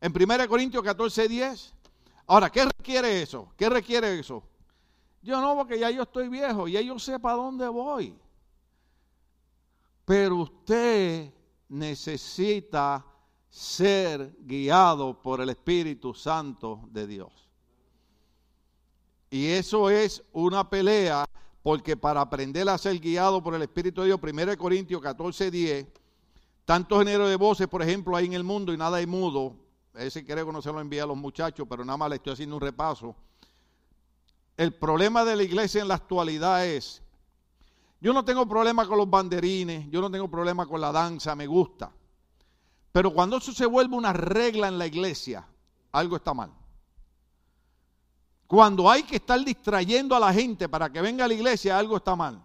En 0.00 0.12
1 0.12 0.48
Corintios 0.48 0.82
14, 0.82 1.28
10. 1.28 1.74
Ahora, 2.26 2.50
¿qué 2.50 2.64
requiere 2.64 3.22
eso? 3.22 3.52
¿Qué 3.56 3.68
requiere 3.68 4.18
eso? 4.18 4.42
Yo 5.22 5.40
no, 5.40 5.56
porque 5.56 5.78
ya 5.78 5.90
yo 5.90 6.02
estoy 6.02 6.28
viejo, 6.28 6.68
ya 6.68 6.80
yo 6.80 6.98
sé 6.98 7.18
para 7.18 7.36
dónde 7.36 7.68
voy. 7.68 8.16
Pero 10.04 10.36
usted 10.36 11.32
necesita 11.68 13.04
ser 13.50 14.34
guiado 14.40 15.20
por 15.20 15.40
el 15.40 15.50
Espíritu 15.50 16.14
Santo 16.14 16.80
de 16.90 17.06
Dios. 17.06 17.47
Y 19.30 19.46
eso 19.48 19.90
es 19.90 20.22
una 20.32 20.68
pelea, 20.68 21.26
porque 21.62 21.96
para 21.96 22.20
aprender 22.20 22.68
a 22.68 22.78
ser 22.78 22.98
guiado 22.98 23.42
por 23.42 23.54
el 23.54 23.62
Espíritu 23.62 24.00
de 24.00 24.08
Dios, 24.08 24.20
1 24.22 24.56
Corintios 24.56 25.02
14, 25.02 25.50
10, 25.50 25.86
tanto 26.64 26.98
género 26.98 27.28
de 27.28 27.36
voces, 27.36 27.68
por 27.68 27.82
ejemplo, 27.82 28.16
hay 28.16 28.26
en 28.26 28.32
el 28.32 28.44
mundo 28.44 28.72
y 28.72 28.76
nada 28.76 28.98
hay 28.98 29.06
mudo. 29.06 29.54
Ese 29.94 30.24
creo 30.24 30.50
que 30.50 30.62
se 30.62 30.72
lo 30.72 30.80
envía 30.80 31.02
a 31.02 31.06
los 31.06 31.16
muchachos, 31.16 31.66
pero 31.68 31.84
nada 31.84 31.96
más 31.96 32.10
le 32.10 32.16
estoy 32.16 32.32
haciendo 32.32 32.56
un 32.56 32.62
repaso. 32.62 33.14
El 34.56 34.74
problema 34.74 35.24
de 35.24 35.36
la 35.36 35.42
iglesia 35.42 35.82
en 35.82 35.88
la 35.88 35.94
actualidad 35.94 36.66
es, 36.66 37.02
yo 38.00 38.12
no 38.12 38.24
tengo 38.24 38.46
problema 38.46 38.86
con 38.86 38.96
los 38.96 39.10
banderines, 39.10 39.90
yo 39.90 40.00
no 40.00 40.10
tengo 40.10 40.28
problema 40.28 40.66
con 40.66 40.80
la 40.80 40.92
danza, 40.92 41.34
me 41.34 41.46
gusta. 41.46 41.92
Pero 42.92 43.12
cuando 43.12 43.36
eso 43.36 43.52
se 43.52 43.66
vuelve 43.66 43.96
una 43.96 44.12
regla 44.12 44.68
en 44.68 44.78
la 44.78 44.86
iglesia, 44.86 45.46
algo 45.92 46.16
está 46.16 46.32
mal. 46.32 46.52
Cuando 48.48 48.90
hay 48.90 49.04
que 49.04 49.16
estar 49.16 49.38
distrayendo 49.44 50.16
a 50.16 50.20
la 50.20 50.32
gente 50.32 50.68
para 50.68 50.90
que 50.90 51.00
venga 51.00 51.24
a 51.24 51.28
la 51.28 51.34
iglesia, 51.34 51.78
algo 51.78 51.98
está 51.98 52.16
mal. 52.16 52.42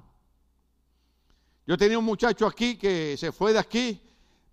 Yo 1.66 1.76
tenía 1.76 1.97
un 1.97 2.06
muchacho 2.06 2.45
aquí 2.45 2.78
que 2.78 3.18
se 3.18 3.32
fue 3.32 3.54
de 3.54 3.60
aquí 3.60 3.99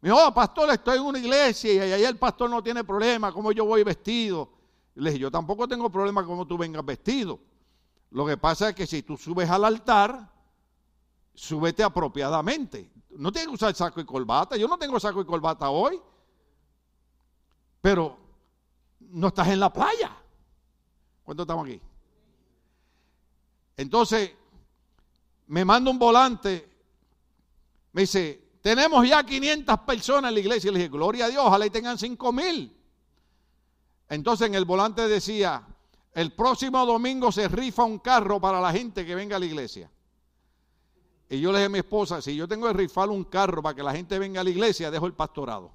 me 0.00 0.08
dijo, 0.08 0.26
oh, 0.26 0.32
pastor, 0.32 0.70
estoy 0.70 0.96
en 0.96 1.04
una 1.04 1.18
iglesia 1.18 1.72
y 1.74 1.92
ahí 1.92 2.04
el 2.04 2.16
pastor 2.16 2.48
no 2.48 2.62
tiene 2.62 2.84
problema, 2.84 3.32
cómo 3.32 3.52
yo 3.52 3.66
voy 3.66 3.84
vestido. 3.84 4.50
Le 4.94 5.10
dije, 5.10 5.20
yo 5.20 5.30
tampoco 5.30 5.68
tengo 5.68 5.90
problema 5.90 6.24
cómo 6.24 6.46
tú 6.46 6.56
vengas 6.56 6.84
vestido. 6.84 7.38
Lo 8.10 8.26
que 8.26 8.36
pasa 8.36 8.70
es 8.70 8.74
que 8.74 8.86
si 8.86 9.02
tú 9.02 9.16
subes 9.16 9.48
al 9.50 9.64
altar, 9.64 10.32
súbete 11.34 11.82
apropiadamente. 11.82 12.90
No 13.10 13.30
tienes 13.30 13.48
que 13.48 13.54
usar 13.54 13.74
saco 13.74 14.00
y 14.00 14.04
corbata. 14.04 14.56
Yo 14.56 14.66
no 14.66 14.78
tengo 14.78 14.98
saco 14.98 15.20
y 15.20 15.26
corbata 15.26 15.68
hoy. 15.68 16.00
Pero 17.82 18.16
no 19.00 19.28
estás 19.28 19.48
en 19.48 19.60
la 19.60 19.72
playa. 19.72 20.16
¿Cuánto 21.30 21.44
estamos 21.44 21.64
aquí? 21.64 21.80
Entonces, 23.76 24.32
me 25.46 25.64
manda 25.64 25.88
un 25.88 25.96
volante. 25.96 26.68
Me 27.92 28.00
dice, 28.00 28.56
tenemos 28.60 29.08
ya 29.08 29.22
500 29.22 29.78
personas 29.82 30.30
en 30.30 30.34
la 30.34 30.40
iglesia. 30.40 30.70
Y 30.70 30.72
le 30.72 30.78
dije, 30.80 30.90
gloria 30.90 31.26
a 31.26 31.28
Dios, 31.28 31.44
ojalá 31.46 31.66
y 31.66 31.70
tengan 31.70 31.98
5 31.98 32.32
mil. 32.32 32.76
Entonces 34.08 34.48
en 34.48 34.56
el 34.56 34.64
volante 34.64 35.06
decía, 35.06 35.64
el 36.14 36.32
próximo 36.32 36.84
domingo 36.84 37.30
se 37.30 37.46
rifa 37.46 37.84
un 37.84 38.00
carro 38.00 38.40
para 38.40 38.60
la 38.60 38.72
gente 38.72 39.06
que 39.06 39.14
venga 39.14 39.36
a 39.36 39.38
la 39.38 39.46
iglesia. 39.46 39.88
Y 41.28 41.38
yo 41.38 41.52
le 41.52 41.58
dije 41.58 41.66
a 41.66 41.68
mi 41.68 41.78
esposa, 41.78 42.20
si 42.20 42.34
yo 42.34 42.48
tengo 42.48 42.66
que 42.66 42.72
rifar 42.72 43.08
un 43.08 43.22
carro 43.22 43.62
para 43.62 43.76
que 43.76 43.84
la 43.84 43.92
gente 43.92 44.18
venga 44.18 44.40
a 44.40 44.42
la 44.42 44.50
iglesia, 44.50 44.90
dejo 44.90 45.06
el 45.06 45.14
pastorado. 45.14 45.70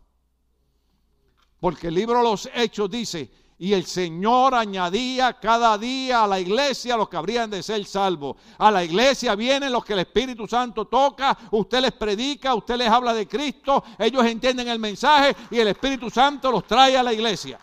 Porque 1.62 1.88
el 1.88 1.94
libro 1.94 2.18
de 2.18 2.24
los 2.26 2.50
Hechos 2.54 2.92
dice, 2.92 3.45
y 3.58 3.74
el 3.74 3.86
Señor 3.86 4.54
añadía 4.54 5.34
cada 5.40 5.78
día 5.78 6.24
a 6.24 6.28
la 6.28 6.40
iglesia 6.40 6.98
los 6.98 7.08
que 7.08 7.16
habrían 7.16 7.50
de 7.50 7.64
ser 7.64 7.86
salvos. 7.86 8.36
A 8.58 8.70
la 8.70 8.84
iglesia 8.84 9.36
vienen 9.36 9.72
los 9.72 9.86
que 9.86 9.94
el 9.94 10.00
Espíritu 10.00 10.46
Santo 10.48 10.86
toca, 10.86 11.38
usted 11.52 11.80
les 11.82 11.94
predica, 11.94 12.54
usted 12.54 12.76
les 12.76 12.90
habla 12.90 13.14
de 13.14 13.28
Cristo, 13.28 13.84
ellos 13.98 14.26
entienden 14.26 14.68
el 14.68 14.80
mensaje 14.80 15.36
y 15.52 15.60
el 15.60 15.70
Espíritu 15.70 16.10
Santo 16.10 16.52
los 16.52 16.68
trae 16.68 16.98
a 16.98 17.04
la 17.04 17.14
iglesia. 17.14 17.58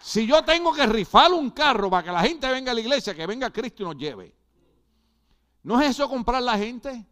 Si 0.00 0.26
yo 0.26 0.42
tengo 0.42 0.72
que 0.72 0.86
rifar 0.86 1.32
un 1.32 1.50
carro 1.50 1.90
para 1.90 2.04
que 2.04 2.12
la 2.12 2.20
gente 2.20 2.48
venga 2.48 2.72
a 2.72 2.74
la 2.74 2.80
iglesia, 2.80 3.14
que 3.14 3.26
venga 3.26 3.50
Cristo 3.50 3.82
y 3.82 3.86
nos 3.86 3.96
lleve. 3.96 4.34
¿No 5.64 5.80
es 5.80 5.90
eso 5.90 6.08
comprar 6.08 6.42
la 6.42 6.58
gente? 6.58 7.06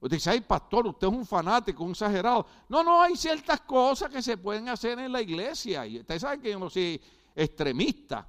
Usted 0.00 0.16
dice, 0.16 0.30
ay 0.30 0.40
pastor, 0.40 0.86
usted 0.86 1.06
es 1.06 1.12
un 1.12 1.26
fanático, 1.26 1.84
un 1.84 1.90
exagerado. 1.90 2.46
No, 2.68 2.82
no, 2.82 3.02
hay 3.02 3.16
ciertas 3.16 3.60
cosas 3.60 4.10
que 4.10 4.22
se 4.22 4.38
pueden 4.38 4.68
hacer 4.70 4.98
en 4.98 5.12
la 5.12 5.20
iglesia. 5.20 5.86
Y 5.86 6.00
ustedes 6.00 6.22
saben 6.22 6.40
que 6.40 6.50
yo 6.50 6.58
no 6.58 6.70
soy 6.70 7.00
extremista. 7.36 8.26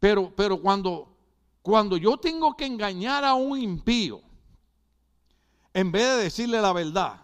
Pero, 0.00 0.34
pero 0.34 0.60
cuando, 0.60 1.16
cuando 1.62 1.96
yo 1.96 2.16
tengo 2.16 2.56
que 2.56 2.66
engañar 2.66 3.24
a 3.24 3.34
un 3.34 3.56
impío, 3.56 4.20
en 5.72 5.92
vez 5.92 6.16
de 6.16 6.24
decirle 6.24 6.60
la 6.60 6.72
verdad, 6.72 7.22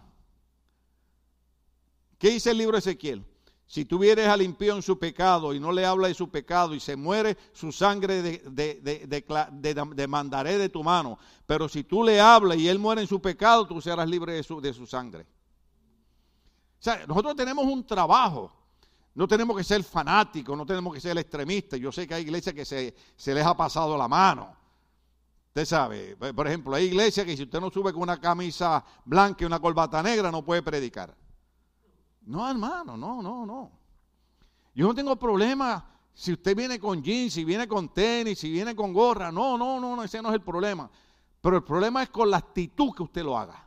¿qué 2.19 2.31
dice 2.31 2.53
el 2.53 2.59
libro 2.59 2.77
de 2.77 2.79
Ezequiel? 2.79 3.27
Si 3.69 3.85
tú 3.85 3.99
vienes 3.99 4.27
al 4.27 4.41
impío 4.41 4.75
en 4.75 4.81
su 4.81 4.99
pecado 4.99 5.53
y 5.53 5.61
no 5.61 5.71
le 5.73 5.85
habla 5.85 6.09
de 6.09 6.15
su 6.15 6.31
pecado 6.31 6.75
y 6.75 6.81
se 6.81 6.97
muere, 6.97 7.37
su 7.53 7.71
sangre 7.71 8.23
demandaré 9.93 10.53
de, 10.53 10.59
de, 10.59 10.69
tu 10.71 10.83
mano. 10.83 11.19
Pero 11.45 11.69
si 11.69 11.85
tú 11.85 12.03
le 12.03 12.19
hablas 12.19 12.57
y 12.57 12.67
él 12.67 12.79
muere 12.79 13.03
en 13.03 13.07
su 13.07 13.21
pecado, 13.21 13.67
tú 13.67 13.79
serás 13.83 14.09
libre 14.09 14.33
de 14.33 14.43
su, 14.43 14.59
de 14.59 14.73
su 14.73 14.87
sangre. 14.87 15.27
O 16.81 16.83
sea, 16.83 17.07
nosotros 17.07 17.37
tenemos 17.37 17.67
un 17.67 17.87
trabajo. 17.87 18.51
No 19.15 19.29
tenemos 19.29 19.55
que 19.55 19.65
ser 19.65 19.85
fanáticos, 19.85 20.57
no 20.57 20.65
tenemos 20.65 20.95
que 20.95 21.01
ser 21.03 21.19
extremistas. 21.19 21.79
Yo 21.79 21.93
sé 21.93 22.07
que 22.07 22.15
hay 22.15 22.23
iglesias 22.23 22.55
que 22.55 22.65
se, 22.65 22.97
se 23.17 23.35
les 23.35 23.45
ha 23.45 23.55
pasado 23.55 23.99
la 23.99 24.09
mano. 24.09 24.57
Usted 25.49 25.67
sabe, 25.67 26.17
por 26.17 26.47
ejemplo, 26.47 26.75
hay 26.75 26.87
iglesias 26.87 27.27
que 27.27 27.37
si 27.37 27.43
usted 27.43 27.61
no 27.61 27.69
sube 27.69 27.93
con 27.93 28.01
una 28.01 28.19
camisa 28.19 28.83
blanca 29.05 29.45
y 29.45 29.45
una 29.45 29.61
corbata 29.61 30.03
negra, 30.03 30.31
no 30.31 30.43
puede 30.43 30.63
predicar. 30.63 31.15
No, 32.29 32.49
hermano, 32.49 32.95
no, 32.95 33.23
no, 33.23 33.47
no. 33.47 33.71
Yo 34.75 34.87
no 34.87 34.95
tengo 34.95 35.17
problema 35.17 35.83
si 36.13 36.35
usted 36.35 36.55
viene 36.55 36.79
con 36.79 37.03
jeans, 37.03 37.33
si 37.33 37.43
viene 37.43 37.67
con 37.67 37.89
tenis, 37.89 38.39
si 38.39 38.51
viene 38.51 38.77
con 38.77 38.93
gorra. 38.93 39.33
No, 39.33 39.57
no, 39.57 39.81
no, 39.81 39.97
no, 39.97 40.03
ese 40.03 40.21
no 40.21 40.29
es 40.29 40.35
el 40.35 40.43
problema. 40.43 40.91
Pero 41.41 41.57
el 41.57 41.65
problema 41.65 42.03
es 42.03 42.11
con 42.11 42.31
la 42.31 42.37
actitud 42.37 42.95
que 42.95 43.03
usted 43.03 43.23
lo 43.23 43.39
haga. 43.39 43.67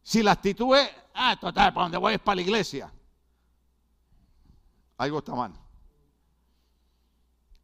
Si 0.00 0.22
la 0.22 0.32
actitud 0.32 0.74
es, 0.74 0.90
ah, 1.12 1.36
total, 1.38 1.74
¿para 1.74 1.84
dónde 1.84 1.98
voy 1.98 2.14
es 2.14 2.20
para 2.20 2.36
la 2.36 2.42
iglesia? 2.42 2.90
Algo 4.96 5.18
está 5.18 5.34
mal. 5.34 5.52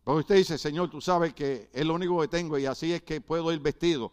Porque 0.03 0.20
usted 0.20 0.37
dice, 0.37 0.59
Señor, 0.59 0.91
tú 0.91 1.01
sabes 1.01 1.33
que 1.33 1.70
es 1.72 1.87
lo 1.87 1.95
único 1.95 2.20
que 2.20 2.29
tengo 2.29 2.59
y 2.59 2.66
así 2.66 2.93
es 2.93 3.03
que 3.03 3.22
puedo 3.22 3.51
ir 3.53 3.61
vestido. 3.61 4.12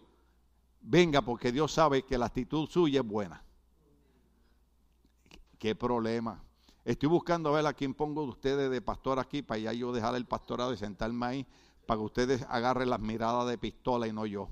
Venga, 0.80 1.22
porque 1.22 1.52
Dios 1.52 1.74
sabe 1.74 2.06
que 2.06 2.18
la 2.18 2.28
actitud 2.28 2.70
suya 2.70 3.02
es 3.02 3.06
buena. 3.06 3.44
¿Qué 5.62 5.76
problema? 5.76 6.44
Estoy 6.84 7.08
buscando 7.08 7.50
a 7.50 7.52
ver 7.52 7.68
a 7.68 7.74
quién 7.74 7.94
pongo 7.94 8.24
de 8.24 8.30
ustedes 8.30 8.72
de 8.72 8.82
pastor 8.82 9.20
aquí 9.20 9.44
para 9.44 9.60
ya 9.60 9.72
yo 9.72 9.92
dejar 9.92 10.16
el 10.16 10.26
pastorado 10.26 10.74
y 10.74 10.78
sentarme 10.78 11.24
ahí 11.24 11.48
para 11.86 12.00
que 12.00 12.04
ustedes 12.04 12.44
agarren 12.50 12.90
las 12.90 13.00
miradas 13.00 13.48
de 13.48 13.60
pistola 13.60 14.08
y 14.08 14.12
no 14.12 14.26
yo. 14.26 14.50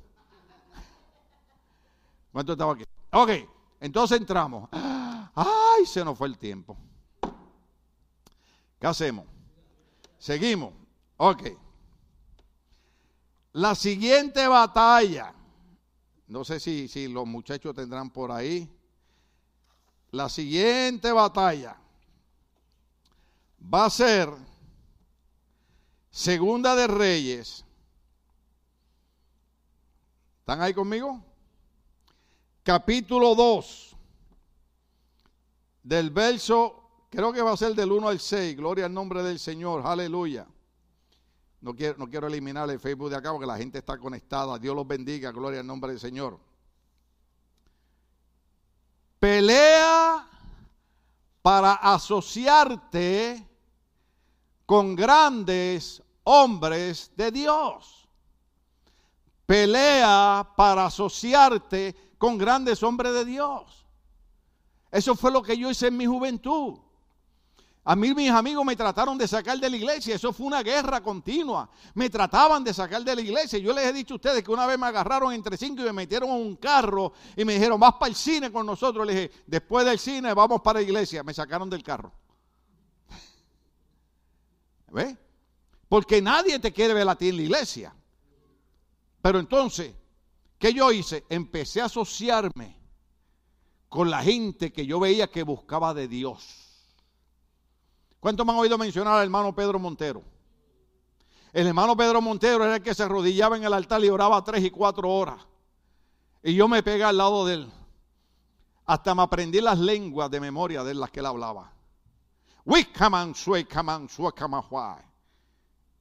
¿Cuánto 2.32 2.52
estaba 2.52 2.74
aquí? 2.74 2.84
Ok, 3.12 3.32
entonces 3.80 4.20
entramos. 4.20 4.70
¡Ay! 4.72 5.88
Se 5.88 6.06
nos 6.06 6.16
fue 6.16 6.28
el 6.28 6.38
tiempo. 6.38 6.78
¿Qué 8.80 8.86
hacemos? 8.86 9.26
Seguimos. 10.20 10.76
Ok. 11.18 11.42
La 13.54 13.74
siguiente 13.74 14.48
batalla. 14.48 15.34
No 16.28 16.46
sé 16.46 16.60
si, 16.60 16.88
si 16.88 17.08
los 17.08 17.26
muchachos 17.26 17.74
tendrán 17.74 18.12
por 18.12 18.32
ahí 18.32 18.72
la 20.12 20.30
siguiente 20.30 21.12
batalla 21.12 21.78
va 23.62 23.86
a 23.86 23.90
ser 23.90 24.30
Segunda 26.12 26.76
de 26.76 26.88
Reyes. 26.88 27.64
¿Están 30.40 30.62
ahí 30.62 30.74
conmigo? 30.74 31.24
Capítulo 32.64 33.36
2. 33.36 33.96
Del 35.84 36.10
verso, 36.10 37.06
creo 37.10 37.32
que 37.32 37.42
va 37.42 37.52
a 37.52 37.58
ser 37.58 37.76
del 37.76 37.92
1 37.92 38.10
al 38.10 38.20
6. 38.20 38.58
Gloria 38.58 38.86
al 38.86 38.94
nombre 38.94 39.24
del 39.24 39.40
Señor. 39.40 39.86
Aleluya. 39.86 40.48
No 41.62 41.76
quiero, 41.76 41.98
no 41.98 42.10
quiero 42.10 42.28
eliminar 42.28 42.70
el 42.70 42.80
Facebook 42.80 43.12
de 43.12 43.16
acá 43.16 43.32
porque 43.32 43.46
la 43.46 43.58
gente 43.58 43.78
está 43.78 43.98
conectada. 43.98 44.58
Dios 44.58 44.76
los 44.76 44.88
bendiga. 44.88 45.32
Gloria 45.32 45.60
al 45.60 45.68
nombre 45.68 45.92
del 45.92 46.00
Señor. 46.00 46.40
Pelea 49.20 50.26
para 51.42 51.74
asociarte 51.74 53.46
con 54.66 54.96
grandes 54.96 56.02
hombres 56.24 57.12
de 57.16 57.32
Dios. 57.32 58.08
Pelea 59.46 60.48
para 60.56 60.86
asociarte 60.86 62.14
con 62.18 62.38
grandes 62.38 62.84
hombres 62.84 63.14
de 63.14 63.26
Dios. 63.26 63.86
Eso 64.92 65.16
fue 65.16 65.32
lo 65.32 65.42
que 65.42 65.58
yo 65.58 65.70
hice 65.70 65.88
en 65.88 65.98
mi 65.98 66.06
juventud. 66.06 66.80
A 67.90 67.96
mí 67.96 68.14
mis 68.14 68.30
amigos 68.30 68.64
me 68.64 68.76
trataron 68.76 69.18
de 69.18 69.28
sacar 69.28 69.60
de 69.60 69.68
la 69.68 69.76
iglesia, 69.76 70.14
eso 70.14 70.32
fue 70.32 70.46
una 70.46 70.62
guerra 70.62 71.02
continua. 71.02 71.68
Me 71.96 72.08
trataban 72.08 72.64
de 72.64 72.72
sacar 72.72 73.04
de 73.04 73.16
la 73.16 73.22
iglesia. 73.22 73.58
Yo 73.58 73.74
les 73.74 73.84
he 73.88 73.92
dicho 73.92 74.14
a 74.14 74.18
ustedes 74.18 74.44
que 74.44 74.52
una 74.52 74.68
vez 74.68 74.78
me 74.78 74.86
agarraron 74.86 75.34
entre 75.34 75.58
cinco 75.58 75.82
y 75.82 75.86
me 75.86 75.94
metieron 75.94 76.30
en 76.30 76.36
un 76.36 76.56
carro 76.58 77.14
y 77.36 77.44
me 77.44 77.56
dijeron, 77.56 77.80
vas 77.80 77.94
para 77.94 78.10
el 78.10 78.16
cine 78.16 78.52
con 78.52 78.68
nosotros. 78.68 79.08
Le 79.08 79.14
dije, 79.16 79.32
después 79.48 79.88
del 79.88 79.98
cine 79.98 80.36
vamos 80.36 80.62
para 80.62 80.78
la 80.78 80.84
iglesia. 80.84 81.24
Me 81.24 81.34
sacaron 81.34 81.68
del 81.68 81.82
carro. 81.82 82.12
¿Ve? 84.92 85.18
Porque 85.88 86.22
nadie 86.22 86.60
te 86.60 86.72
quiere 86.72 86.94
ver 86.94 87.10
a 87.10 87.16
ti 87.16 87.30
en 87.30 87.38
la 87.38 87.42
iglesia. 87.42 87.96
Pero 89.20 89.40
entonces, 89.40 89.96
¿qué 90.60 90.76
yo 90.76 90.92
hice? 90.92 91.26
Empecé 91.28 91.82
a 91.82 91.86
asociarme 91.86 92.78
con 93.90 94.12
la 94.12 94.22
gente 94.22 94.72
que 94.72 94.86
yo 94.86 95.00
veía 95.00 95.32
que 95.32 95.42
buscaba 95.42 95.96
de 95.96 96.08
Dios. 96.08 96.59
¿Cuántos 98.20 98.46
me 98.46 98.52
han 98.52 98.60
oído 98.60 98.78
mencionar 98.78 99.16
al 99.16 99.24
hermano 99.24 99.56
Pedro 99.56 99.80
Montero? 99.80 100.24
El 101.54 101.68
hermano 101.68 101.96
Pedro 101.96 102.22
Montero 102.22 102.66
era 102.66 102.76
el 102.76 102.84
que 102.84 102.94
se 102.94 103.04
arrodillaba 103.04 103.58
en 103.58 103.64
el 103.64 103.74
altar 103.74 104.04
y 104.04 104.10
oraba 104.10 104.44
tres 104.44 104.64
y 104.64 104.70
cuatro 104.70 105.10
horas. 105.10 105.40
Y 106.44 106.54
yo 106.54 106.68
me 106.68 106.84
pegué 106.84 107.04
al 107.04 107.18
lado 107.18 107.46
de 107.46 107.56
él. 107.56 107.72
Hasta 108.86 109.16
me 109.16 109.24
aprendí 109.24 109.62
las 109.62 109.80
lenguas 109.80 110.30
de 110.30 110.40
memoria 110.40 110.84
de 110.84 110.94
las 110.94 111.12
que 111.12 111.22
él 111.22 111.26
hablaba. 111.26 111.72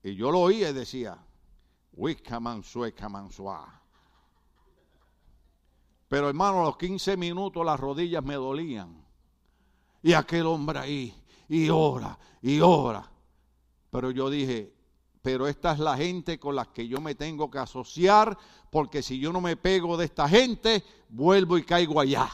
Y 0.03 0.15
yo 0.15 0.31
lo 0.31 0.41
oía 0.41 0.71
y 0.71 0.73
decía, 0.73 1.19
Pero 6.09 6.29
hermano, 6.29 6.61
a 6.61 6.65
los 6.65 6.77
15 6.77 7.17
minutos 7.17 7.65
las 7.65 7.79
rodillas 7.79 8.25
me 8.25 8.35
dolían. 8.35 9.05
Y 10.03 10.13
aquel 10.13 10.47
hombre 10.47 10.79
ahí 10.79 11.28
y 11.49 11.69
ora 11.71 12.19
y 12.43 12.61
ora. 12.61 13.11
Pero 13.91 14.11
yo 14.11 14.31
dije, 14.31 14.73
pero 15.23 15.47
esta 15.47 15.73
es 15.73 15.79
la 15.79 15.97
gente 15.97 16.39
con 16.39 16.55
la 16.55 16.67
que 16.67 16.87
yo 16.87 17.01
me 17.01 17.15
tengo 17.15 17.51
que 17.51 17.59
asociar, 17.59 18.37
porque 18.71 19.03
si 19.03 19.19
yo 19.19 19.33
no 19.33 19.41
me 19.41 19.57
pego 19.57 19.97
de 19.97 20.05
esta 20.05 20.29
gente, 20.29 20.85
vuelvo 21.09 21.59
y 21.59 21.65
caigo 21.65 22.01
allá. 22.01 22.29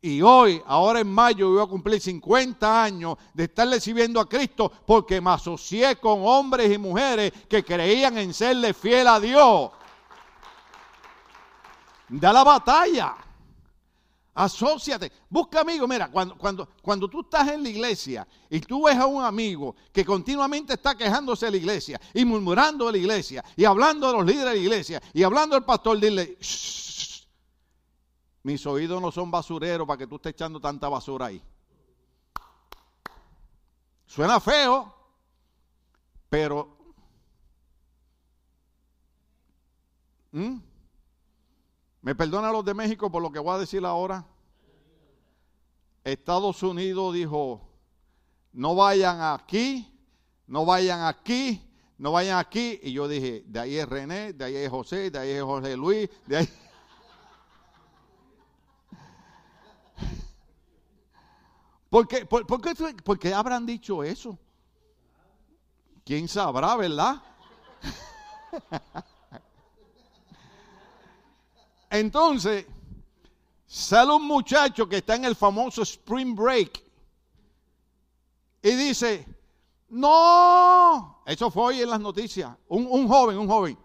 Y 0.00 0.20
hoy, 0.20 0.60
ahora 0.66 1.00
en 1.00 1.10
mayo, 1.10 1.50
voy 1.50 1.62
a 1.62 1.66
cumplir 1.66 1.98
50 1.98 2.84
años 2.84 3.16
de 3.32 3.44
estar 3.44 3.66
recibiendo 3.66 4.20
a 4.20 4.28
Cristo 4.28 4.70
porque 4.84 5.18
me 5.18 5.30
asocié 5.30 5.96
con 5.96 6.20
hombres 6.26 6.70
y 6.70 6.76
mujeres 6.76 7.32
que 7.48 7.64
creían 7.64 8.18
en 8.18 8.34
serle 8.34 8.74
fiel 8.74 9.08
a 9.08 9.18
Dios. 9.18 9.70
Da 12.10 12.34
la 12.34 12.44
batalla. 12.44 13.14
Asociate. 14.34 15.12
Busca 15.30 15.60
amigos. 15.60 15.88
Mira, 15.88 16.10
cuando, 16.10 16.36
cuando, 16.36 16.68
cuando 16.82 17.08
tú 17.08 17.20
estás 17.20 17.48
en 17.48 17.62
la 17.62 17.68
iglesia 17.68 18.26
y 18.50 18.60
tú 18.60 18.84
ves 18.84 18.96
a 18.96 19.06
un 19.06 19.22
amigo 19.22 19.76
que 19.92 20.04
continuamente 20.04 20.74
está 20.74 20.96
quejándose 20.96 21.46
de 21.46 21.52
la 21.52 21.56
iglesia 21.58 22.00
y 22.12 22.24
murmurando 22.24 22.86
de 22.86 22.92
la 22.92 22.98
iglesia 22.98 23.44
y 23.56 23.64
hablando 23.64 24.08
de 24.08 24.12
los 24.14 24.26
líderes 24.26 24.52
de 24.52 24.58
la 24.58 24.62
iglesia 24.62 25.02
y 25.12 25.22
hablando 25.22 25.54
del 25.54 25.64
pastor, 25.64 26.00
dile, 26.00 26.36
mis 28.42 28.66
oídos 28.66 29.00
no 29.00 29.12
son 29.12 29.30
basureros 29.30 29.86
para 29.86 29.98
que 29.98 30.06
tú 30.06 30.16
estés 30.16 30.32
echando 30.32 30.60
tanta 30.60 30.88
basura 30.88 31.26
ahí. 31.26 31.42
Suena 34.06 34.40
feo, 34.40 34.92
pero... 36.28 36.76
¿Mm? 40.32 40.73
¿Me 42.04 42.14
perdona 42.14 42.52
los 42.52 42.62
de 42.66 42.74
México 42.74 43.10
por 43.10 43.22
lo 43.22 43.32
que 43.32 43.38
voy 43.38 43.54
a 43.54 43.58
decir 43.58 43.82
ahora? 43.82 44.26
Estados 46.04 46.62
Unidos 46.62 47.14
dijo, 47.14 47.66
no 48.52 48.74
vayan 48.74 49.22
aquí, 49.22 49.90
no 50.46 50.66
vayan 50.66 51.06
aquí, 51.06 51.66
no 51.96 52.12
vayan 52.12 52.38
aquí. 52.38 52.78
Y 52.82 52.92
yo 52.92 53.08
dije, 53.08 53.42
de 53.46 53.58
ahí 53.58 53.78
es 53.78 53.88
René, 53.88 54.34
de 54.34 54.44
ahí 54.44 54.54
es 54.54 54.68
José, 54.68 55.10
de 55.10 55.18
ahí 55.18 55.30
es 55.30 55.42
José 55.42 55.78
Luis, 55.78 56.10
de 56.26 56.36
ahí... 56.36 56.46
¿Por 61.88 62.06
qué, 62.06 62.26
por, 62.26 62.46
por 62.46 63.18
qué 63.18 63.32
habrán 63.32 63.64
dicho 63.64 64.04
eso? 64.04 64.38
¿Quién 66.04 66.28
sabrá, 66.28 66.76
verdad? 66.76 67.22
Entonces, 71.94 72.66
sale 73.64 74.12
un 74.12 74.26
muchacho 74.26 74.88
que 74.88 74.96
está 74.96 75.14
en 75.14 75.26
el 75.26 75.36
famoso 75.36 75.82
Spring 75.82 76.34
Break 76.34 76.82
y 78.60 78.70
dice, 78.74 79.24
no, 79.90 81.22
eso 81.24 81.52
fue 81.52 81.66
hoy 81.66 81.82
en 81.82 81.90
las 81.90 82.00
noticias, 82.00 82.50
un, 82.66 82.88
un 82.90 83.06
joven, 83.06 83.38
un 83.38 83.46
joven. 83.46 83.78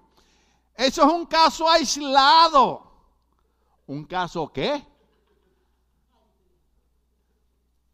Eso 0.74 1.06
es 1.06 1.14
un 1.14 1.28
caso 1.28 1.70
aislado. 1.70 2.82
¿Un 3.86 4.06
caso 4.06 4.52
qué? 4.52 4.84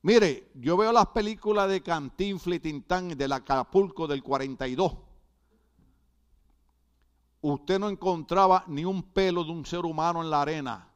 Mire, 0.01 0.49
yo 0.53 0.78
veo 0.78 0.93
las 0.93 1.07
películas 1.07 1.68
de 1.68 1.84
Cantinflas 1.84 2.55
y 2.55 2.59
Tintán 2.61 3.09
del 3.09 3.34
Acapulco 3.34 4.07
del 4.07 4.24
42. 4.24 4.93
Usted 7.47 7.77
no 7.77 7.89
encontraba 7.89 8.63
ni 8.65 8.85
un 8.85 9.03
pelo 9.03 9.43
de 9.43 9.51
un 9.51 9.63
ser 9.67 9.85
humano 9.85 10.23
en 10.23 10.31
la 10.31 10.41
arena. 10.41 10.89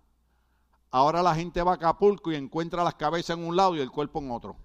Ahora 0.89 1.21
la 1.21 1.35
gente 1.35 1.61
va 1.61 1.73
a 1.73 1.75
Acapulco 1.75 2.31
y 2.31 2.35
encuentra 2.35 2.83
las 2.83 2.95
cabezas 2.95 3.37
en 3.37 3.45
un 3.45 3.55
lado 3.55 3.75
y 3.75 3.81
el 3.81 3.91
cuerpo 3.91 4.17
en 4.17 4.31
otro. 4.31 4.55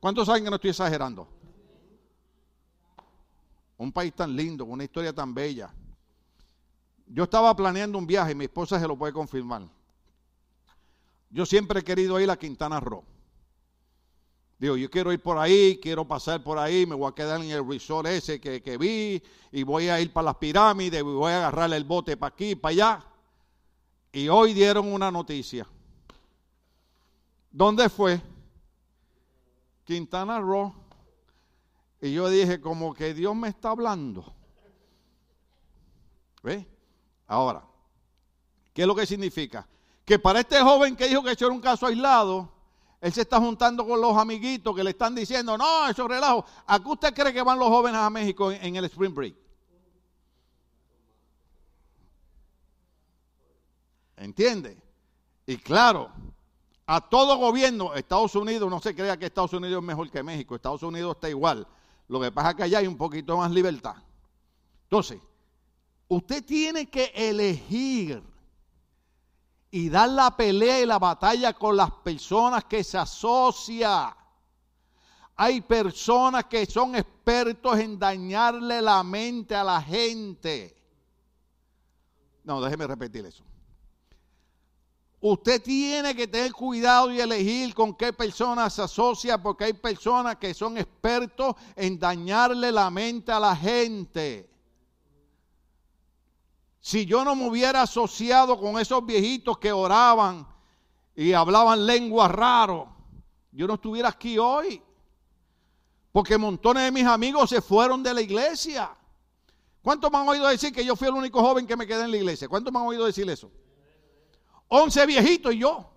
¿Cuántos 0.00 0.24
saben 0.24 0.44
que 0.44 0.48
no 0.48 0.56
estoy 0.56 0.70
exagerando? 0.70 1.28
Un 3.76 3.92
país 3.92 4.14
tan 4.14 4.34
lindo, 4.34 4.64
una 4.64 4.84
historia 4.84 5.12
tan 5.12 5.34
bella. 5.34 5.74
Yo 7.06 7.24
estaba 7.24 7.54
planeando 7.54 7.98
un 7.98 8.06
viaje, 8.06 8.34
mi 8.34 8.46
esposa 8.46 8.80
se 8.80 8.88
lo 8.88 8.96
puede 8.96 9.12
confirmar. 9.12 9.68
Yo 11.28 11.44
siempre 11.44 11.80
he 11.80 11.84
querido 11.84 12.18
ir 12.18 12.30
a 12.30 12.38
Quintana 12.38 12.80
Roo. 12.80 13.04
Digo, 14.58 14.76
yo 14.76 14.90
quiero 14.90 15.12
ir 15.12 15.20
por 15.20 15.36
ahí, 15.36 15.78
quiero 15.82 16.06
pasar 16.06 16.42
por 16.42 16.58
ahí, 16.58 16.86
me 16.86 16.94
voy 16.94 17.10
a 17.10 17.14
quedar 17.14 17.40
en 17.40 17.50
el 17.50 17.66
resort 17.66 18.06
ese 18.06 18.40
que, 18.40 18.62
que 18.62 18.78
vi 18.78 19.22
y 19.50 19.62
voy 19.62 19.88
a 19.88 20.00
ir 20.00 20.12
para 20.12 20.26
las 20.26 20.36
pirámides, 20.36 21.02
voy 21.02 21.32
a 21.32 21.38
agarrar 21.38 21.72
el 21.72 21.84
bote 21.84 22.16
para 22.16 22.32
aquí, 22.32 22.54
para 22.54 22.72
allá. 22.72 23.04
Y 24.12 24.28
hoy 24.28 24.54
dieron 24.54 24.92
una 24.92 25.10
noticia. 25.10 25.66
¿Dónde 27.50 27.88
fue? 27.88 28.20
Quintana 29.84 30.40
Roo. 30.40 30.72
Y 32.00 32.12
yo 32.12 32.28
dije, 32.28 32.60
como 32.60 32.94
que 32.94 33.12
Dios 33.12 33.34
me 33.34 33.48
está 33.48 33.70
hablando. 33.70 34.24
¿Ve? 36.42 36.66
Ahora, 37.26 37.64
¿qué 38.72 38.82
es 38.82 38.88
lo 38.88 38.94
que 38.94 39.06
significa? 39.06 39.66
Que 40.04 40.18
para 40.18 40.40
este 40.40 40.60
joven 40.60 40.96
que 40.96 41.08
dijo 41.08 41.22
que 41.22 41.32
eso 41.32 41.46
era 41.46 41.54
un 41.54 41.60
caso 41.60 41.86
aislado, 41.86 42.53
él 43.04 43.12
se 43.12 43.20
está 43.20 43.38
juntando 43.38 43.86
con 43.86 44.00
los 44.00 44.16
amiguitos 44.16 44.74
que 44.74 44.82
le 44.82 44.88
están 44.88 45.14
diciendo, 45.14 45.58
no, 45.58 45.86
eso 45.90 46.04
es 46.04 46.08
relajo. 46.08 46.42
¿A 46.66 46.82
qué 46.82 46.88
usted 46.88 47.12
cree 47.12 47.34
que 47.34 47.42
van 47.42 47.58
los 47.58 47.68
jóvenes 47.68 48.00
a 48.00 48.08
México 48.08 48.50
en, 48.50 48.76
el 48.76 48.86
Spring 48.86 49.14
Break? 49.14 49.36
¿Entiende? 54.16 54.80
Y 55.44 55.58
claro, 55.58 56.12
a 56.86 57.02
todo 57.02 57.36
gobierno, 57.36 57.92
Estados 57.92 58.34
Unidos, 58.36 58.70
no 58.70 58.80
se 58.80 58.94
crea 58.94 59.18
que 59.18 59.26
Estados 59.26 59.52
Unidos 59.52 59.82
es 59.82 59.86
mejor 59.86 60.10
que 60.10 60.22
México, 60.22 60.54
Estados 60.54 60.82
Unidos 60.82 61.16
está 61.16 61.28
igual. 61.28 61.68
Lo 62.08 62.18
que 62.22 62.32
pasa 62.32 62.52
es 62.52 62.56
que 62.56 62.62
allá 62.62 62.78
hay 62.78 62.86
un 62.86 62.96
poquito 62.96 63.36
más 63.36 63.50
libertad. 63.50 63.96
Entonces, 64.84 65.20
usted 66.08 66.42
tiene 66.42 66.88
que 66.88 67.12
elegir 67.14 68.22
y 69.76 69.88
dar 69.88 70.08
la 70.08 70.36
pelea 70.36 70.82
y 70.82 70.86
la 70.86 71.00
batalla 71.00 71.52
con 71.52 71.76
las 71.76 71.90
personas 71.90 72.62
que 72.62 72.84
se 72.84 72.96
asocia. 72.96 74.16
Hay 75.34 75.62
personas 75.62 76.44
que 76.44 76.64
son 76.64 76.94
expertos 76.94 77.76
en 77.80 77.98
dañarle 77.98 78.80
la 78.80 79.02
mente 79.02 79.52
a 79.52 79.64
la 79.64 79.82
gente. 79.82 80.80
No, 82.44 82.60
déjeme 82.60 82.86
repetir 82.86 83.26
eso. 83.26 83.42
Usted 85.20 85.60
tiene 85.60 86.14
que 86.14 86.28
tener 86.28 86.52
cuidado 86.52 87.10
y 87.10 87.18
elegir 87.18 87.74
con 87.74 87.96
qué 87.96 88.12
personas 88.12 88.74
se 88.74 88.82
asocia 88.82 89.42
porque 89.42 89.64
hay 89.64 89.72
personas 89.72 90.36
que 90.36 90.54
son 90.54 90.78
expertos 90.78 91.56
en 91.74 91.98
dañarle 91.98 92.70
la 92.70 92.90
mente 92.90 93.32
a 93.32 93.40
la 93.40 93.56
gente. 93.56 94.53
Si 96.84 97.06
yo 97.06 97.24
no 97.24 97.34
me 97.34 97.48
hubiera 97.48 97.80
asociado 97.80 98.60
con 98.60 98.78
esos 98.78 99.06
viejitos 99.06 99.56
que 99.56 99.72
oraban 99.72 100.46
y 101.16 101.32
hablaban 101.32 101.86
lenguas 101.86 102.30
raro, 102.30 102.94
yo 103.52 103.66
no 103.66 103.76
estuviera 103.76 104.10
aquí 104.10 104.36
hoy. 104.36 104.82
Porque 106.12 106.36
montones 106.36 106.82
de 106.82 106.92
mis 106.92 107.06
amigos 107.06 107.48
se 107.48 107.62
fueron 107.62 108.02
de 108.02 108.12
la 108.12 108.20
iglesia. 108.20 108.94
¿Cuántos 109.80 110.10
me 110.10 110.18
han 110.18 110.28
oído 110.28 110.46
decir 110.46 110.74
que 110.74 110.84
yo 110.84 110.94
fui 110.94 111.08
el 111.08 111.14
único 111.14 111.40
joven 111.40 111.66
que 111.66 111.74
me 111.74 111.86
quedé 111.86 112.04
en 112.04 112.10
la 112.10 112.18
iglesia? 112.18 112.48
¿Cuántos 112.48 112.70
me 112.70 112.78
han 112.78 112.84
oído 112.84 113.06
decir 113.06 113.30
eso? 113.30 113.50
Once 114.68 115.06
viejitos 115.06 115.54
y 115.54 115.60
yo. 115.60 115.90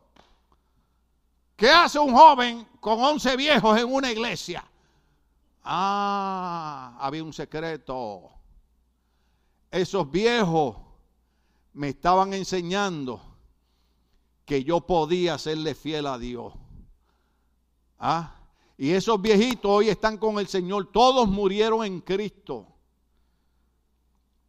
¿Qué 1.57 1.69
hace 1.69 1.99
un 1.99 2.15
joven 2.15 2.65
con 2.79 3.03
once 3.03 3.35
viejos 3.35 3.77
en 3.77 3.93
una 3.93 4.09
iglesia? 4.09 4.65
Ah, 5.65 6.97
había 7.01 7.25
un 7.25 7.33
secreto 7.33 8.36
esos 9.71 10.09
viejos 10.09 10.77
me 11.73 11.89
estaban 11.89 12.33
enseñando 12.33 13.21
que 14.45 14.63
yo 14.63 14.81
podía 14.81 15.37
serle 15.37 15.75
fiel 15.75 16.07
a 16.07 16.17
Dios. 16.17 16.53
¿Ah? 17.99 18.33
Y 18.77 18.91
esos 18.91 19.21
viejitos 19.21 19.69
hoy 19.69 19.89
están 19.89 20.17
con 20.17 20.39
el 20.39 20.47
Señor. 20.47 20.91
Todos 20.91 21.27
murieron 21.27 21.83
en 21.83 21.99
Cristo. 22.01 22.67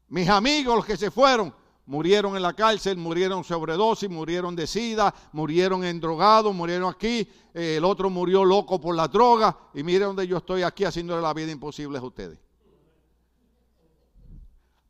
Mis 0.09 0.29
amigos, 0.29 0.77
los 0.77 0.87
que 0.87 0.97
se 0.97 1.11
fueron, 1.11 1.53
murieron 1.87 2.37
en 2.37 2.43
la 2.43 2.53
cárcel, 2.53 2.97
murieron 2.97 3.43
sobredosis, 3.43 4.09
murieron 4.09 4.55
de 4.55 4.67
sida, 4.67 5.15
murieron 5.33 5.85
en 5.85 6.01
drogado, 6.01 6.53
murieron 6.53 6.91
aquí. 6.91 7.29
Eh, 7.53 7.77
el 7.79 7.85
otro 7.85 8.09
murió 8.09 8.45
loco 8.45 8.81
por 8.81 8.95
la 8.95 9.09
droga. 9.09 9.57
Y 9.75 9.83
miren 9.83 10.09
donde 10.09 10.27
yo 10.27 10.39
estoy 10.39 10.63
aquí 10.63 10.85
haciéndole 10.85 11.21
la 11.23 11.35
vida 11.35 11.51
imposible 11.51 11.99
a 11.99 12.03
ustedes. 12.03 12.39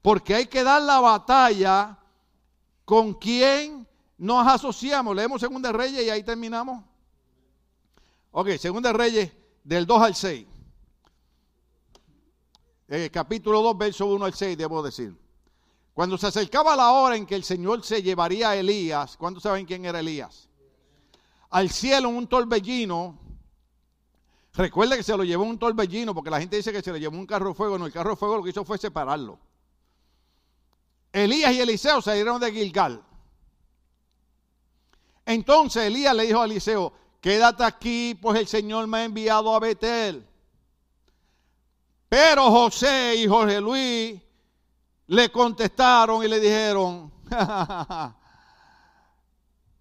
Porque 0.02 0.34
hay 0.34 0.46
que 0.46 0.62
dar 0.62 0.82
la 0.82 1.00
batalla 1.00 1.98
con 2.84 3.14
quien 3.14 3.86
nos 4.16 4.46
asociamos. 4.46 5.14
Leemos 5.14 5.40
Segunda 5.40 5.72
Reyes 5.72 6.04
y 6.04 6.10
ahí 6.10 6.22
terminamos. 6.22 6.84
Ok, 8.30 8.50
Segunda 8.58 8.92
Reyes 8.92 9.32
del 9.64 9.86
2 9.86 10.02
al 10.02 10.14
6. 10.14 10.46
Eh, 12.90 13.10
capítulo 13.12 13.60
2, 13.60 13.76
verso 13.76 14.06
1 14.06 14.24
al 14.24 14.34
6, 14.34 14.56
debo 14.56 14.82
decir. 14.82 15.14
Cuando 15.92 16.16
se 16.16 16.28
acercaba 16.28 16.76
la 16.76 16.92
hora 16.92 17.16
en 17.16 17.26
que 17.26 17.34
el 17.34 17.44
Señor 17.44 17.84
se 17.84 18.02
llevaría 18.02 18.50
a 18.50 18.56
Elías, 18.56 19.16
¿cuántos 19.16 19.42
saben 19.42 19.66
quién 19.66 19.84
era 19.84 20.00
Elías? 20.00 20.48
Al 21.50 21.70
cielo 21.70 22.08
en 22.08 22.16
un 22.16 22.26
torbellino. 22.26 23.18
Recuerda 24.54 24.96
que 24.96 25.02
se 25.02 25.16
lo 25.16 25.24
llevó 25.24 25.44
un 25.44 25.58
torbellino, 25.58 26.14
porque 26.14 26.30
la 26.30 26.40
gente 26.40 26.56
dice 26.56 26.72
que 26.72 26.82
se 26.82 26.92
le 26.92 27.00
llevó 27.00 27.18
un 27.18 27.26
carro 27.26 27.48
de 27.48 27.54
fuego. 27.54 27.78
No, 27.78 27.86
el 27.86 27.92
carro 27.92 28.10
de 28.10 28.16
fuego 28.16 28.36
lo 28.36 28.42
que 28.42 28.50
hizo 28.50 28.64
fue 28.64 28.78
separarlo. 28.78 29.38
Elías 31.12 31.52
y 31.52 31.60
Eliseo 31.60 32.00
salieron 32.02 32.40
de 32.40 32.52
Gilgal. 32.52 33.02
Entonces 35.24 35.84
Elías 35.84 36.14
le 36.14 36.24
dijo 36.24 36.40
a 36.40 36.44
Eliseo, 36.46 36.92
quédate 37.20 37.64
aquí, 37.64 38.14
pues 38.20 38.38
el 38.38 38.46
Señor 38.46 38.86
me 38.86 38.98
ha 38.98 39.04
enviado 39.04 39.54
a 39.54 39.58
Betel. 39.58 40.26
Pero 42.08 42.50
José 42.50 43.16
y 43.16 43.26
Jorge 43.26 43.60
Luis 43.60 44.18
le 45.08 45.30
contestaron 45.30 46.24
y 46.24 46.28
le 46.28 46.40
dijeron, 46.40 47.12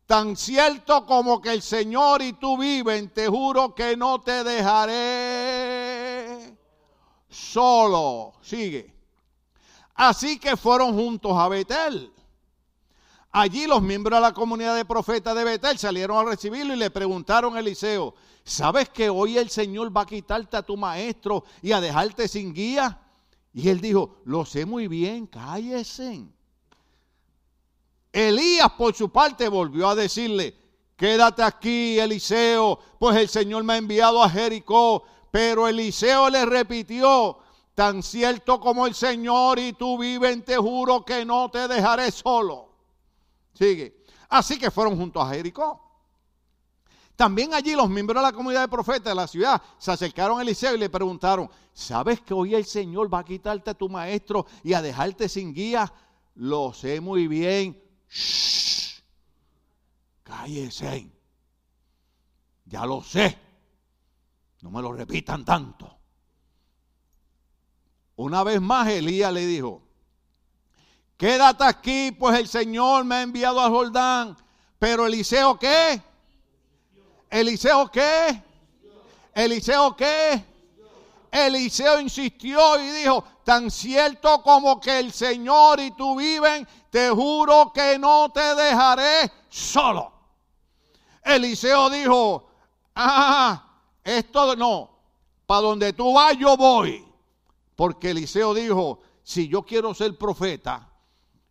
tan 0.06 0.36
cierto 0.36 1.06
como 1.06 1.40
que 1.42 1.54
el 1.54 1.62
Señor 1.62 2.22
y 2.22 2.34
tú 2.34 2.58
viven, 2.58 3.10
te 3.10 3.28
juro 3.28 3.74
que 3.74 3.96
no 3.96 4.20
te 4.20 4.44
dejaré 4.44 5.78
solo. 7.30 8.34
Sigue. 8.42 8.97
Así 9.98 10.38
que 10.38 10.56
fueron 10.56 10.94
juntos 10.94 11.34
a 11.36 11.48
Betel. 11.50 12.14
Allí 13.32 13.66
los 13.66 13.82
miembros 13.82 14.18
de 14.18 14.22
la 14.22 14.32
comunidad 14.32 14.76
de 14.76 14.86
profetas 14.86 15.36
de 15.36 15.44
Betel 15.44 15.78
salieron 15.80 16.18
a 16.18 16.30
recibirlo 16.30 16.74
y 16.74 16.78
le 16.78 16.92
preguntaron 16.92 17.56
a 17.56 17.60
Eliseo, 17.60 18.14
¿sabes 18.44 18.90
que 18.90 19.10
hoy 19.10 19.40
el 19.40 19.50
Señor 19.50 19.96
va 19.96 20.02
a 20.02 20.06
quitarte 20.06 20.56
a 20.56 20.62
tu 20.62 20.78
maestro 20.78 21.44
y 21.64 21.72
a 21.72 21.82
dejarte 21.82 22.28
sin 22.28 22.54
guía? 22.54 23.02
Y 23.54 23.70
él 23.70 23.82
dijo, 23.82 24.22
lo 24.26 24.46
sé 24.46 24.68
muy 24.68 24.88
bien, 24.88 25.26
cállese. 25.26 26.26
Elías 28.14 28.72
por 28.78 28.96
su 28.96 29.10
parte 29.10 29.50
volvió 29.50 29.90
a 29.90 29.96
decirle, 29.96 30.56
quédate 30.96 31.42
aquí, 31.42 31.98
Eliseo, 31.98 32.80
pues 33.00 33.18
el 33.18 33.30
Señor 33.30 33.64
me 33.64 33.74
ha 33.74 33.78
enviado 33.78 34.22
a 34.22 34.30
Jericó. 34.30 35.04
Pero 35.32 35.68
Eliseo 35.68 36.30
le 36.30 36.46
repitió, 36.46 37.40
tan 37.78 38.02
cierto 38.02 38.60
como 38.60 38.88
el 38.88 38.96
Señor 38.96 39.60
y 39.60 39.74
tú 39.74 40.00
viven, 40.00 40.44
te 40.44 40.58
juro 40.58 41.06
que 41.06 41.24
no 41.24 41.52
te 41.52 41.68
dejaré 41.68 42.10
solo. 42.10 42.70
Sigue. 43.54 44.04
Así 44.30 44.58
que 44.58 44.72
fueron 44.72 44.98
juntos 44.98 45.24
a 45.24 45.30
Jericó. 45.30 45.80
También 47.16 47.54
allí 47.54 47.76
los 47.76 47.88
miembros 47.88 48.20
de 48.20 48.32
la 48.32 48.34
comunidad 48.36 48.62
de 48.62 48.68
profetas 48.68 49.12
de 49.12 49.14
la 49.14 49.28
ciudad 49.28 49.62
se 49.78 49.92
acercaron 49.92 50.40
a 50.40 50.42
Eliseo 50.42 50.74
y 50.74 50.80
le 50.80 50.90
preguntaron, 50.90 51.52
¿sabes 51.72 52.20
que 52.22 52.34
hoy 52.34 52.56
el 52.56 52.66
Señor 52.66 53.14
va 53.14 53.20
a 53.20 53.24
quitarte 53.24 53.70
a 53.70 53.76
tu 53.76 53.88
maestro 53.90 54.48
y 54.64 54.74
a 54.74 54.82
dejarte 54.82 55.30
sin 55.30 55.54
guía? 55.54 55.94
Lo 56.34 56.74
sé 56.74 57.00
muy 57.00 57.28
bien. 57.28 57.80
Shh, 58.10 59.04
cállese. 60.24 61.12
Ya 62.66 62.88
lo 62.88 63.04
sé. 63.04 63.38
No 64.62 64.72
me 64.72 64.82
lo 64.82 64.94
repitan 64.94 65.46
tanto. 65.46 65.97
Una 68.18 68.44
vez 68.44 68.60
más 68.60 68.88
Elías 68.88 69.32
le 69.32 69.46
dijo, 69.46 69.84
quédate 71.18 71.64
aquí, 71.64 72.12
pues 72.12 72.40
el 72.40 72.48
Señor 72.48 73.06
me 73.06 73.16
ha 73.16 73.22
enviado 73.22 73.62
a 73.62 73.70
Jordán. 73.70 74.36
Pero 74.80 75.06
Eliseo, 75.06 75.58
¿qué? 75.60 76.02
Eliseo, 77.30 77.92
¿qué? 77.92 78.42
Eliseo, 79.36 79.96
¿qué? 79.96 80.44
Eliseo 81.32 82.00
insistió 82.00 82.82
y 82.82 82.90
dijo, 82.90 83.24
tan 83.44 83.70
cierto 83.70 84.42
como 84.42 84.82
que 84.82 84.98
el 84.98 85.12
Señor 85.12 85.80
y 85.80 85.92
tú 85.92 86.16
viven, 86.16 86.68
te 86.90 87.12
juro 87.12 87.72
que 87.72 88.00
no 88.00 88.32
te 88.32 88.56
dejaré 88.56 89.32
solo. 89.48 90.12
Eliseo 91.24 91.92
dijo, 91.92 92.50
ah, 92.96 93.64
esto 94.04 94.56
no, 94.56 94.90
para 95.46 95.62
donde 95.62 95.94
tú 95.94 96.14
vas 96.14 96.36
yo 96.36 96.58
voy. 96.58 97.07
Porque 97.78 98.10
Eliseo 98.10 98.56
dijo, 98.56 99.02
si 99.22 99.48
yo 99.48 99.62
quiero 99.62 99.94
ser 99.94 100.18
profeta 100.18 100.92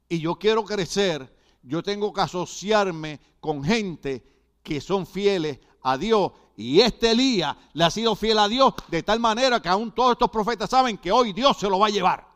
y 0.09 0.19
yo 0.19 0.35
quiero 0.35 0.65
crecer, 0.65 1.33
yo 1.63 1.85
tengo 1.85 2.13
que 2.13 2.21
asociarme 2.21 3.21
con 3.39 3.63
gente 3.63 4.27
que 4.61 4.81
son 4.81 5.07
fieles 5.07 5.61
a 5.83 5.97
Dios. 5.97 6.33
Y 6.57 6.81
este 6.81 7.13
Elías 7.13 7.57
le 7.75 7.85
ha 7.85 7.91
sido 7.91 8.17
fiel 8.17 8.41
a 8.41 8.49
Dios 8.49 8.75
de 8.89 9.05
tal 9.05 9.21
manera 9.21 9.63
que 9.63 9.69
aún 9.69 9.93
todos 9.93 10.13
estos 10.13 10.29
profetas 10.29 10.69
saben 10.69 10.99
que 10.99 11.13
hoy 11.13 11.33
Dios 11.33 11.57
se 11.59 11.71
lo 11.71 11.79
va 11.79 11.87
a 11.87 11.91
llevar. 11.91 12.27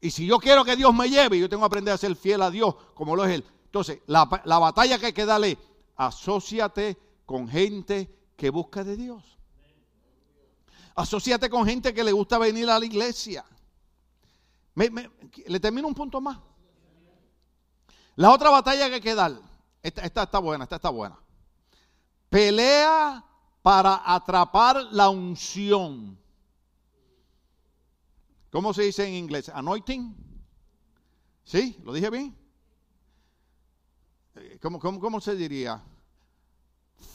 Y 0.00 0.10
si 0.10 0.26
yo 0.26 0.40
quiero 0.40 0.64
que 0.64 0.74
Dios 0.74 0.92
me 0.92 1.08
lleve, 1.08 1.38
yo 1.38 1.48
tengo 1.48 1.62
que 1.62 1.66
aprender 1.66 1.94
a 1.94 1.98
ser 1.98 2.16
fiel 2.16 2.42
a 2.42 2.50
Dios 2.50 2.74
como 2.94 3.14
lo 3.14 3.24
es 3.24 3.34
Él. 3.36 3.44
Entonces, 3.66 4.00
la, 4.06 4.28
la 4.46 4.58
batalla 4.58 4.98
que 4.98 5.06
hay 5.06 5.12
que 5.12 5.26
darle, 5.26 5.56
asóciate 5.94 6.98
con 7.24 7.46
gente 7.46 8.12
que 8.36 8.50
busca 8.50 8.82
de 8.82 8.96
Dios. 8.96 9.39
Asociate 11.00 11.48
con 11.48 11.64
gente 11.66 11.94
que 11.94 12.04
le 12.04 12.12
gusta 12.12 12.36
venir 12.36 12.68
a 12.68 12.78
la 12.78 12.84
iglesia. 12.84 13.44
le 14.74 15.60
termino 15.60 15.88
un 15.88 15.94
punto 15.94 16.20
más. 16.20 16.38
La 18.16 18.30
otra 18.30 18.50
batalla 18.50 18.88
que 18.88 18.96
hay 18.96 19.00
que 19.00 19.14
dar, 19.14 19.40
esta, 19.82 20.02
esta 20.02 20.24
está 20.24 20.38
buena, 20.38 20.64
esta 20.64 20.76
está 20.76 20.90
buena. 20.90 21.18
Pelea 22.28 23.24
para 23.62 24.02
atrapar 24.04 24.76
la 24.92 25.08
unción. 25.08 26.18
¿Cómo 28.50 28.74
se 28.74 28.82
dice 28.82 29.06
en 29.06 29.14
inglés? 29.14 29.48
Anointing. 29.48 30.14
¿Sí? 31.44 31.80
¿Lo 31.82 31.94
dije 31.94 32.10
bien? 32.10 32.36
Eh, 34.34 34.58
¿Cómo, 34.60 34.78
cómo, 34.78 35.00
cómo 35.00 35.20
se 35.20 35.34
diría? 35.34 35.82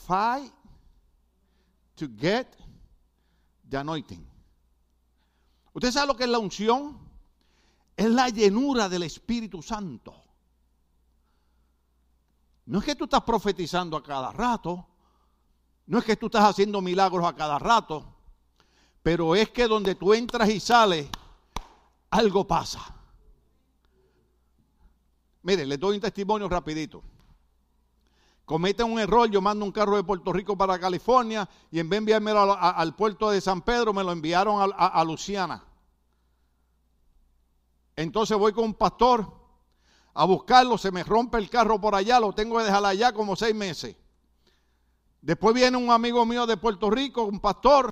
Fight 0.07 0.51
to 1.95 2.07
get 2.17 2.47
the 3.69 3.77
anointing. 3.77 4.25
¿Usted 5.73 5.91
sabe 5.91 6.07
lo 6.07 6.15
que 6.15 6.23
es 6.23 6.29
la 6.29 6.39
unción? 6.39 6.97
Es 7.97 8.09
la 8.09 8.29
llenura 8.29 8.89
del 8.89 9.03
Espíritu 9.03 9.61
Santo. 9.61 10.13
No 12.65 12.79
es 12.79 12.85
que 12.85 12.95
tú 12.95 13.05
estás 13.05 13.21
profetizando 13.21 13.95
a 13.95 14.03
cada 14.03 14.31
rato, 14.31 14.87
no 15.87 15.99
es 15.99 16.05
que 16.05 16.15
tú 16.15 16.27
estás 16.27 16.43
haciendo 16.43 16.81
milagros 16.81 17.25
a 17.25 17.35
cada 17.35 17.59
rato, 17.59 18.05
pero 19.03 19.35
es 19.35 19.49
que 19.51 19.67
donde 19.67 19.95
tú 19.95 20.13
entras 20.13 20.49
y 20.49 20.59
sales, 20.59 21.07
algo 22.09 22.47
pasa. 22.47 22.95
Mire, 25.43 25.65
les 25.65 25.79
doy 25.79 25.95
un 25.95 26.01
testimonio 26.01 26.49
rapidito 26.49 27.03
cometen 28.45 28.91
un 28.91 28.99
error, 28.99 29.29
yo 29.29 29.41
mando 29.41 29.65
un 29.65 29.71
carro 29.71 29.95
de 29.97 30.03
Puerto 30.03 30.31
Rico 30.31 30.57
para 30.57 30.79
California 30.79 31.49
y 31.71 31.79
en 31.79 31.89
vez 31.89 31.97
de 31.97 32.13
enviármelo 32.13 32.57
al 32.57 32.95
puerto 32.95 33.31
de 33.31 33.41
San 33.41 33.61
Pedro, 33.61 33.91
me 33.91 34.03
lo 34.03 34.11
enviaron 34.11 34.73
a, 34.77 35.03
Luciana. 35.03 35.63
Entonces 37.95 38.37
voy 38.37 38.53
con 38.53 38.65
un 38.65 38.73
pastor 38.75 39.33
a 40.13 40.25
buscarlo, 40.25 40.77
se 40.77 40.91
me 40.91 41.03
rompe 41.03 41.37
el 41.37 41.49
carro 41.49 41.81
por 41.81 41.95
allá, 41.95 42.19
lo 42.19 42.33
tengo 42.33 42.57
que 42.57 42.63
dejar 42.63 42.85
allá 42.85 43.11
como 43.13 43.35
seis 43.35 43.55
meses. 43.55 43.95
Después 45.21 45.55
viene 45.55 45.75
un 45.75 45.89
amigo 45.89 46.23
mío 46.25 46.45
de 46.45 46.55
Puerto 46.55 46.89
Rico, 46.89 47.23
un 47.23 47.39
pastor, 47.39 47.91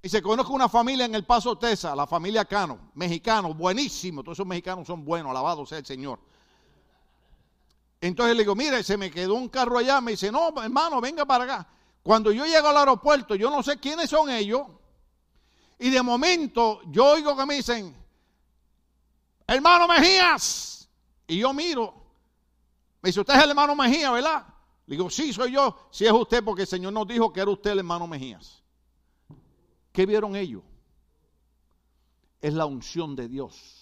y 0.00 0.08
se 0.08 0.22
conoce 0.22 0.50
una 0.50 0.68
familia 0.68 1.04
en 1.04 1.14
El 1.14 1.26
Paso, 1.26 1.58
Texas, 1.58 1.94
la 1.94 2.06
familia 2.06 2.44
Cano, 2.44 2.90
mexicano, 2.94 3.52
buenísimo, 3.52 4.22
todos 4.22 4.36
esos 4.36 4.46
mexicanos 4.46 4.86
son 4.86 5.04
buenos, 5.04 5.30
alabado 5.30 5.66
sea 5.66 5.78
el 5.78 5.86
Señor. 5.86 6.20
Entonces 8.00 8.36
le 8.36 8.42
digo, 8.42 8.54
mire, 8.54 8.82
se 8.82 8.96
me 8.96 9.10
quedó 9.10 9.34
un 9.34 9.48
carro 9.48 9.78
allá. 9.78 10.00
Me 10.00 10.12
dice, 10.12 10.30
no, 10.30 10.52
hermano, 10.62 11.00
venga 11.00 11.24
para 11.26 11.44
acá. 11.44 11.68
Cuando 12.02 12.32
yo 12.32 12.46
llego 12.46 12.68
al 12.68 12.76
aeropuerto, 12.76 13.34
yo 13.34 13.50
no 13.50 13.62
sé 13.62 13.78
quiénes 13.78 14.10
son 14.10 14.30
ellos. 14.30 14.62
Y 15.78 15.90
de 15.90 16.02
momento 16.02 16.80
yo 16.86 17.06
oigo 17.12 17.36
que 17.36 17.46
me 17.46 17.56
dicen, 17.56 17.94
hermano 19.46 19.88
Mejías. 19.88 20.88
Y 21.26 21.38
yo 21.38 21.52
miro. 21.52 21.94
Me 23.02 23.08
dice, 23.08 23.20
usted 23.20 23.34
es 23.34 23.44
el 23.44 23.50
hermano 23.50 23.74
Mejías, 23.74 24.12
¿verdad? 24.12 24.46
Le 24.86 24.96
digo, 24.96 25.10
sí, 25.10 25.32
soy 25.32 25.52
yo. 25.52 25.88
Si 25.90 26.06
es 26.06 26.12
usted, 26.12 26.42
porque 26.42 26.62
el 26.62 26.68
Señor 26.68 26.92
nos 26.92 27.06
dijo 27.06 27.32
que 27.32 27.40
era 27.40 27.50
usted 27.50 27.72
el 27.72 27.78
hermano 27.80 28.06
Mejías. 28.06 28.62
¿Qué 29.92 30.06
vieron 30.06 30.34
ellos? 30.34 30.62
Es 32.40 32.54
la 32.54 32.64
unción 32.64 33.14
de 33.14 33.28
Dios. 33.28 33.77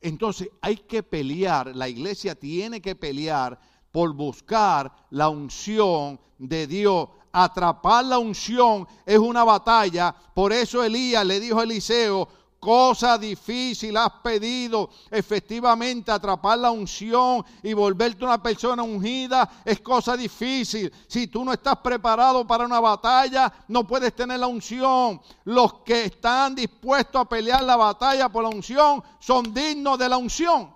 Entonces 0.00 0.48
hay 0.60 0.76
que 0.76 1.02
pelear, 1.02 1.74
la 1.74 1.88
iglesia 1.88 2.34
tiene 2.34 2.80
que 2.80 2.94
pelear 2.94 3.58
por 3.90 4.12
buscar 4.12 4.92
la 5.10 5.28
unción 5.28 6.20
de 6.38 6.66
Dios. 6.66 7.08
Atrapar 7.32 8.04
la 8.04 8.18
unción 8.18 8.86
es 9.04 9.18
una 9.18 9.44
batalla. 9.44 10.14
Por 10.34 10.52
eso 10.52 10.82
Elías 10.84 11.24
le 11.26 11.40
dijo 11.40 11.60
a 11.60 11.64
Eliseo, 11.64 12.28
cosa 12.60 13.18
difícil 13.18 13.96
has 13.96 14.10
pedido. 14.22 14.90
Efectivamente, 15.10 16.10
atrapar 16.10 16.58
la 16.58 16.70
unción 16.70 17.44
y 17.62 17.72
volverte 17.72 18.24
una 18.24 18.42
persona 18.42 18.82
ungida 18.82 19.48
es 19.64 19.80
cosa 19.80 20.16
difícil. 20.16 20.92
Si 21.06 21.26
tú 21.26 21.44
no 21.44 21.52
estás 21.52 21.76
preparado 21.78 22.46
para 22.46 22.64
una 22.64 22.80
batalla, 22.80 23.52
no 23.68 23.86
puedes 23.86 24.14
tener 24.14 24.40
la 24.40 24.46
unción. 24.46 25.20
Los 25.44 25.74
que 25.84 26.04
están 26.04 26.54
dispuestos 26.54 27.20
a 27.20 27.24
pelear 27.24 27.62
la 27.62 27.76
batalla 27.76 28.28
por 28.28 28.42
la 28.42 28.50
unción 28.50 29.02
son 29.20 29.52
dignos 29.54 29.98
de 29.98 30.08
la 30.08 30.16
unción. 30.16 30.74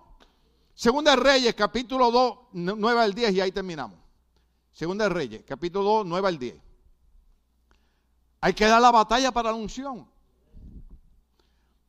Segunda 0.75 1.11
de 1.11 1.17
Reyes, 1.19 1.55
capítulo 1.55 2.11
2, 2.11 2.39
9 2.53 3.01
al 3.01 3.13
10, 3.13 3.35
y 3.35 3.41
ahí 3.41 3.53
terminamos. 3.53 3.99
Segunda 4.73 5.09
Reyes, 5.11 5.43
capítulo 5.47 5.85
2, 5.85 6.07
9 6.07 6.29
al 6.29 6.39
10. 6.39 6.57
Hay 8.41 8.55
que 8.55 8.65
dar 8.65 8.81
la 8.81 8.91
batalla 8.91 9.31
para 9.31 9.51
la 9.51 9.57
unción. 9.57 10.09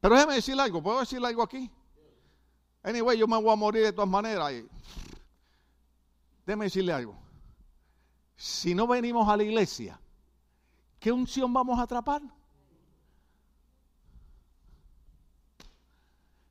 Pero 0.01 0.15
déjeme 0.15 0.33
decirle 0.33 0.63
algo, 0.63 0.81
¿puedo 0.81 0.99
decirle 0.99 1.27
algo 1.27 1.43
aquí? 1.43 1.71
Anyway, 2.81 3.19
yo 3.19 3.27
me 3.27 3.39
voy 3.39 3.53
a 3.53 3.55
morir 3.55 3.83
de 3.83 3.93
todas 3.93 4.09
maneras. 4.09 4.51
Déjeme 6.45 6.65
decirle 6.65 6.91
algo. 6.91 7.15
Si 8.35 8.73
no 8.73 8.87
venimos 8.87 9.29
a 9.29 9.37
la 9.37 9.43
iglesia, 9.43 10.01
¿qué 10.99 11.11
unción 11.11 11.53
vamos 11.53 11.77
a 11.77 11.83
atrapar? 11.83 12.23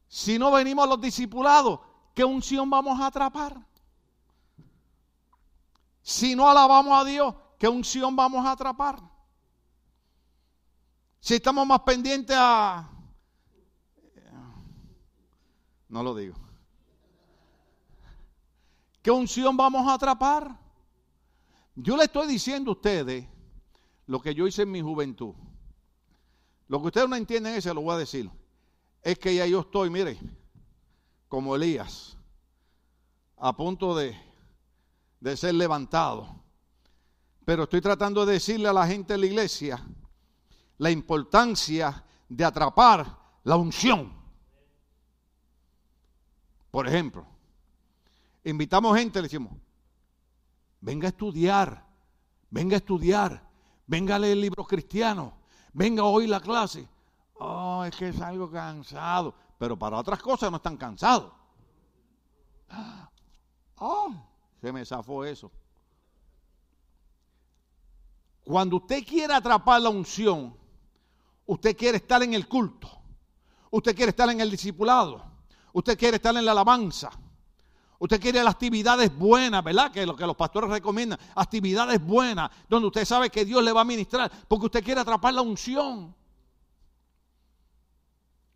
Si 0.06 0.38
no 0.38 0.52
venimos 0.52 0.84
a 0.84 0.88
los 0.88 1.00
discipulados, 1.00 1.80
¿qué 2.14 2.24
unción 2.24 2.70
vamos 2.70 3.00
a 3.00 3.06
atrapar? 3.06 3.66
Si 6.02 6.36
no 6.36 6.48
alabamos 6.48 7.00
a 7.00 7.04
Dios, 7.04 7.34
¿qué 7.58 7.66
unción 7.66 8.14
vamos 8.14 8.46
a 8.46 8.52
atrapar? 8.52 9.00
Si 11.18 11.34
estamos 11.34 11.66
más 11.66 11.80
pendientes 11.80 12.36
a 12.38 12.88
no 15.90 16.02
lo 16.02 16.14
digo. 16.14 16.36
¿Qué 19.02 19.10
unción 19.10 19.56
vamos 19.56 19.86
a 19.86 19.94
atrapar? 19.94 20.58
Yo 21.74 21.96
le 21.96 22.04
estoy 22.04 22.26
diciendo 22.26 22.70
a 22.70 22.74
ustedes 22.74 23.26
lo 24.06 24.20
que 24.20 24.34
yo 24.34 24.46
hice 24.46 24.62
en 24.62 24.70
mi 24.70 24.80
juventud. 24.80 25.34
Lo 26.68 26.80
que 26.80 26.86
ustedes 26.88 27.08
no 27.08 27.16
entienden 27.16 27.54
es, 27.54 27.64
se 27.64 27.74
lo 27.74 27.80
voy 27.80 27.94
a 27.94 27.98
decir. 27.98 28.30
Es 29.02 29.18
que 29.18 29.34
ya 29.34 29.46
yo 29.46 29.60
estoy, 29.60 29.90
mire, 29.90 30.18
como 31.28 31.56
Elías, 31.56 32.16
a 33.36 33.56
punto 33.56 33.96
de, 33.96 34.16
de 35.20 35.36
ser 35.36 35.54
levantado. 35.54 36.28
Pero 37.44 37.64
estoy 37.64 37.80
tratando 37.80 38.24
de 38.26 38.34
decirle 38.34 38.68
a 38.68 38.72
la 38.72 38.86
gente 38.86 39.14
de 39.14 39.18
la 39.18 39.26
iglesia 39.26 39.84
la 40.78 40.90
importancia 40.90 42.04
de 42.28 42.44
atrapar 42.44 43.18
la 43.42 43.56
unción. 43.56 44.19
Por 46.70 46.86
ejemplo, 46.86 47.26
invitamos 48.44 48.96
gente, 48.96 49.18
le 49.18 49.24
decimos, 49.24 49.52
venga 50.80 51.08
a 51.08 51.10
estudiar, 51.10 51.84
venga 52.50 52.76
a 52.76 52.78
estudiar, 52.78 53.48
venga 53.86 54.16
a 54.16 54.18
leer 54.18 54.36
libros 54.36 54.68
cristianos, 54.68 55.32
venga 55.72 56.02
a 56.02 56.06
oír 56.06 56.28
la 56.28 56.40
clase. 56.40 56.88
Oh, 57.34 57.84
es 57.84 57.96
que 57.96 58.08
es 58.08 58.20
algo 58.20 58.50
cansado, 58.50 59.34
pero 59.58 59.78
para 59.78 59.96
otras 59.96 60.20
cosas 60.22 60.50
no 60.50 60.56
están 60.58 60.76
cansados. 60.76 61.32
Oh, 63.82 64.12
se 64.60 64.70
me 64.70 64.84
zafó 64.84 65.24
eso. 65.24 65.50
Cuando 68.44 68.76
usted 68.76 69.02
quiere 69.06 69.32
atrapar 69.32 69.80
la 69.80 69.88
unción, 69.88 70.54
usted 71.46 71.74
quiere 71.74 71.96
estar 71.96 72.22
en 72.22 72.34
el 72.34 72.46
culto, 72.46 72.90
usted 73.70 73.96
quiere 73.96 74.10
estar 74.10 74.28
en 74.28 74.38
el 74.38 74.50
discipulado, 74.50 75.29
usted 75.72 75.98
quiere 75.98 76.16
estar 76.16 76.36
en 76.36 76.44
la 76.44 76.52
alabanza, 76.52 77.10
Usted 78.02 78.18
quiere 78.18 78.42
las 78.42 78.54
actividades 78.54 79.14
buenas, 79.14 79.62
¿verdad? 79.62 79.92
Que 79.92 80.06
lo 80.06 80.16
que 80.16 80.26
los 80.26 80.34
pastores 80.34 80.70
recomiendan. 80.70 81.18
Actividades 81.34 82.02
buenas, 82.02 82.50
donde 82.66 82.86
usted 82.86 83.04
sabe 83.04 83.28
que 83.28 83.44
Dios 83.44 83.62
le 83.62 83.72
va 83.72 83.82
a 83.82 83.84
ministrar, 83.84 84.32
porque 84.48 84.66
usted 84.66 84.82
quiere 84.82 85.02
atrapar 85.02 85.34
la 85.34 85.42
unción. 85.42 86.14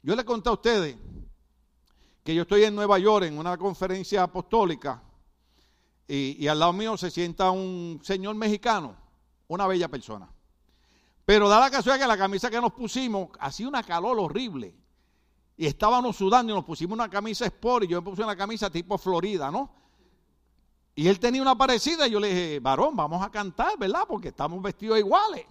Yo 0.03 0.17
le 0.17 0.25
conté 0.25 0.49
a 0.49 0.53
ustedes 0.53 0.97
que 2.25 2.35
yo 2.35 2.43
estoy 2.43 2.65
en 2.65 2.75
Nueva 2.75 2.99
York 2.99 3.27
en 3.27 3.37
una 3.37 3.59
conferencia 3.59 4.23
apostólica 4.23 5.03
y, 6.09 6.43
y 6.43 6.49
al 6.49 6.59
lado 6.59 6.73
mío 6.73 6.97
se 6.97 7.11
sienta 7.11 7.51
un 7.51 8.01
señor 8.03 8.35
mexicano, 8.37 8.97
una 9.49 9.67
bella 9.67 9.89
persona. 9.89 10.27
Pero 11.27 11.51
da 11.51 11.61
la 11.61 11.71
casualidad 11.71 12.07
que 12.07 12.09
la 12.09 12.17
camisa 12.17 12.49
que 12.49 12.63
nos 12.63 12.73
pusimos 12.73 13.29
hacía 13.39 13.69
una 13.69 13.83
calor 13.83 14.19
horrible. 14.19 14.75
Y 15.57 15.67
estábamos 15.67 16.17
sudando 16.17 16.53
y 16.53 16.57
nos 16.57 16.65
pusimos 16.65 16.95
una 16.95 17.09
camisa 17.09 17.47
sport 17.47 17.85
y 17.85 17.89
yo 17.89 18.01
me 18.03 18.11
puse 18.11 18.23
una 18.23 18.37
camisa 18.37 18.71
tipo 18.71 18.99
Florida, 18.99 19.51
¿no? 19.51 19.71
Y 20.97 21.09
él 21.09 21.19
tenía 21.19 21.43
una 21.43 21.57
parecida 21.57 22.07
y 22.07 22.13
yo 22.13 22.21
le 22.21 22.29
dije, 22.29 22.61
varón, 22.61 22.97
vamos 22.97 23.23
a 23.23 23.31
cantar, 23.31 23.79
¿verdad? 23.79 24.03
Porque 24.09 24.29
estamos 24.29 24.63
vestidos 24.63 24.99
iguales. 24.99 25.45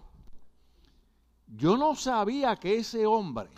Yo 1.47 1.77
no 1.77 1.95
sabía 1.95 2.55
que 2.55 2.77
ese 2.77 3.05
hombre 3.05 3.49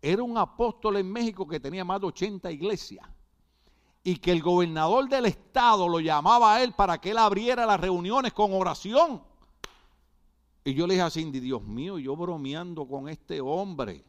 era 0.00 0.22
un 0.22 0.38
apóstol 0.38 0.96
en 0.96 1.10
México 1.10 1.46
que 1.46 1.60
tenía 1.60 1.84
más 1.84 2.00
de 2.00 2.06
80 2.06 2.50
iglesias 2.52 3.06
y 4.02 4.16
que 4.16 4.30
el 4.32 4.42
gobernador 4.42 5.08
del 5.08 5.26
estado 5.26 5.88
lo 5.88 5.98
llamaba 5.98 6.54
a 6.54 6.62
él 6.62 6.74
para 6.74 6.98
que 7.00 7.10
él 7.10 7.18
abriera 7.18 7.64
las 7.66 7.80
reuniones 7.80 8.32
con 8.32 8.52
oración. 8.52 9.22
Y 10.62 10.74
yo 10.74 10.86
le 10.86 10.94
dije 10.94 11.04
a 11.04 11.10
Cindy, 11.10 11.40
Dios 11.40 11.62
mío, 11.62 11.98
yo 11.98 12.14
bromeando 12.14 12.86
con 12.86 13.08
este 13.08 13.40
hombre. 13.40 14.04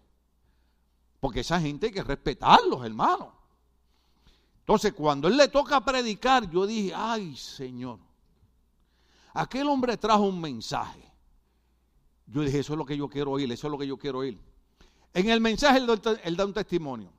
Porque 1.26 1.40
esa 1.40 1.60
gente 1.60 1.88
hay 1.88 1.92
que 1.92 2.04
respetarlos, 2.04 2.86
hermano. 2.86 3.34
Entonces, 4.60 4.94
cuando 4.94 5.28
él 5.28 5.36
le 5.36 5.48
toca 5.48 5.84
predicar, 5.84 6.48
yo 6.52 6.68
dije, 6.68 6.94
ay, 6.96 7.36
Señor, 7.36 7.98
aquel 9.34 9.68
hombre 9.68 9.98
trajo 9.98 10.22
un 10.22 10.40
mensaje. 10.40 11.02
Yo 12.28 12.42
dije, 12.42 12.60
eso 12.60 12.74
es 12.74 12.78
lo 12.78 12.86
que 12.86 12.96
yo 12.96 13.10
quiero 13.10 13.32
oír, 13.32 13.52
eso 13.52 13.66
es 13.66 13.72
lo 13.72 13.78
que 13.80 13.88
yo 13.88 13.98
quiero 13.98 14.20
oír. 14.20 14.40
En 15.16 15.28
el 15.28 15.42
mensaje 15.42 15.80
él, 15.80 16.36
da 16.38 16.46
un 16.46 16.54
testimonio. 16.54 17.12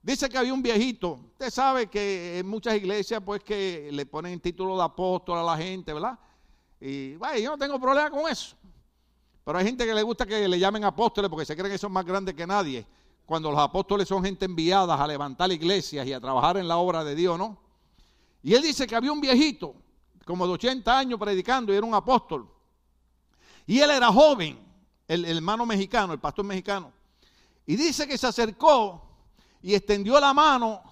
Dice 0.00 0.28
que 0.28 0.38
había 0.38 0.54
un 0.54 0.62
viejito. 0.62 1.18
Usted 1.32 1.50
sabe 1.50 1.88
que 1.88 2.38
en 2.38 2.46
muchas 2.46 2.76
iglesias, 2.76 3.20
pues 3.26 3.42
que 3.42 3.88
le 3.90 4.06
ponen 4.06 4.38
título 4.38 4.76
de 4.76 4.84
apóstol 4.84 5.40
a 5.40 5.42
la 5.42 5.56
gente, 5.56 5.92
¿verdad? 5.92 6.16
Y 6.80 7.16
vaya, 7.16 7.40
yo 7.40 7.50
no 7.50 7.58
tengo 7.58 7.80
problema 7.80 8.08
con 8.08 8.30
eso. 8.30 8.54
Pero 9.44 9.58
hay 9.58 9.64
gente 9.64 9.84
que 9.84 9.94
le 9.94 10.02
gusta 10.04 10.26
que 10.26 10.46
le 10.46 10.60
llamen 10.60 10.84
apóstoles 10.84 11.28
porque 11.28 11.44
se 11.44 11.56
creen 11.56 11.72
que 11.72 11.78
son 11.78 11.90
más 11.90 12.06
grandes 12.06 12.36
que 12.36 12.46
nadie 12.46 12.86
cuando 13.32 13.50
los 13.50 13.60
apóstoles 13.60 14.06
son 14.06 14.22
gente 14.22 14.44
enviadas 14.44 15.00
a 15.00 15.06
levantar 15.06 15.50
iglesias 15.50 16.06
y 16.06 16.12
a 16.12 16.20
trabajar 16.20 16.58
en 16.58 16.68
la 16.68 16.76
obra 16.76 17.02
de 17.02 17.14
Dios, 17.14 17.38
¿no? 17.38 17.56
Y 18.42 18.52
él 18.52 18.60
dice 18.60 18.86
que 18.86 18.94
había 18.94 19.10
un 19.10 19.22
viejito, 19.22 19.74
como 20.26 20.46
de 20.46 20.52
80 20.52 20.98
años 20.98 21.18
predicando, 21.18 21.72
y 21.72 21.76
era 21.76 21.86
un 21.86 21.94
apóstol. 21.94 22.46
Y 23.66 23.78
él 23.78 23.90
era 23.90 24.12
joven, 24.12 24.58
el, 25.08 25.24
el 25.24 25.38
hermano 25.38 25.64
mexicano, 25.64 26.12
el 26.12 26.20
pastor 26.20 26.44
mexicano. 26.44 26.92
Y 27.64 27.74
dice 27.74 28.06
que 28.06 28.18
se 28.18 28.26
acercó 28.26 29.02
y 29.62 29.74
extendió 29.74 30.20
la 30.20 30.34
mano, 30.34 30.82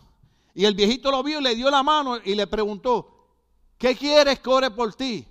y 0.55 0.65
el 0.65 0.75
viejito 0.75 1.11
lo 1.11 1.23
vio 1.23 1.41
y 1.41 1.43
le 1.43 1.55
dio 1.55 1.71
la 1.71 1.83
mano 1.83 2.21
y 2.25 2.35
le 2.35 2.47
preguntó, 2.47 3.35
¿qué 3.77 3.95
quieres 3.95 4.41
que 4.41 4.49
ore 4.49 4.71
por 4.71 4.95
ti? 4.95 5.29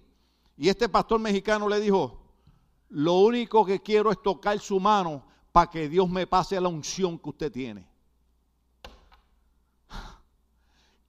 Y 0.58 0.70
este 0.70 0.88
pastor 0.88 1.20
mexicano 1.20 1.68
le 1.68 1.80
dijo, 1.80 2.22
lo 2.90 3.16
único 3.16 3.66
que 3.66 3.82
quiero 3.82 4.12
es 4.12 4.22
tocar 4.22 4.60
su 4.60 4.80
mano 4.80 5.24
para 5.52 5.70
que 5.70 5.90
Dios 5.90 6.10
me 6.10 6.28
pase 6.28 6.60
la 6.60 6.70
unción 6.70 7.18
que 7.18 7.30
usted 7.30 7.52
tiene. 7.52 7.88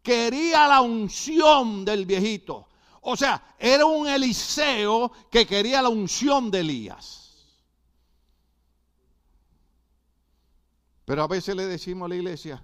Quería 0.03 0.67
la 0.67 0.81
unción 0.81 1.85
del 1.85 2.07
viejito. 2.07 2.69
O 3.03 3.17
sea, 3.17 3.55
era 3.59 3.87
un 3.87 4.09
Eliseo 4.09 5.13
que 5.31 5.47
quería 5.47 5.83
la 5.83 5.89
unción 5.89 6.51
de 6.51 6.61
Elías. 6.61 7.19
Pero 11.05 11.23
a 11.23 11.27
veces 11.27 11.57
le 11.57 11.67
decimos 11.67 12.07
a 12.07 12.09
la 12.09 12.17
iglesia, 12.17 12.63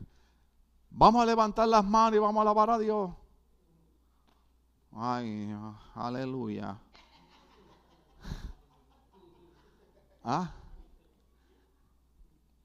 vamos 0.90 1.22
a 1.22 1.26
levantar 1.26 1.68
las 1.68 1.84
manos 1.84 2.16
y 2.16 2.20
vamos 2.20 2.38
a 2.38 2.42
alabar 2.42 2.70
a 2.70 2.78
Dios. 2.78 3.10
Ay, 4.92 5.54
aleluya. 5.94 6.78
¿Ah? 10.24 10.52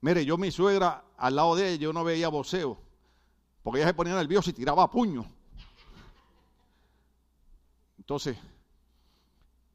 Mire, 0.02 0.26
yo 0.26 0.38
mi 0.38 0.52
suegra, 0.52 1.04
al 1.16 1.36
lado 1.36 1.56
de 1.56 1.70
ella, 1.70 1.82
yo 1.84 1.93
no 1.93 2.04
veía 2.04 2.28
voceo, 2.28 2.78
porque 3.62 3.80
ella 3.80 3.89
se 3.89 3.93
ponía 3.93 4.16
nerviosa 4.16 4.49
y 4.49 4.54
tiraba 4.54 4.89
puño. 4.89 5.26
Entonces, 7.99 8.36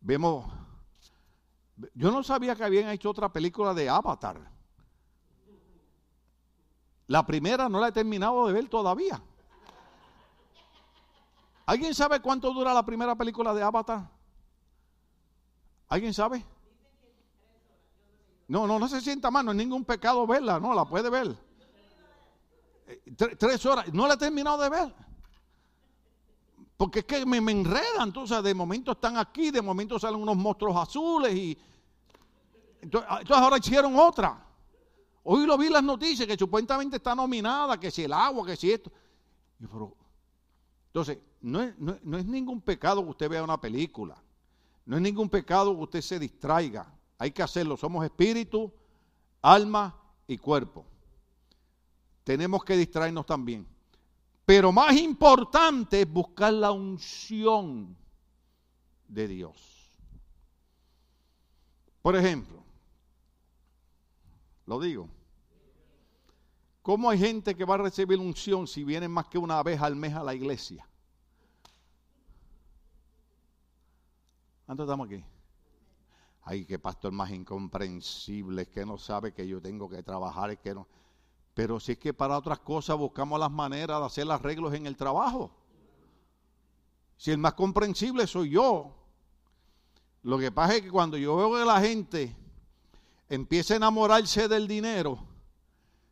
vemos, 0.00 0.52
yo 1.94 2.10
no 2.10 2.24
sabía 2.24 2.56
que 2.56 2.64
habían 2.64 2.90
hecho 2.90 3.10
otra 3.10 3.32
película 3.32 3.72
de 3.72 3.88
Avatar. 3.88 4.50
La 7.06 7.24
primera 7.24 7.68
no 7.68 7.78
la 7.78 7.88
he 7.88 7.92
terminado 7.92 8.48
de 8.48 8.52
ver 8.52 8.68
todavía. 8.68 9.22
¿Alguien 11.66 11.94
sabe 11.94 12.20
cuánto 12.20 12.52
dura 12.52 12.74
la 12.74 12.84
primera 12.84 13.14
película 13.14 13.54
de 13.54 13.62
Avatar? 13.62 14.10
¿Alguien 15.88 16.12
sabe? 16.12 16.44
No, 18.48 18.66
no, 18.66 18.78
no 18.78 18.88
se 18.88 19.00
sienta 19.00 19.30
mal, 19.30 19.44
no 19.44 19.50
es 19.50 19.56
ningún 19.56 19.84
pecado 19.84 20.26
verla, 20.26 20.60
no, 20.60 20.72
la 20.72 20.84
puede 20.84 21.10
ver. 21.10 21.36
Eh, 22.86 23.02
tres, 23.36 23.66
horas, 23.66 23.92
no 23.92 24.06
la 24.06 24.14
he 24.14 24.16
terminado 24.16 24.58
de 24.62 24.68
ver. 24.68 24.94
Porque 26.76 27.00
es 27.00 27.04
que 27.06 27.26
me, 27.26 27.38
enredan, 27.38 28.08
entonces 28.08 28.40
de 28.42 28.54
momento 28.54 28.92
están 28.92 29.16
aquí, 29.16 29.50
de 29.50 29.62
momento 29.62 29.98
salen 29.98 30.20
unos 30.20 30.36
monstruos 30.36 30.76
azules 30.76 31.34
y... 31.34 31.58
Entonces, 32.82 33.10
ah, 33.10 33.22
ahora 33.30 33.58
hicieron 33.58 33.96
otra. 33.96 34.44
Hoy 35.24 35.44
lo 35.44 35.58
vi 35.58 35.68
las 35.68 35.82
noticias 35.82 36.28
que 36.28 36.36
supuestamente 36.36 36.96
está 36.96 37.14
nominada, 37.14 37.80
que 37.80 37.90
si 37.90 38.04
el 38.04 38.12
agua, 38.12 38.46
que 38.46 38.54
si 38.54 38.70
esto. 38.70 38.92
entonces, 39.58 41.18
no 41.40 41.62
es, 41.62 41.76
no 41.78 42.18
es 42.18 42.26
ningún 42.26 42.60
pecado 42.60 43.02
que 43.02 43.10
usted 43.10 43.28
vea 43.28 43.42
una 43.42 43.60
película. 43.60 44.22
No 44.84 44.96
es 44.96 45.02
ningún 45.02 45.28
pecado 45.28 45.74
que 45.74 45.82
usted 45.82 46.00
se 46.00 46.18
distraiga. 46.20 46.95
Hay 47.18 47.30
que 47.30 47.42
hacerlo. 47.42 47.76
Somos 47.76 48.04
espíritu, 48.04 48.72
alma 49.42 49.94
y 50.26 50.36
cuerpo. 50.38 50.84
Tenemos 52.24 52.64
que 52.64 52.76
distraernos 52.76 53.24
también. 53.24 53.66
Pero 54.44 54.70
más 54.70 54.96
importante 54.96 56.02
es 56.02 56.10
buscar 56.10 56.52
la 56.52 56.70
unción 56.70 57.96
de 59.08 59.28
Dios. 59.28 59.56
Por 62.02 62.14
ejemplo, 62.14 62.62
lo 64.66 64.80
digo, 64.80 65.08
¿cómo 66.82 67.10
hay 67.10 67.18
gente 67.18 67.56
que 67.56 67.64
va 67.64 67.74
a 67.74 67.78
recibir 67.78 68.18
unción 68.18 68.68
si 68.68 68.84
viene 68.84 69.08
más 69.08 69.26
que 69.26 69.38
una 69.38 69.60
vez 69.62 69.80
al 69.80 69.96
mes 69.96 70.14
a 70.14 70.22
la 70.22 70.34
iglesia? 70.34 70.88
¿Cuántos 74.66 74.84
estamos 74.84 75.06
aquí? 75.06 75.24
Ay, 76.46 76.64
qué 76.64 76.78
pastor 76.78 77.12
más 77.12 77.30
incomprensible, 77.32 78.68
que 78.68 78.86
no 78.86 78.98
sabe 78.98 79.34
que 79.34 79.46
yo 79.46 79.60
tengo 79.60 79.88
que 79.88 80.02
trabajar, 80.04 80.50
es 80.50 80.60
que 80.60 80.74
no. 80.74 80.86
Pero 81.54 81.80
si 81.80 81.92
es 81.92 81.98
que 81.98 82.14
para 82.14 82.38
otras 82.38 82.60
cosas 82.60 82.96
buscamos 82.96 83.38
las 83.40 83.50
maneras 83.50 83.98
de 83.98 84.06
hacer 84.06 84.30
arreglos 84.30 84.72
en 84.72 84.86
el 84.86 84.96
trabajo. 84.96 85.50
Si 87.16 87.32
el 87.32 87.38
más 87.38 87.54
comprensible 87.54 88.26
soy 88.28 88.50
yo. 88.50 88.94
Lo 90.22 90.38
que 90.38 90.52
pasa 90.52 90.76
es 90.76 90.82
que 90.82 90.90
cuando 90.90 91.16
yo 91.16 91.36
veo 91.36 91.58
que 91.58 91.64
la 91.64 91.80
gente 91.80 92.36
empieza 93.28 93.74
a 93.74 93.78
enamorarse 93.78 94.46
del 94.46 94.68
dinero, 94.68 95.18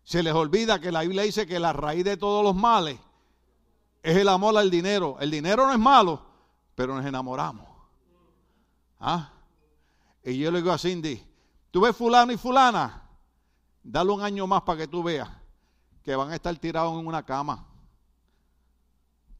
se 0.02 0.22
les 0.22 0.34
olvida 0.34 0.80
que 0.80 0.90
la 0.90 1.02
Biblia 1.02 1.22
dice 1.22 1.46
que 1.46 1.60
la 1.60 1.72
raíz 1.72 2.04
de 2.04 2.16
todos 2.16 2.42
los 2.42 2.56
males 2.56 2.98
es 4.02 4.16
el 4.16 4.28
amor 4.28 4.56
al 4.58 4.70
dinero. 4.70 5.16
El 5.20 5.30
dinero 5.30 5.66
no 5.66 5.72
es 5.72 5.78
malo, 5.78 6.22
pero 6.74 6.96
nos 6.96 7.06
enamoramos. 7.06 7.68
¿Ah? 8.98 9.33
Y 10.24 10.38
yo 10.38 10.50
le 10.50 10.58
digo 10.58 10.72
a 10.72 10.78
Cindy, 10.78 11.22
¿tú 11.70 11.82
ves 11.82 11.94
fulano 11.94 12.32
y 12.32 12.38
fulana? 12.38 13.02
Dale 13.82 14.10
un 14.10 14.22
año 14.22 14.46
más 14.46 14.62
para 14.62 14.78
que 14.78 14.88
tú 14.88 15.02
veas 15.02 15.28
que 16.02 16.16
van 16.16 16.30
a 16.30 16.34
estar 16.34 16.56
tirados 16.56 16.98
en 16.98 17.06
una 17.06 17.22
cama. 17.22 17.66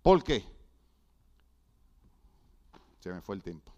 ¿Por 0.03 0.23
qué? 0.23 0.45
Se 3.01 3.11
me 3.11 3.23
fue 3.23 3.37
el 3.37 3.43
tiempo. 3.43 3.73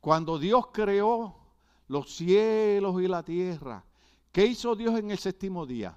Cuando 0.00 0.38
Dios 0.38 0.66
creó 0.72 1.36
los 1.88 2.14
cielos 2.14 3.00
y 3.02 3.08
la 3.08 3.22
tierra, 3.22 3.84
¿qué 4.32 4.46
hizo 4.46 4.74
Dios 4.74 4.98
en 4.98 5.10
el 5.10 5.18
séptimo 5.18 5.66
día? 5.66 5.96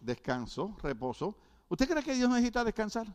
Descansó, 0.00 0.76
reposó. 0.82 1.34
¿Usted 1.68 1.88
cree 1.88 2.02
que 2.02 2.14
Dios 2.14 2.28
necesita 2.28 2.62
descansar? 2.62 3.06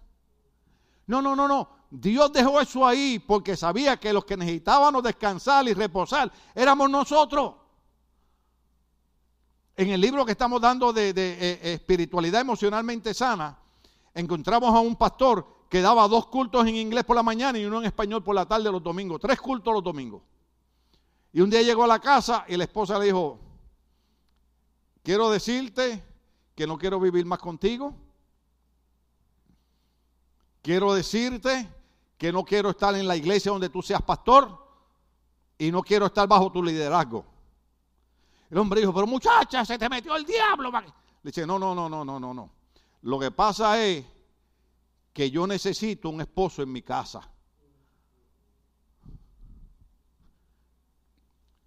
No, 1.08 1.22
no, 1.22 1.36
no, 1.36 1.48
no. 1.48 1.70
Dios 1.90 2.34
dejó 2.34 2.60
eso 2.60 2.86
ahí 2.86 3.20
porque 3.20 3.56
sabía 3.56 3.98
que 3.98 4.14
los 4.14 4.26
que 4.26 4.36
necesitábamos 4.36 5.04
descansar 5.04 5.68
y 5.68 5.74
reposar 5.74 6.32
éramos 6.56 6.90
nosotros. 6.90 7.54
En 9.76 9.90
el 9.90 10.02
libro 10.02 10.26
que 10.26 10.32
estamos 10.32 10.62
dando 10.62 10.94
de, 10.94 11.14
eh, 11.16 11.74
espiritualidad 11.74 12.42
emocionalmente 12.42 13.14
sana, 13.14 13.58
encontramos 14.14 14.74
a 14.74 14.80
un 14.80 14.96
pastor 14.96 15.46
que 15.70 15.82
daba 15.82 16.08
dos 16.08 16.28
cultos 16.28 16.66
en 16.68 16.76
inglés 16.76 17.04
por 17.04 17.16
la 17.16 17.24
mañana 17.24 17.58
y 17.58 17.66
uno 17.66 17.80
en 17.80 17.86
español 17.86 18.24
por 18.24 18.36
la 18.36 18.46
tarde 18.46 18.72
los 18.72 18.84
domingos, 18.84 19.20
tres 19.20 19.40
cultos 19.40 19.74
los 19.74 19.84
domingos. 19.84 20.22
Y 21.32 21.42
un 21.42 21.50
día 21.50 21.64
llegó 21.64 21.84
a 21.84 21.88
la 21.88 22.00
casa 22.00 22.46
y 22.48 22.56
la 22.56 22.64
esposa 22.64 23.00
le 23.00 23.06
dijo, 23.06 23.40
quiero 25.02 25.32
decirte 25.32 26.04
que 26.56 26.68
no 26.68 26.78
quiero 26.78 27.00
vivir 27.00 27.26
más 27.26 27.40
contigo, 27.40 27.96
Quiero 30.64 30.94
decirte 30.94 31.70
que 32.18 32.32
no 32.32 32.46
quiero 32.46 32.70
estar 32.70 32.96
en 32.96 33.06
la 33.06 33.18
iglesia 33.18 33.52
donde 33.52 33.68
tú 33.68 33.82
seas 33.82 34.02
pastor 34.02 34.58
y 35.58 35.70
no 35.70 35.84
quiero 35.84 36.06
estar 36.06 36.26
bajo 36.26 36.50
tu 36.54 36.64
liderazgo. 36.64 37.26
El 38.50 38.58
hombre 38.58 38.80
dijo, 38.80 38.94
pero 38.94 39.06
muchacha, 39.06 39.66
se 39.66 39.78
te 39.78 39.90
metió 39.90 40.16
el 40.16 40.26
diablo. 40.26 40.72
Le 40.72 40.82
dice, 41.22 41.46
no, 41.46 41.60
no, 41.60 41.76
no, 41.76 41.90
no, 41.90 42.06
no, 42.06 42.18
no, 42.18 42.34
no. 42.34 42.50
Lo 43.02 43.20
que 43.20 43.30
pasa 43.30 43.84
es 43.84 44.06
que 45.12 45.30
yo 45.30 45.46
necesito 45.46 46.10
un 46.10 46.22
esposo 46.22 46.64
en 46.64 46.72
mi 46.72 46.82
casa. 46.82 47.30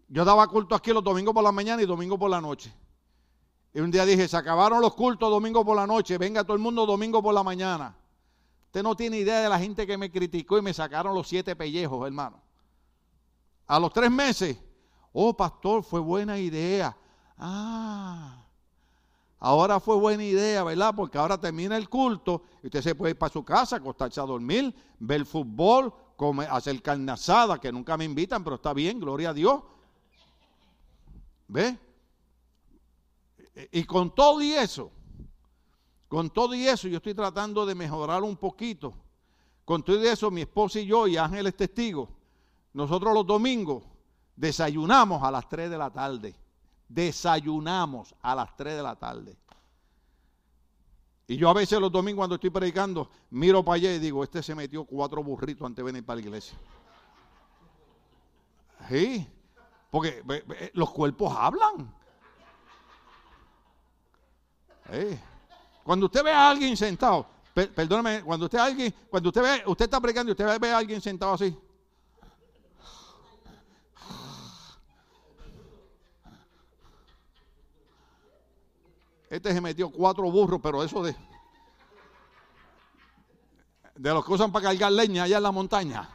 Yo 0.09 0.25
daba 0.25 0.47
culto 0.49 0.75
aquí 0.75 0.91
los 0.93 1.05
domingos 1.05 1.35
por 1.35 1.45
la 1.45 1.53
mañana 1.53 1.83
y 1.83 1.87
domingo 1.87 2.19
por 2.19 2.31
la 2.31 2.41
noche. 2.41 2.73
Y 3.75 3.81
un 3.81 3.91
día 3.91 4.07
dije, 4.07 4.27
se 4.27 4.39
acabaron 4.39 4.81
los 4.81 4.95
cultos 4.95 5.29
domingo 5.29 5.67
por 5.67 5.77
la 5.77 5.87
noche, 5.87 6.17
venga 6.17 6.45
todo 6.45 6.55
el 6.55 6.63
mundo 6.63 6.87
domingo 6.87 7.23
por 7.23 7.35
la 7.35 7.43
mañana. 7.43 7.95
Usted 8.77 8.85
no 8.85 8.95
tiene 8.95 9.17
idea 9.17 9.41
de 9.41 9.49
la 9.49 9.59
gente 9.59 9.87
que 9.87 9.97
me 9.97 10.11
criticó 10.11 10.59
y 10.59 10.61
me 10.61 10.75
sacaron 10.75 11.15
los 11.15 11.27
siete 11.27 11.57
pellejos, 11.57 12.07
hermano. 12.07 12.43
A 13.67 13.81
los 13.81 13.91
tres 13.91 14.11
meses, 14.11 14.59
oh 15.15 15.35
pastor, 15.35 15.83
fue 15.83 15.99
buena 15.99 16.39
idea. 16.39 16.95
Ah, 17.39 18.45
ahora 19.39 19.81
fue 19.81 19.97
buena 19.97 20.23
idea, 20.25 20.63
¿verdad? 20.63 20.93
Porque 20.95 21.17
ahora 21.17 21.41
termina 21.41 21.79
el 21.79 21.89
culto 21.89 22.43
y 22.63 22.67
usted 22.67 22.83
se 22.83 22.95
puede 22.95 23.13
ir 23.13 23.19
para 23.19 23.33
su 23.33 23.43
casa, 23.43 23.77
acostarse 23.77 24.21
a 24.21 24.25
dormir, 24.25 24.75
ver 24.99 25.25
fútbol, 25.25 25.95
comer, 26.15 26.47
hacer 26.51 26.83
carne 26.83 27.13
asada, 27.13 27.59
que 27.59 27.73
nunca 27.73 27.97
me 27.97 28.05
invitan, 28.05 28.45
pero 28.45 28.57
está 28.57 28.75
bien, 28.75 29.01
gloria 29.01 29.31
a 29.31 29.33
Dios. 29.33 29.63
¿Ve? 31.49 31.79
Y 33.73 33.85
con 33.85 34.15
todo 34.15 34.43
y 34.43 34.53
eso, 34.53 34.91
con 36.17 36.31
todo 36.31 36.55
y 36.55 36.67
eso, 36.67 36.89
yo 36.89 36.97
estoy 36.97 37.13
tratando 37.13 37.67
de 37.67 37.75
mejorar 37.75 38.23
un 38.23 38.39
poquito. 38.39 38.95
Con 39.67 39.83
todo 39.83 40.03
y 40.03 40.07
eso, 40.07 40.31
mi 40.31 40.41
esposa 40.41 40.81
y 40.81 40.87
yo, 40.87 41.07
y 41.07 41.19
Ángel 41.19 41.47
es 41.47 41.55
testigo, 41.55 42.09
nosotros 42.73 43.13
los 43.13 43.27
domingos 43.27 43.85
desayunamos 44.35 45.23
a 45.23 45.31
las 45.31 45.47
3 45.47 45.69
de 45.69 45.77
la 45.77 45.91
tarde. 45.91 46.35
Desayunamos 46.89 48.15
a 48.23 48.35
las 48.35 48.57
3 48.57 48.77
de 48.77 48.83
la 48.83 48.97
tarde. 48.97 49.37
Y 51.27 51.37
yo 51.37 51.51
a 51.51 51.53
veces 51.53 51.79
los 51.79 51.93
domingos 51.93 52.21
cuando 52.21 52.37
estoy 52.37 52.49
predicando, 52.49 53.11
miro 53.29 53.63
para 53.63 53.75
allá 53.75 53.93
y 53.93 53.99
digo, 53.99 54.25
este 54.25 54.43
se 54.43 54.55
metió 54.55 54.87
cuatro 54.87 55.23
burritos 55.23 55.67
antes 55.67 55.85
de 55.85 55.93
venir 55.93 56.07
para 56.07 56.19
la 56.19 56.23
iglesia. 56.23 56.57
Sí, 58.89 59.29
porque 59.91 60.25
los 60.73 60.91
cuerpos 60.93 61.37
hablan. 61.37 61.95
Sí. 64.91 65.19
Cuando 65.87 66.07
usted 66.07 66.25
ve 66.25 66.33
a 66.33 66.51
alguien 66.51 66.77
sentado, 66.77 67.29
perdóname, 67.55 68.25
cuando 68.25 68.47
usted 68.47 68.59
alguien, 68.59 68.93
cuando 69.09 69.29
usted 69.29 69.41
ve, 69.41 69.63
usted 69.67 69.85
está 69.85 70.01
predicando 70.01 70.31
y 70.31 70.33
usted 70.33 70.59
ve 70.59 70.73
a 70.73 70.79
alguien 70.79 71.01
sentado 71.01 71.35
así. 71.35 71.57
Este 79.31 79.53
se 79.53 79.61
metió 79.61 79.89
cuatro 79.89 80.29
burros, 80.29 80.59
pero 80.61 80.83
eso 80.83 81.05
de 81.05 81.15
de 83.95 84.11
los 84.13 84.27
que 84.27 84.33
usan 84.33 84.51
para 84.51 84.65
cargar 84.65 84.91
leña 84.91 85.23
allá 85.23 85.37
en 85.37 85.43
la 85.45 85.53
montaña. 85.53 86.09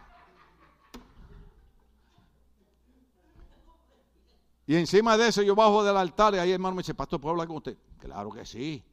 Y 4.68 4.76
encima 4.76 5.16
de 5.18 5.30
eso 5.30 5.42
yo 5.42 5.56
bajo 5.56 5.82
del 5.82 5.96
altar 5.96 6.36
y 6.36 6.40
ahí 6.40 6.52
hermano 6.52 6.76
me 6.76 6.82
dice, 6.82 6.94
pastor, 6.94 7.22
¿puedo 7.22 7.32
hablar 7.32 7.48
con 7.48 7.56
usted? 7.56 7.78
Claro 8.02 8.32
que 8.32 8.46
sí 8.46 8.84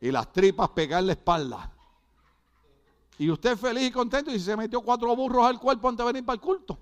y 0.00 0.10
las 0.10 0.32
tripas 0.32 0.70
pegar 0.70 1.02
la 1.02 1.12
espalda. 1.12 1.70
Y 3.18 3.30
usted 3.30 3.56
feliz 3.56 3.84
y 3.88 3.92
contento 3.92 4.30
y 4.30 4.40
se 4.40 4.56
metió 4.56 4.80
cuatro 4.80 5.14
burros 5.14 5.44
al 5.44 5.60
cuerpo 5.60 5.88
antes 5.88 6.04
de 6.04 6.12
venir 6.12 6.24
para 6.24 6.34
el 6.34 6.40
culto. 6.40 6.78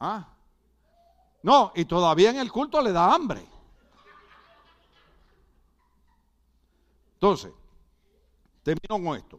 ¿Ah? 0.00 0.26
No, 1.42 1.72
y 1.74 1.84
todavía 1.84 2.30
en 2.30 2.38
el 2.38 2.50
culto 2.50 2.80
le 2.80 2.90
da 2.90 3.14
hambre. 3.14 3.46
Entonces, 7.14 7.52
termino 8.62 9.08
con 9.08 9.16
esto. 9.16 9.38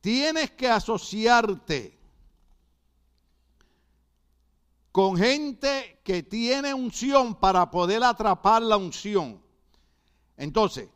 Tienes 0.00 0.50
que 0.52 0.68
asociarte 0.68 1.98
con 4.94 5.16
gente 5.16 5.98
que 6.04 6.22
tiene 6.22 6.72
unción 6.72 7.34
para 7.34 7.68
poder 7.68 8.04
atrapar 8.04 8.62
la 8.62 8.76
unción. 8.76 9.42
Entonces, 10.36 10.88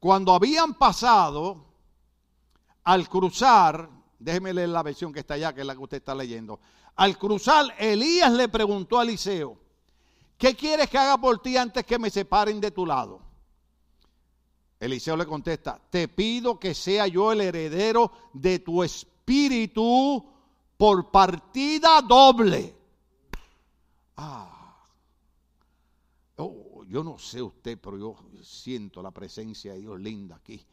cuando 0.00 0.34
habían 0.34 0.74
pasado 0.74 1.64
al 2.82 3.08
cruzar, 3.08 3.88
déjeme 4.18 4.52
leer 4.52 4.70
la 4.70 4.82
versión 4.82 5.12
que 5.12 5.20
está 5.20 5.34
allá, 5.34 5.54
que 5.54 5.60
es 5.60 5.66
la 5.68 5.76
que 5.76 5.82
usted 5.84 5.98
está 5.98 6.12
leyendo. 6.12 6.58
Al 6.96 7.16
cruzar, 7.16 7.66
Elías 7.78 8.32
le 8.32 8.48
preguntó 8.48 8.98
a 8.98 9.04
Eliseo, 9.04 9.60
¿qué 10.36 10.56
quieres 10.56 10.90
que 10.90 10.98
haga 10.98 11.16
por 11.16 11.40
ti 11.40 11.56
antes 11.56 11.86
que 11.86 12.00
me 12.00 12.10
separen 12.10 12.60
de 12.60 12.72
tu 12.72 12.84
lado? 12.84 13.20
Eliseo 14.80 15.16
le 15.16 15.24
contesta, 15.24 15.80
te 15.88 16.08
pido 16.08 16.58
que 16.58 16.74
sea 16.74 17.06
yo 17.06 17.30
el 17.30 17.42
heredero 17.42 18.10
de 18.32 18.58
tu 18.58 18.82
espíritu 18.82 20.28
por 20.76 21.12
partida 21.12 22.02
doble. 22.02 22.82
Ah, 24.16 24.86
oh, 26.36 26.84
yo 26.84 27.02
no 27.02 27.18
sé 27.18 27.42
usted, 27.42 27.78
pero 27.80 27.98
yo 27.98 28.16
siento 28.42 29.02
la 29.02 29.10
presencia 29.10 29.72
de 29.72 29.80
Dios 29.80 30.00
linda 30.00 30.36
aquí. 30.36 30.64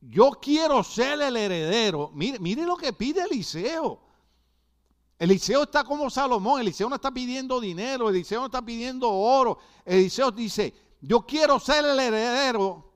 Yo 0.00 0.32
quiero 0.32 0.82
ser 0.82 1.20
el 1.20 1.36
heredero. 1.36 2.10
Mire, 2.12 2.38
mire 2.38 2.64
lo 2.66 2.76
que 2.76 2.92
pide 2.92 3.22
Eliseo. 3.22 4.00
Eliseo 5.18 5.62
está 5.62 5.84
como 5.84 6.10
Salomón. 6.10 6.60
Eliseo 6.60 6.88
no 6.88 6.96
está 6.96 7.10
pidiendo 7.10 7.60
dinero. 7.60 8.10
Eliseo 8.10 8.40
no 8.40 8.46
está 8.46 8.60
pidiendo 8.60 9.10
oro. 9.10 9.58
Eliseo 9.84 10.30
dice, 10.30 10.74
yo 11.00 11.22
quiero 11.22 11.58
ser 11.58 11.84
el 11.84 11.98
heredero. 11.98 12.92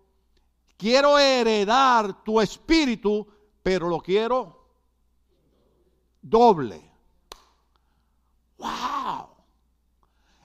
Quiero 0.77 1.19
heredar 1.19 2.23
tu 2.23 2.41
espíritu, 2.41 3.27
pero 3.63 3.89
lo 3.89 4.01
quiero 4.01 4.59
doble. 6.21 6.89
¡Wow! 8.59 9.28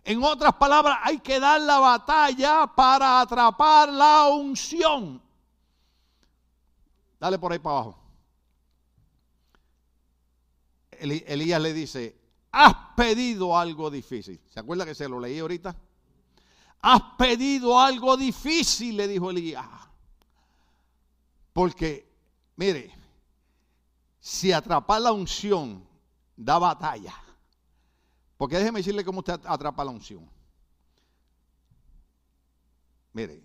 En 0.04 0.24
otras 0.24 0.54
palabras, 0.56 1.00
hay 1.04 1.20
que 1.20 1.40
dar 1.40 1.62
la 1.62 1.80
batalla 1.80 2.68
para 2.68 3.22
atrapar 3.22 3.90
la 3.90 4.28
unción. 4.28 5.22
Dale 7.20 7.40
por 7.40 7.54
ahí 7.54 7.60
para 7.60 7.76
abajo. 7.78 8.00
Elías 10.92 11.62
le 11.62 11.74
dice, 11.74 12.18
has 12.52 12.76
pedido 12.96 13.58
algo 13.58 13.90
difícil. 13.90 14.40
¿Se 14.50 14.60
acuerda 14.60 14.86
que 14.86 14.96
se 14.96 15.08
lo 15.08 15.20
leí 15.20 15.40
ahorita? 15.40 15.76
has 16.84 17.02
pedido 17.18 17.80
algo 17.80 18.18
difícil, 18.18 18.98
le 18.98 19.08
dijo 19.08 19.32
Elías. 19.32 19.66
Porque, 21.54 22.12
mire, 22.58 22.94
si 24.20 24.52
atrapar 24.52 25.02
la 25.02 25.14
unción 25.14 25.88
da 26.36 26.60
batalla, 26.60 27.16
porque 28.38 28.58
déjeme 28.58 28.80
decirle 28.80 29.06
cómo 29.06 29.20
usted 29.20 29.40
atrapa 29.46 29.84
la 29.84 29.92
unción. 29.92 30.30
Mire, 33.14 33.42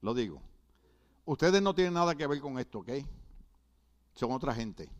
lo 0.00 0.12
digo. 0.12 0.42
Ustedes 1.24 1.62
no 1.62 1.74
tienen 1.74 1.94
nada 1.94 2.14
que 2.14 2.26
ver 2.26 2.40
con 2.40 2.58
esto, 2.58 2.80
¿ok? 2.80 2.90
Son 4.14 4.32
otra 4.32 4.54
gente. 4.54 4.90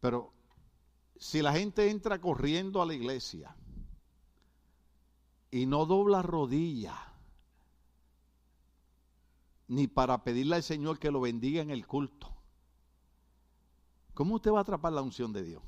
Pero 0.00 0.32
si 1.18 1.42
la 1.42 1.52
gente 1.52 1.90
entra 1.90 2.20
corriendo 2.20 2.82
a 2.82 2.86
la 2.86 2.94
iglesia 2.94 3.56
y 5.50 5.66
no 5.66 5.86
dobla 5.86 6.22
rodilla, 6.22 6.96
ni 9.68 9.88
para 9.88 10.22
pedirle 10.22 10.56
al 10.56 10.62
Señor 10.62 10.98
que 10.98 11.10
lo 11.10 11.20
bendiga 11.20 11.62
en 11.62 11.70
el 11.70 11.86
culto, 11.86 12.32
¿cómo 14.14 14.36
usted 14.36 14.52
va 14.52 14.58
a 14.58 14.62
atrapar 14.62 14.92
la 14.92 15.02
unción 15.02 15.32
de 15.32 15.42
Dios? 15.42 15.62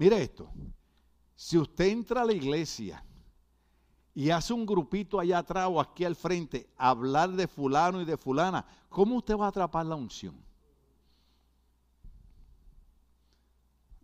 Mire 0.00 0.22
esto, 0.22 0.50
si 1.34 1.58
usted 1.58 1.88
entra 1.88 2.22
a 2.22 2.24
la 2.24 2.32
iglesia 2.32 3.04
y 4.14 4.30
hace 4.30 4.54
un 4.54 4.64
grupito 4.64 5.20
allá 5.20 5.36
atrás 5.36 5.68
o 5.70 5.78
aquí 5.78 6.06
al 6.06 6.16
frente 6.16 6.70
a 6.78 6.88
hablar 6.88 7.28
de 7.32 7.46
fulano 7.46 8.00
y 8.00 8.06
de 8.06 8.16
fulana, 8.16 8.64
¿cómo 8.88 9.16
usted 9.16 9.36
va 9.36 9.44
a 9.44 9.48
atrapar 9.50 9.84
la 9.84 9.96
unción? 9.96 10.42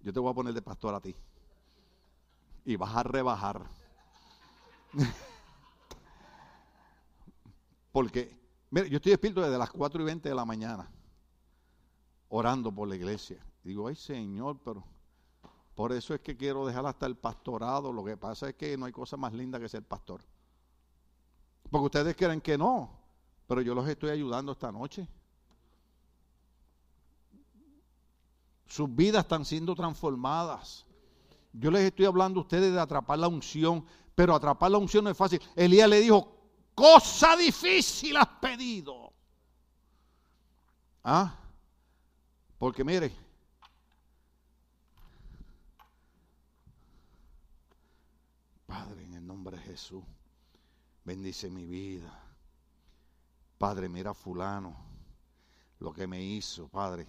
Yo 0.02 0.12
te 0.12 0.20
voy 0.20 0.31
a 0.31 0.35
poner 0.35 0.52
de 0.52 0.60
pastor 0.60 0.94
a 0.94 1.01
ti. 1.01 1.16
Y 2.66 2.77
vas 2.77 2.94
a 2.94 3.02
rebajar. 3.02 3.66
Porque, 7.90 8.39
mire, 8.70 8.90
yo 8.90 8.97
estoy 8.97 9.12
espíritu 9.12 9.40
desde 9.40 9.56
las 9.56 9.70
4 9.70 10.02
y 10.02 10.05
20 10.05 10.28
de 10.28 10.35
la 10.35 10.44
mañana, 10.44 10.90
orando 12.28 12.70
por 12.70 12.86
la 12.86 12.97
iglesia. 12.97 13.43
digo, 13.64 13.89
ay 13.89 13.94
Señor, 13.94 14.59
pero 14.62 14.85
por 15.76 15.92
eso 15.92 16.14
es 16.14 16.20
que 16.22 16.38
quiero 16.38 16.66
dejar 16.66 16.86
hasta 16.86 17.04
el 17.04 17.16
pastorado. 17.16 17.92
Lo 17.92 18.02
que 18.02 18.16
pasa 18.16 18.48
es 18.48 18.54
que 18.54 18.78
no 18.78 18.86
hay 18.86 18.92
cosa 18.92 19.18
más 19.18 19.34
linda 19.34 19.60
que 19.60 19.68
ser 19.68 19.84
pastor. 19.84 20.22
Porque 21.70 21.84
ustedes 21.84 22.16
creen 22.16 22.40
que 22.40 22.56
no, 22.56 22.98
pero 23.46 23.60
yo 23.60 23.74
los 23.74 23.86
estoy 23.86 24.08
ayudando 24.08 24.52
esta 24.52 24.72
noche. 24.72 25.06
Sus 28.64 28.92
vidas 28.96 29.24
están 29.24 29.44
siendo 29.44 29.74
transformadas. 29.74 30.86
Yo 31.52 31.70
les 31.70 31.82
estoy 31.82 32.06
hablando 32.06 32.40
a 32.40 32.44
ustedes 32.44 32.72
de 32.72 32.80
atrapar 32.80 33.18
la 33.18 33.28
unción, 33.28 33.84
pero 34.14 34.34
atrapar 34.34 34.70
la 34.70 34.78
unción 34.78 35.04
no 35.04 35.10
es 35.10 35.16
fácil. 35.16 35.42
Elías 35.54 35.90
le 35.90 36.00
dijo, 36.00 36.38
cosa 36.74 37.36
difícil 37.36 38.16
has 38.16 38.28
pedido. 38.40 39.12
¿Ah? 41.04 41.38
Porque 42.56 42.82
mire, 42.82 43.12
Padre, 48.66 49.04
en 49.04 49.14
el 49.14 49.26
nombre 49.26 49.56
de 49.56 49.62
Jesús, 49.76 50.02
bendice 51.04 51.50
mi 51.50 51.66
vida. 51.66 52.10
Padre, 53.58 53.90
mira 53.90 54.14
fulano, 54.14 54.74
lo 55.80 55.92
que 55.92 56.06
me 56.06 56.22
hizo, 56.22 56.66
Padre. 56.66 57.06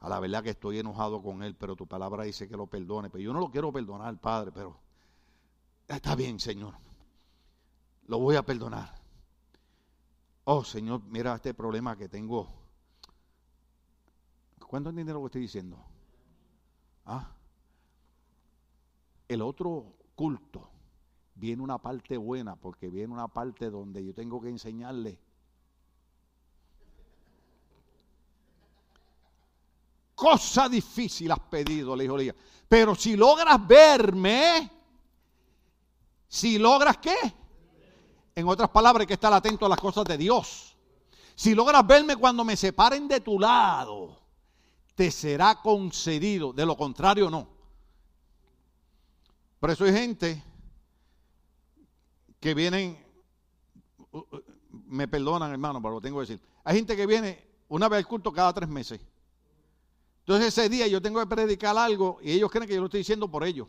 A 0.00 0.08
la 0.10 0.20
verdad 0.20 0.42
que 0.42 0.50
estoy 0.50 0.80
enojado 0.80 1.22
con 1.22 1.42
él, 1.42 1.56
pero 1.56 1.76
tu 1.76 1.86
palabra 1.86 2.24
dice 2.24 2.46
que 2.46 2.58
lo 2.58 2.66
perdone. 2.66 3.08
Pero 3.08 3.24
yo 3.24 3.32
no 3.32 3.40
lo 3.40 3.50
quiero 3.50 3.72
perdonar, 3.72 4.20
Padre, 4.20 4.52
pero 4.52 4.78
está 5.88 6.14
bien, 6.14 6.38
Señor. 6.38 6.74
Lo 8.06 8.18
voy 8.18 8.36
a 8.36 8.42
perdonar. 8.42 8.94
Oh, 10.44 10.64
Señor, 10.64 11.02
mira 11.04 11.36
este 11.36 11.54
problema 11.54 11.96
que 11.96 12.10
tengo. 12.10 12.52
¿Cuánto 14.58 14.90
entiende 14.90 15.14
lo 15.14 15.20
que 15.20 15.26
estoy 15.26 15.40
diciendo? 15.40 15.82
¿Ah? 17.06 17.32
El 19.26 19.40
otro 19.40 19.96
culto 20.14 20.68
viene 21.38 21.62
una 21.62 21.78
parte 21.78 22.16
buena, 22.16 22.56
porque 22.56 22.90
viene 22.90 23.12
una 23.12 23.28
parte 23.28 23.70
donde 23.70 24.04
yo 24.04 24.12
tengo 24.12 24.40
que 24.40 24.48
enseñarle 24.48 25.18
cosa 30.18 30.68
difícil 30.68 31.30
has 31.30 31.38
pedido, 31.38 31.94
le 31.94 32.02
dijo. 32.02 32.36
Pero 32.68 32.96
si 32.96 33.16
logras 33.16 33.64
verme, 33.64 34.68
si 36.26 36.58
logras 36.58 36.98
qué? 36.98 37.16
En 38.34 38.48
otras 38.48 38.68
palabras, 38.68 39.02
hay 39.02 39.06
que 39.06 39.14
estar 39.14 39.32
atento 39.32 39.64
a 39.64 39.68
las 39.68 39.78
cosas 39.78 40.04
de 40.04 40.18
Dios. 40.18 40.76
Si 41.36 41.54
logras 41.54 41.86
verme 41.86 42.16
cuando 42.16 42.44
me 42.44 42.56
separen 42.56 43.06
de 43.06 43.20
tu 43.20 43.38
lado, 43.38 44.18
te 44.96 45.12
será 45.12 45.62
concedido. 45.62 46.52
De 46.52 46.66
lo 46.66 46.76
contrario, 46.76 47.30
no. 47.30 47.48
Por 49.60 49.70
eso 49.70 49.84
hay 49.84 49.92
gente 49.92 50.42
que 52.40 52.54
vienen, 52.54 52.98
me 54.70 55.08
perdonan 55.08 55.50
hermano, 55.50 55.80
pero 55.82 55.94
lo 55.94 56.00
tengo 56.00 56.18
que 56.18 56.26
decir. 56.26 56.40
Hay 56.64 56.76
gente 56.76 56.96
que 56.96 57.06
viene 57.06 57.46
una 57.68 57.88
vez 57.88 57.98
al 57.98 58.06
culto 58.06 58.32
cada 58.32 58.52
tres 58.52 58.68
meses. 58.68 59.00
Entonces 60.20 60.48
ese 60.48 60.68
día 60.68 60.86
yo 60.86 61.00
tengo 61.00 61.20
que 61.20 61.26
predicar 61.26 61.76
algo 61.76 62.18
y 62.22 62.32
ellos 62.32 62.50
creen 62.50 62.68
que 62.68 62.74
yo 62.74 62.80
lo 62.80 62.86
estoy 62.86 63.00
diciendo 63.00 63.30
por 63.30 63.44
ellos. 63.44 63.66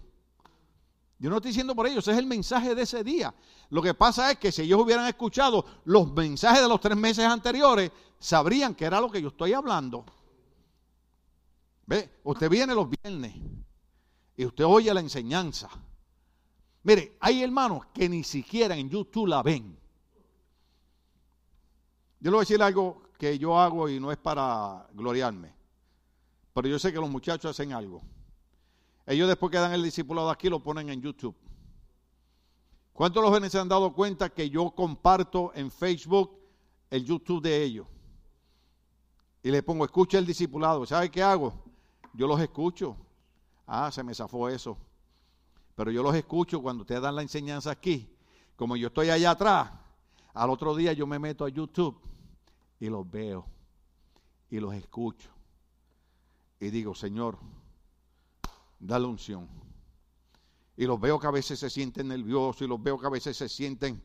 Yo 1.17 1.29
no 1.29 1.37
estoy 1.37 1.49
diciendo 1.49 1.75
por 1.75 1.85
ellos, 1.85 1.99
ese 2.05 2.11
es 2.11 2.17
el 2.17 2.25
mensaje 2.25 2.75
de 2.75 2.83
ese 2.83 3.03
día. 3.03 3.33
Lo 3.69 3.81
que 3.81 3.93
pasa 3.93 4.31
es 4.31 4.39
que 4.39 4.51
si 4.51 4.61
ellos 4.61 4.81
hubieran 4.81 5.05
escuchado 5.07 5.65
los 5.83 6.11
mensajes 6.13 6.61
de 6.61 6.69
los 6.69 6.79
tres 6.79 6.95
meses 6.95 7.25
anteriores, 7.25 7.91
sabrían 8.19 8.73
que 8.73 8.85
era 8.85 9.01
lo 9.01 9.11
que 9.11 9.21
yo 9.21 9.27
estoy 9.29 9.51
hablando. 9.51 10.05
¿Ve? 11.85 12.09
Usted 12.23 12.49
viene 12.49 12.73
los 12.73 12.87
viernes 12.89 13.35
y 14.37 14.45
usted 14.45 14.63
oye 14.63 14.93
la 14.93 15.01
enseñanza. 15.01 15.69
Mire, 16.89 17.15
hay 17.19 17.43
hermanos 17.43 17.85
que 17.93 18.09
ni 18.09 18.23
siquiera 18.23 18.75
en 18.75 18.89
YouTube 18.89 19.27
la 19.27 19.43
ven. 19.43 19.77
Yo 22.19 22.31
le 22.31 22.35
voy 22.35 22.37
a 22.37 22.39
decir 22.39 22.63
algo 22.63 23.03
que 23.19 23.37
yo 23.37 23.59
hago 23.59 23.87
y 23.87 23.99
no 23.99 24.11
es 24.11 24.17
para 24.17 24.87
gloriarme. 24.93 25.53
Pero 26.51 26.67
yo 26.67 26.79
sé 26.79 26.91
que 26.91 26.97
los 26.97 27.07
muchachos 27.07 27.51
hacen 27.51 27.73
algo. 27.73 28.01
Ellos 29.05 29.27
después 29.27 29.51
que 29.51 29.59
dan 29.59 29.73
el 29.73 29.83
discipulado 29.83 30.31
aquí 30.31 30.49
lo 30.49 30.63
ponen 30.63 30.89
en 30.89 30.99
YouTube. 30.99 31.35
¿Cuántos 32.91 33.21
los 33.21 33.29
jóvenes 33.29 33.51
se 33.51 33.59
han 33.59 33.69
dado 33.69 33.93
cuenta 33.93 34.29
que 34.29 34.49
yo 34.49 34.71
comparto 34.71 35.51
en 35.53 35.69
Facebook 35.69 36.39
el 36.89 37.05
YouTube 37.05 37.43
de 37.43 37.61
ellos? 37.61 37.85
Y 39.43 39.51
le 39.51 39.61
pongo, 39.61 39.85
escucha 39.85 40.17
el 40.17 40.25
discipulado. 40.25 40.87
¿Sabe 40.87 41.11
qué 41.11 41.21
hago? 41.21 41.53
Yo 42.15 42.25
los 42.25 42.41
escucho. 42.41 42.97
Ah, 43.67 43.91
se 43.91 44.01
me 44.01 44.15
zafó 44.15 44.49
eso. 44.49 44.75
Pero 45.79 45.91
yo 45.91 46.03
los 46.03 46.13
escucho 46.13 46.61
cuando 46.61 46.81
ustedes 46.81 47.01
dan 47.01 47.15
la 47.15 47.21
enseñanza 47.21 47.71
aquí. 47.71 48.13
Como 48.57 48.75
yo 48.75 48.87
estoy 48.87 49.11
allá 49.11 49.31
atrás, 49.31 49.71
al 50.33 50.49
otro 50.49 50.75
día 50.75 50.91
yo 50.91 51.07
me 51.07 51.19
meto 51.19 51.45
a 51.45 51.49
YouTube 51.49 51.97
y 52.81 52.89
los 52.89 53.09
veo 53.09 53.45
y 54.49 54.59
los 54.59 54.73
escucho 54.73 55.29
y 56.59 56.69
digo, 56.69 56.93
Señor, 56.93 57.39
dale 58.77 59.05
unción. 59.05 59.47
Y 60.75 60.83
los 60.85 60.99
veo 60.99 61.17
que 61.17 61.27
a 61.27 61.31
veces 61.31 61.57
se 61.57 61.69
sienten 61.69 62.09
nerviosos 62.09 62.61
y 62.61 62.67
los 62.67 62.83
veo 62.83 62.99
que 62.99 63.07
a 63.07 63.11
veces 63.11 63.37
se 63.37 63.47
sienten. 63.47 64.03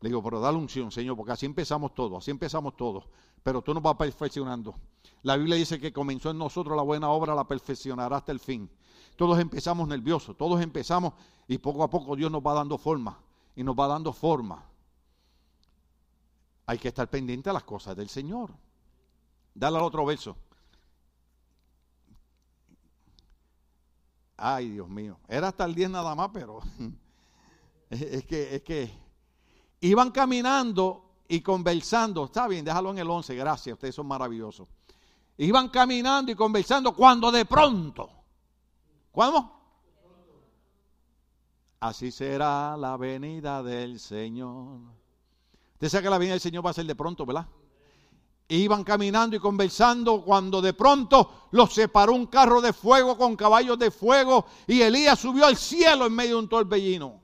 Le 0.00 0.10
digo, 0.10 0.22
pero 0.22 0.38
dale 0.38 0.56
unción, 0.56 0.92
Señor, 0.92 1.16
porque 1.16 1.32
así 1.32 1.46
empezamos 1.46 1.96
todos, 1.96 2.18
así 2.18 2.30
empezamos 2.30 2.76
todos. 2.76 3.08
Pero 3.42 3.60
tú 3.60 3.74
nos 3.74 3.82
vas 3.82 3.96
perfeccionando. 3.96 4.76
La 5.22 5.36
Biblia 5.36 5.56
dice 5.56 5.80
que 5.80 5.92
comenzó 5.92 6.30
en 6.30 6.38
nosotros 6.38 6.76
la 6.76 6.84
buena 6.84 7.08
obra, 7.08 7.34
la 7.34 7.48
perfeccionará 7.48 8.18
hasta 8.18 8.30
el 8.30 8.38
fin. 8.38 8.70
Todos 9.18 9.40
empezamos 9.40 9.88
nerviosos, 9.88 10.36
todos 10.36 10.62
empezamos 10.62 11.12
y 11.48 11.58
poco 11.58 11.82
a 11.82 11.90
poco 11.90 12.14
Dios 12.14 12.30
nos 12.30 12.40
va 12.40 12.54
dando 12.54 12.78
forma 12.78 13.18
y 13.56 13.64
nos 13.64 13.74
va 13.74 13.88
dando 13.88 14.12
forma. 14.12 14.64
Hay 16.66 16.78
que 16.78 16.86
estar 16.86 17.10
pendiente 17.10 17.50
a 17.50 17.52
las 17.52 17.64
cosas 17.64 17.96
del 17.96 18.08
Señor. 18.08 18.52
Dale 19.52 19.76
al 19.76 19.82
otro 19.82 20.06
verso. 20.06 20.36
Ay, 24.36 24.70
Dios 24.70 24.88
mío. 24.88 25.18
Era 25.26 25.48
hasta 25.48 25.64
el 25.64 25.74
10 25.74 25.90
nada 25.90 26.14
más, 26.14 26.30
pero 26.32 26.60
es 27.90 28.24
que, 28.24 28.54
es 28.54 28.62
que 28.62 28.88
iban 29.80 30.12
caminando 30.12 31.24
y 31.26 31.40
conversando. 31.40 32.26
Está 32.26 32.46
bien, 32.46 32.64
déjalo 32.64 32.92
en 32.92 32.98
el 32.98 33.10
11, 33.10 33.34
gracias, 33.34 33.74
ustedes 33.74 33.96
son 33.96 34.06
maravillosos. 34.06 34.68
Iban 35.38 35.70
caminando 35.70 36.30
y 36.30 36.36
conversando 36.36 36.94
cuando 36.94 37.32
de 37.32 37.44
pronto, 37.46 38.17
¿cuándo? 39.18 39.50
Así 41.80 42.12
será 42.12 42.76
la 42.76 42.96
venida 42.96 43.64
del 43.64 43.98
Señor. 43.98 44.78
Usted 45.72 45.88
sabe 45.88 46.04
que 46.04 46.10
la 46.10 46.18
venida 46.18 46.34
del 46.34 46.40
Señor 46.40 46.64
va 46.64 46.70
a 46.70 46.74
ser 46.74 46.86
de 46.86 46.94
pronto, 46.94 47.26
¿verdad? 47.26 47.48
Iban 48.46 48.84
caminando 48.84 49.34
y 49.34 49.40
conversando 49.40 50.22
cuando 50.22 50.62
de 50.62 50.72
pronto 50.72 51.48
los 51.50 51.74
separó 51.74 52.12
un 52.12 52.26
carro 52.26 52.60
de 52.60 52.72
fuego 52.72 53.18
con 53.18 53.34
caballos 53.34 53.76
de 53.76 53.90
fuego 53.90 54.46
y 54.68 54.82
Elías 54.82 55.18
subió 55.18 55.46
al 55.46 55.56
cielo 55.56 56.06
en 56.06 56.14
medio 56.14 56.36
de 56.36 56.42
un 56.42 56.48
torbellino. 56.48 57.20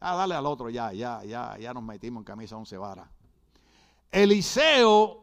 Ah, 0.00 0.16
dale 0.16 0.34
al 0.34 0.46
otro, 0.46 0.68
ya, 0.68 0.92
ya, 0.92 1.22
ya, 1.22 1.56
ya 1.58 1.72
nos 1.72 1.84
metimos 1.84 2.22
en 2.22 2.24
camisa 2.24 2.56
once 2.56 2.76
varas. 2.76 3.08
Eliseo, 4.10 5.22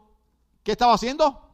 ¿qué 0.63 0.71
estaba 0.71 0.93
haciendo? 0.93 1.46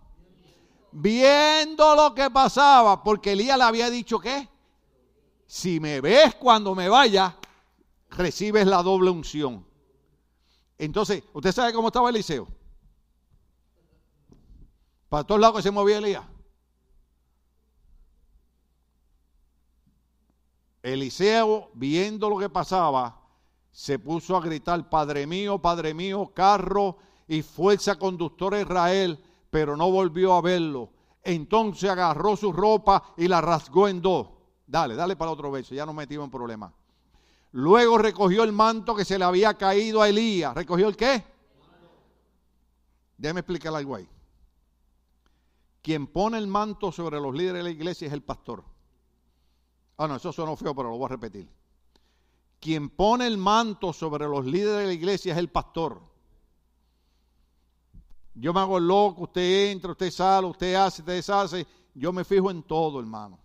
Viendo 0.95 1.95
lo 1.95 2.13
que 2.13 2.29
pasaba, 2.29 3.03
porque 3.03 3.31
Elías 3.31 3.57
le 3.57 3.63
había 3.63 3.89
dicho 3.89 4.19
que 4.19 4.47
si 5.47 5.79
me 5.79 6.01
ves 6.01 6.35
cuando 6.35 6.75
me 6.75 6.87
vaya, 6.87 7.35
recibes 8.09 8.67
la 8.67 8.83
doble 8.83 9.09
unción. 9.09 9.65
Entonces, 10.77 11.23
¿usted 11.33 11.51
sabe 11.51 11.73
cómo 11.73 11.87
estaba 11.87 12.09
Eliseo? 12.09 12.47
Para 15.09 15.23
todos 15.23 15.41
lados 15.41 15.57
que 15.57 15.63
se 15.63 15.71
movía 15.71 15.97
Elías. 15.97 16.23
Eliseo, 20.83 21.71
viendo 21.73 22.29
lo 22.29 22.37
que 22.37 22.49
pasaba, 22.49 23.19
se 23.71 23.97
puso 23.97 24.35
a 24.35 24.41
gritar, 24.41 24.89
Padre 24.89 25.25
mío, 25.25 25.59
Padre 25.59 25.93
mío, 25.93 26.31
carro 26.35 26.97
y 27.27 27.41
fuerza 27.41 27.97
conductora 27.97 28.59
Israel, 28.59 29.23
pero 29.53 29.77
no 29.77 29.91
volvió 29.91 30.33
a 30.33 30.41
verlo. 30.41 30.89
Entonces 31.21 31.87
agarró 31.87 32.35
su 32.35 32.51
ropa 32.51 33.13
y 33.15 33.27
la 33.27 33.39
rasgó 33.39 33.87
en 33.87 34.01
dos. 34.01 34.29
Dale, 34.65 34.95
dale 34.95 35.15
para 35.15 35.29
otro 35.29 35.51
verso, 35.51 35.75
ya 35.75 35.85
nos 35.85 35.93
metimos 35.93 36.25
en 36.25 36.31
problemas. 36.31 36.73
Luego 37.51 37.99
recogió 37.99 38.43
el 38.43 38.51
manto 38.51 38.95
que 38.95 39.05
se 39.05 39.19
le 39.19 39.25
había 39.25 39.53
caído 39.53 40.01
a 40.01 40.09
Elías. 40.09 40.55
¿Recogió 40.55 40.87
el 40.87 40.97
qué? 40.97 41.23
Déjeme 43.15 43.41
explicar 43.41 43.75
algo 43.75 43.95
ahí. 43.95 44.09
Quien 45.83 46.07
pone 46.07 46.39
el 46.39 46.47
manto 46.47 46.91
sobre 46.91 47.21
los 47.21 47.31
líderes 47.35 47.59
de 47.59 47.63
la 47.63 47.69
iglesia 47.69 48.07
es 48.07 48.13
el 48.13 48.23
pastor. 48.23 48.63
Ah, 49.97 50.07
no, 50.07 50.15
eso 50.15 50.33
suena 50.33 50.55
feo, 50.55 50.73
pero 50.73 50.89
lo 50.89 50.97
voy 50.97 51.05
a 51.05 51.09
repetir. 51.09 51.47
Quien 52.59 52.89
pone 52.89 53.27
el 53.27 53.37
manto 53.37 53.93
sobre 53.93 54.27
los 54.27 54.45
líderes 54.45 54.79
de 54.79 54.87
la 54.87 54.93
iglesia 54.93 55.33
es 55.33 55.37
el 55.37 55.49
pastor. 55.49 56.01
Yo 58.35 58.53
me 58.53 58.59
hago 58.59 58.79
loco, 58.79 59.23
usted 59.23 59.71
entra, 59.71 59.91
usted 59.91 60.11
sale, 60.11 60.47
usted 60.47 60.73
hace, 60.75 61.01
usted 61.01 61.15
deshace. 61.15 61.67
Yo 61.93 62.11
me 62.11 62.23
fijo 62.23 62.49
en 62.49 62.63
todo, 62.63 62.99
hermano. 62.99 63.39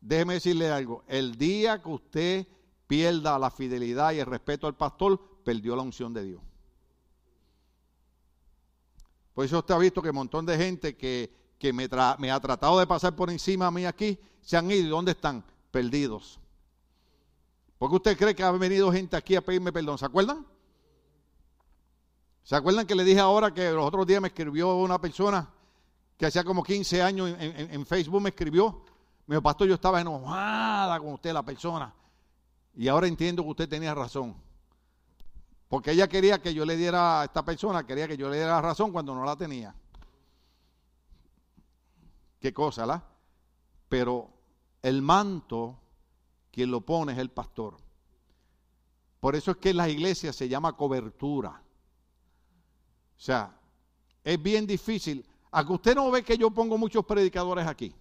Déjeme 0.00 0.34
decirle 0.34 0.70
algo. 0.70 1.04
El 1.08 1.36
día 1.36 1.82
que 1.82 1.88
usted 1.88 2.46
pierda 2.86 3.38
la 3.38 3.50
fidelidad 3.50 4.12
y 4.12 4.20
el 4.20 4.26
respeto 4.26 4.66
al 4.66 4.76
pastor, 4.76 5.20
perdió 5.44 5.76
la 5.76 5.82
unción 5.82 6.14
de 6.14 6.24
Dios. 6.24 6.42
Por 9.34 9.44
eso 9.44 9.58
usted 9.58 9.74
ha 9.74 9.78
visto 9.78 10.00
que 10.00 10.08
un 10.08 10.16
montón 10.16 10.46
de 10.46 10.56
gente 10.56 10.96
que, 10.96 11.30
me, 11.72 11.88
me, 12.18 12.30
ha 12.30 12.40
tratado 12.40 12.78
de 12.78 12.86
pasar 12.86 13.14
por 13.14 13.30
encima 13.30 13.66
a 13.66 13.70
mí 13.70 13.84
aquí, 13.84 14.18
se 14.40 14.56
han 14.56 14.70
ido. 14.70 14.86
¿Y 14.86 14.88
dónde 14.88 15.12
están? 15.12 15.44
Perdidos. 15.70 16.40
¿Por 17.76 17.90
qué 17.90 17.96
usted 17.96 18.16
cree 18.16 18.34
que 18.34 18.42
ha 18.42 18.50
venido 18.52 18.90
gente 18.90 19.16
aquí 19.16 19.34
a 19.36 19.44
pedirme 19.44 19.72
perdón? 19.72 19.98
¿Se 19.98 20.06
acuerdan? 20.06 20.46
¿Se 22.46 22.54
acuerdan 22.54 22.86
que 22.86 22.94
le 22.94 23.02
dije 23.02 23.18
ahora 23.18 23.52
que 23.52 23.72
los 23.72 23.84
otros 23.84 24.06
días 24.06 24.22
me 24.22 24.28
escribió 24.28 24.76
una 24.76 25.00
persona 25.00 25.50
que 26.16 26.26
hacía 26.26 26.44
como 26.44 26.62
15 26.62 27.02
años 27.02 27.34
en, 27.40 27.84
Facebook 27.84 28.22
me 28.22 28.28
escribió? 28.28 28.84
Me 29.26 29.34
dijo, 29.34 29.42
pastor, 29.42 29.66
yo 29.66 29.74
estaba 29.74 30.00
enojada 30.00 31.00
con 31.00 31.14
usted, 31.14 31.32
la 31.32 31.42
persona. 31.42 31.92
Y 32.76 32.86
ahora 32.86 33.08
entiendo 33.08 33.42
que 33.42 33.48
usted 33.48 33.68
tenía 33.68 33.96
razón. 33.96 34.36
Porque 35.66 35.90
ella 35.90 36.06
quería 36.06 36.40
que 36.40 36.54
yo 36.54 36.64
le 36.64 36.76
diera 36.76 37.22
a 37.22 37.24
esta 37.24 37.44
persona, 37.44 37.84
quería 37.84 38.06
que 38.06 38.16
yo 38.16 38.30
le 38.30 38.36
diera 38.36 38.60
razón 38.60 38.92
cuando 38.92 39.12
no 39.12 39.24
la 39.24 39.34
tenía. 39.34 39.74
Qué 42.38 42.54
cosa, 42.54 42.86
¿la? 42.86 43.02
Pero 43.88 44.30
el 44.82 45.02
manto, 45.02 45.80
quien 46.52 46.70
lo 46.70 46.82
pone 46.82 47.10
es 47.10 47.18
el 47.18 47.30
pastor. 47.30 47.76
Por 49.18 49.34
eso 49.34 49.50
es 49.50 49.56
que 49.56 49.70
en 49.70 49.78
las 49.78 49.88
iglesias 49.88 50.36
se 50.36 50.48
llama 50.48 50.76
cobertura. 50.76 51.65
O 53.16 53.20
sea, 53.20 53.54
es 54.22 54.42
bien 54.42 54.66
difícil. 54.66 55.24
A 55.50 55.62
usted 55.62 55.94
no 55.94 56.10
ve 56.10 56.22
que 56.22 56.36
yo 56.36 56.50
pongo 56.50 56.76
muchos 56.76 57.04
predicadores 57.04 57.66
aquí. 57.66 57.94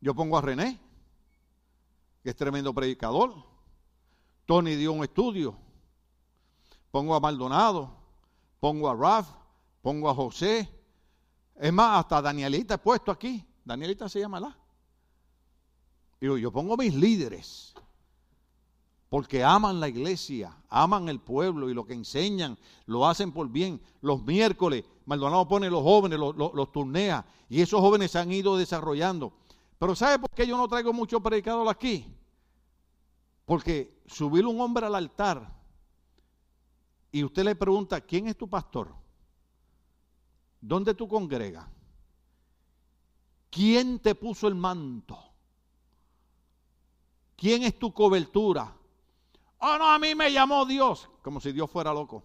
Yo 0.00 0.14
pongo 0.14 0.38
a 0.38 0.40
René, 0.40 0.78
que 2.22 2.30
es 2.30 2.36
tremendo 2.36 2.72
predicador. 2.72 3.34
Tony 4.46 4.74
dio 4.76 4.92
un 4.92 5.04
estudio. 5.04 5.56
Pongo 6.90 7.14
a 7.14 7.20
Maldonado, 7.20 7.90
pongo 8.60 8.88
a 8.88 8.94
Raf, 8.94 9.28
pongo 9.82 10.08
a 10.08 10.14
José. 10.14 10.68
Es 11.56 11.72
más, 11.72 12.00
hasta 12.00 12.22
Danielita 12.22 12.74
he 12.74 12.78
puesto 12.78 13.10
aquí. 13.10 13.44
Danielita 13.64 14.08
se 14.08 14.20
llama 14.20 14.40
la. 14.40 14.56
Digo, 16.20 16.38
yo 16.38 16.50
pongo 16.50 16.76
mis 16.76 16.94
líderes. 16.94 17.74
Porque 19.08 19.42
aman 19.42 19.80
la 19.80 19.88
iglesia, 19.88 20.54
aman 20.68 21.08
el 21.08 21.18
pueblo 21.18 21.70
y 21.70 21.74
lo 21.74 21.86
que 21.86 21.94
enseñan 21.94 22.58
lo 22.86 23.06
hacen 23.06 23.32
por 23.32 23.48
bien. 23.48 23.80
Los 24.02 24.22
miércoles, 24.22 24.84
Maldonado 25.06 25.48
pone 25.48 25.70
los 25.70 25.82
jóvenes, 25.82 26.18
los, 26.18 26.72
turnea 26.72 27.24
y 27.48 27.62
esos 27.62 27.80
jóvenes 27.80 28.10
se 28.10 28.18
han 28.18 28.30
ido 28.30 28.56
desarrollando. 28.56 29.32
Pero 29.78 29.94
¿sabe 29.94 30.18
por 30.18 30.30
qué 30.30 30.46
yo 30.46 30.56
no 30.56 30.68
traigo 30.68 30.92
mucho 30.92 31.20
predicador 31.20 31.68
aquí? 31.68 32.04
Porque 33.46 34.02
subir 34.06 34.44
un 34.44 34.60
hombre 34.60 34.84
al 34.84 34.94
altar 34.94 35.56
y 37.10 37.24
usted 37.24 37.44
le 37.44 37.56
pregunta, 37.56 38.02
¿quién 38.02 38.26
es 38.26 38.36
tu 38.36 38.46
pastor? 38.46 38.94
¿Dónde 40.60 40.92
tú 40.92 41.08
congregas? 41.08 41.66
¿Quién 43.48 44.00
te 44.00 44.14
puso 44.14 44.48
el 44.48 44.54
manto? 44.54 45.18
¿Quién 47.36 47.62
es 47.62 47.78
tu 47.78 47.94
cobertura? 47.94 48.77
Oh, 49.58 49.76
no, 49.78 49.90
a 49.90 49.98
mí 49.98 50.14
me 50.14 50.32
llamó 50.32 50.64
Dios, 50.64 51.08
como 51.22 51.40
si 51.40 51.52
Dios 51.52 51.70
fuera 51.70 51.92
loco. 51.92 52.24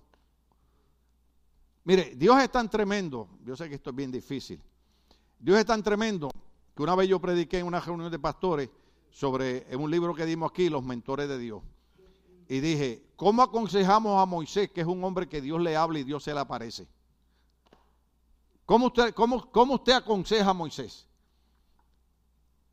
Mire, 1.86 2.16
Dios 2.16 2.42
es 2.42 2.52
tan 2.52 2.70
tremendo, 2.70 3.28
yo 3.44 3.56
sé 3.56 3.68
que 3.68 3.76
esto 3.76 3.90
es 3.90 3.96
bien 3.96 4.12
difícil. 4.12 4.62
Dios 5.40 5.58
es 5.58 5.66
tan 5.66 5.84
tremendo 5.84 6.30
que 6.76 6.84
una 6.84 6.96
vez 6.96 7.10
yo 7.10 7.20
prediqué 7.20 7.60
en 7.60 7.68
una 7.68 7.80
reunión 7.80 8.10
de 8.10 8.20
pastores 8.20 8.70
sobre 9.12 9.66
en 9.72 9.80
un 9.82 9.92
libro 9.92 10.16
que 10.16 10.26
dimos 10.26 10.52
aquí, 10.52 10.70
Los 10.70 10.84
Mentores 10.84 11.28
de 11.28 11.38
Dios. 11.38 11.62
Y 12.48 12.60
dije, 12.60 13.04
¿cómo 13.16 13.42
aconsejamos 13.42 14.22
a 14.22 14.26
Moisés, 14.26 14.72
que 14.72 14.82
es 14.82 14.88
un 14.88 15.04
hombre 15.04 15.28
que 15.28 15.42
Dios 15.42 15.60
le 15.62 15.76
habla 15.76 16.00
y 16.00 16.04
Dios 16.04 16.24
se 16.24 16.34
le 16.34 16.40
aparece? 16.40 16.88
¿Cómo 18.66 18.88
usted, 18.88 19.14
cómo, 19.14 19.52
cómo 19.52 19.76
usted 19.76 19.94
aconseja 19.94 20.50
a 20.50 20.54
Moisés? 20.54 21.08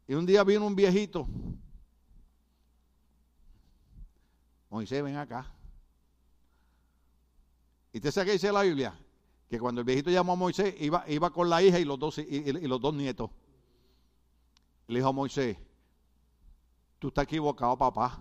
Y 0.06 0.14
un 0.14 0.26
día 0.26 0.44
vino 0.44 0.66
un 0.66 0.74
viejito. 0.74 1.26
Moisés, 4.70 5.02
ven 5.02 5.16
acá. 5.16 5.52
¿Y 7.92 7.98
usted 7.98 8.12
sabe 8.12 8.26
qué 8.26 8.32
dice 8.32 8.52
la 8.52 8.62
Biblia? 8.62 8.98
Que 9.48 9.58
cuando 9.58 9.80
el 9.80 9.84
viejito 9.84 10.10
llamó 10.10 10.32
a 10.32 10.36
Moisés, 10.36 10.74
iba, 10.80 11.04
iba 11.08 11.30
con 11.30 11.50
la 11.50 11.62
hija 11.62 11.78
y 11.78 11.84
los 11.84 11.98
dos, 11.98 12.18
y 12.18 12.52
los 12.52 12.80
dos 12.80 12.94
nietos. 12.94 13.30
Le 14.86 15.00
dijo 15.00 15.08
a 15.08 15.12
Moisés, 15.12 15.56
tú 16.98 17.08
estás 17.08 17.24
equivocado, 17.24 17.76
papá. 17.76 18.20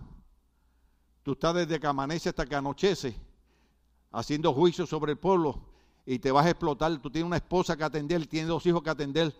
Tú 1.23 1.33
estás 1.33 1.53
desde 1.53 1.79
que 1.79 1.87
amanece 1.87 2.29
hasta 2.29 2.45
que 2.45 2.55
anochece 2.55 3.15
haciendo 4.11 4.53
juicio 4.53 4.85
sobre 4.85 5.11
el 5.11 5.17
pueblo 5.17 5.61
y 6.05 6.19
te 6.19 6.31
vas 6.31 6.45
a 6.45 6.49
explotar. 6.49 6.97
Tú 6.99 7.11
tienes 7.11 7.27
una 7.27 7.37
esposa 7.37 7.77
que 7.77 7.83
atender, 7.83 8.25
tienes 8.25 8.49
dos 8.49 8.65
hijos 8.65 8.81
que 8.81 8.89
atender. 8.89 9.35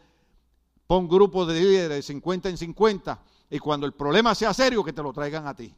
Pon 0.86 1.08
grupos 1.08 1.48
de 1.48 1.60
líderes 1.60 1.90
de 1.90 2.02
50 2.02 2.50
en 2.50 2.58
50 2.58 3.24
y 3.50 3.60
cuando 3.60 3.86
el 3.86 3.94
problema 3.94 4.36
sea 4.36 4.54
serio, 4.54 4.84
que 4.84 4.94
te 4.94 5.02
lo 5.02 5.14
traigan 5.14 5.48
a 5.48 5.56
ti. 5.56 5.74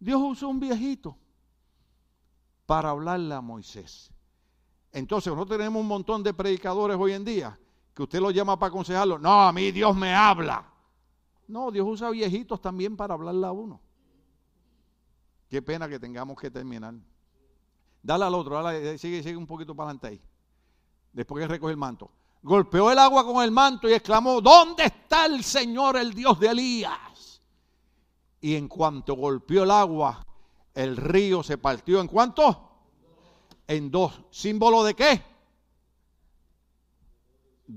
Dios 0.00 0.20
usó 0.22 0.48
un 0.48 0.58
viejito 0.58 1.16
para 2.64 2.90
hablarle 2.90 3.34
a 3.34 3.40
Moisés. 3.40 4.10
Entonces, 4.92 5.32
nosotros 5.32 5.58
tenemos 5.58 5.80
un 5.80 5.86
montón 5.86 6.22
de 6.22 6.32
predicadores 6.32 6.96
hoy 6.98 7.12
en 7.12 7.24
día 7.24 7.58
que 7.94 8.02
usted 8.02 8.18
lo 8.18 8.30
llama 8.30 8.58
para 8.58 8.68
aconsejarlo. 8.68 9.18
No, 9.18 9.42
a 9.42 9.52
mí 9.52 9.70
Dios 9.70 9.94
me 9.94 10.14
habla. 10.14 10.66
No, 11.46 11.70
Dios 11.70 11.86
usa 11.86 12.10
viejitos 12.10 12.60
también 12.60 12.96
para 12.96 13.14
hablarle 13.14 13.46
a 13.46 13.52
uno. 13.52 13.80
Qué 15.48 15.60
pena 15.60 15.88
que 15.88 15.98
tengamos 15.98 16.40
que 16.40 16.50
terminar. 16.50 16.94
Dale 18.02 18.24
al 18.24 18.34
otro, 18.34 18.62
dale, 18.62 18.96
sigue, 18.96 19.22
sigue 19.22 19.36
un 19.36 19.46
poquito 19.46 19.74
para 19.74 19.90
adelante 19.90 20.06
ahí. 20.06 20.22
Después 21.12 21.42
que 21.42 21.48
recoge 21.48 21.72
el 21.72 21.76
manto. 21.76 22.10
Golpeó 22.42 22.90
el 22.90 22.98
agua 22.98 23.26
con 23.26 23.42
el 23.44 23.50
manto 23.50 23.88
y 23.88 23.92
exclamó, 23.92 24.40
¿dónde 24.40 24.84
está 24.84 25.26
el 25.26 25.44
Señor, 25.44 25.96
el 25.96 26.14
Dios 26.14 26.40
de 26.40 26.48
Elías? 26.48 27.09
Y 28.40 28.56
en 28.56 28.68
cuanto 28.68 29.14
golpeó 29.14 29.64
el 29.64 29.70
agua, 29.70 30.26
el 30.74 30.96
río 30.96 31.42
se 31.42 31.58
partió. 31.58 32.00
¿En 32.00 32.06
cuánto? 32.06 32.68
En 33.66 33.90
dos. 33.90 34.22
¿Símbolo 34.30 34.82
de 34.84 34.94
qué? 34.94 35.30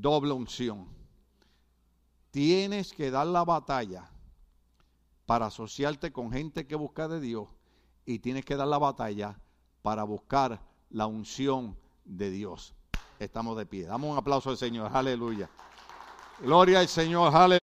doble 0.01 0.33
unción. 0.33 0.87
Tienes 2.31 2.93
que 2.93 3.11
dar 3.11 3.27
la 3.27 3.43
batalla 3.43 4.09
para 5.25 5.47
asociarte 5.47 6.11
con 6.11 6.31
gente 6.31 6.65
que 6.65 6.75
busca 6.75 7.07
de 7.07 7.19
Dios 7.19 7.47
y 8.05 8.19
tienes 8.19 8.43
que 8.43 8.55
dar 8.55 8.67
la 8.67 8.79
batalla 8.79 9.39
para 9.81 10.03
buscar 10.03 10.61
la 10.89 11.05
unción 11.05 11.77
de 12.05 12.31
Dios. 12.31 12.73
Estamos 13.19 13.55
de 13.57 13.65
pie. 13.65 13.85
Damos 13.85 14.11
un 14.11 14.17
aplauso 14.17 14.49
al 14.49 14.57
Señor. 14.57 14.91
Aleluya. 14.93 15.49
Gloria 16.39 16.79
al 16.79 16.87
Señor. 16.87 17.33
Aleluya. 17.33 17.62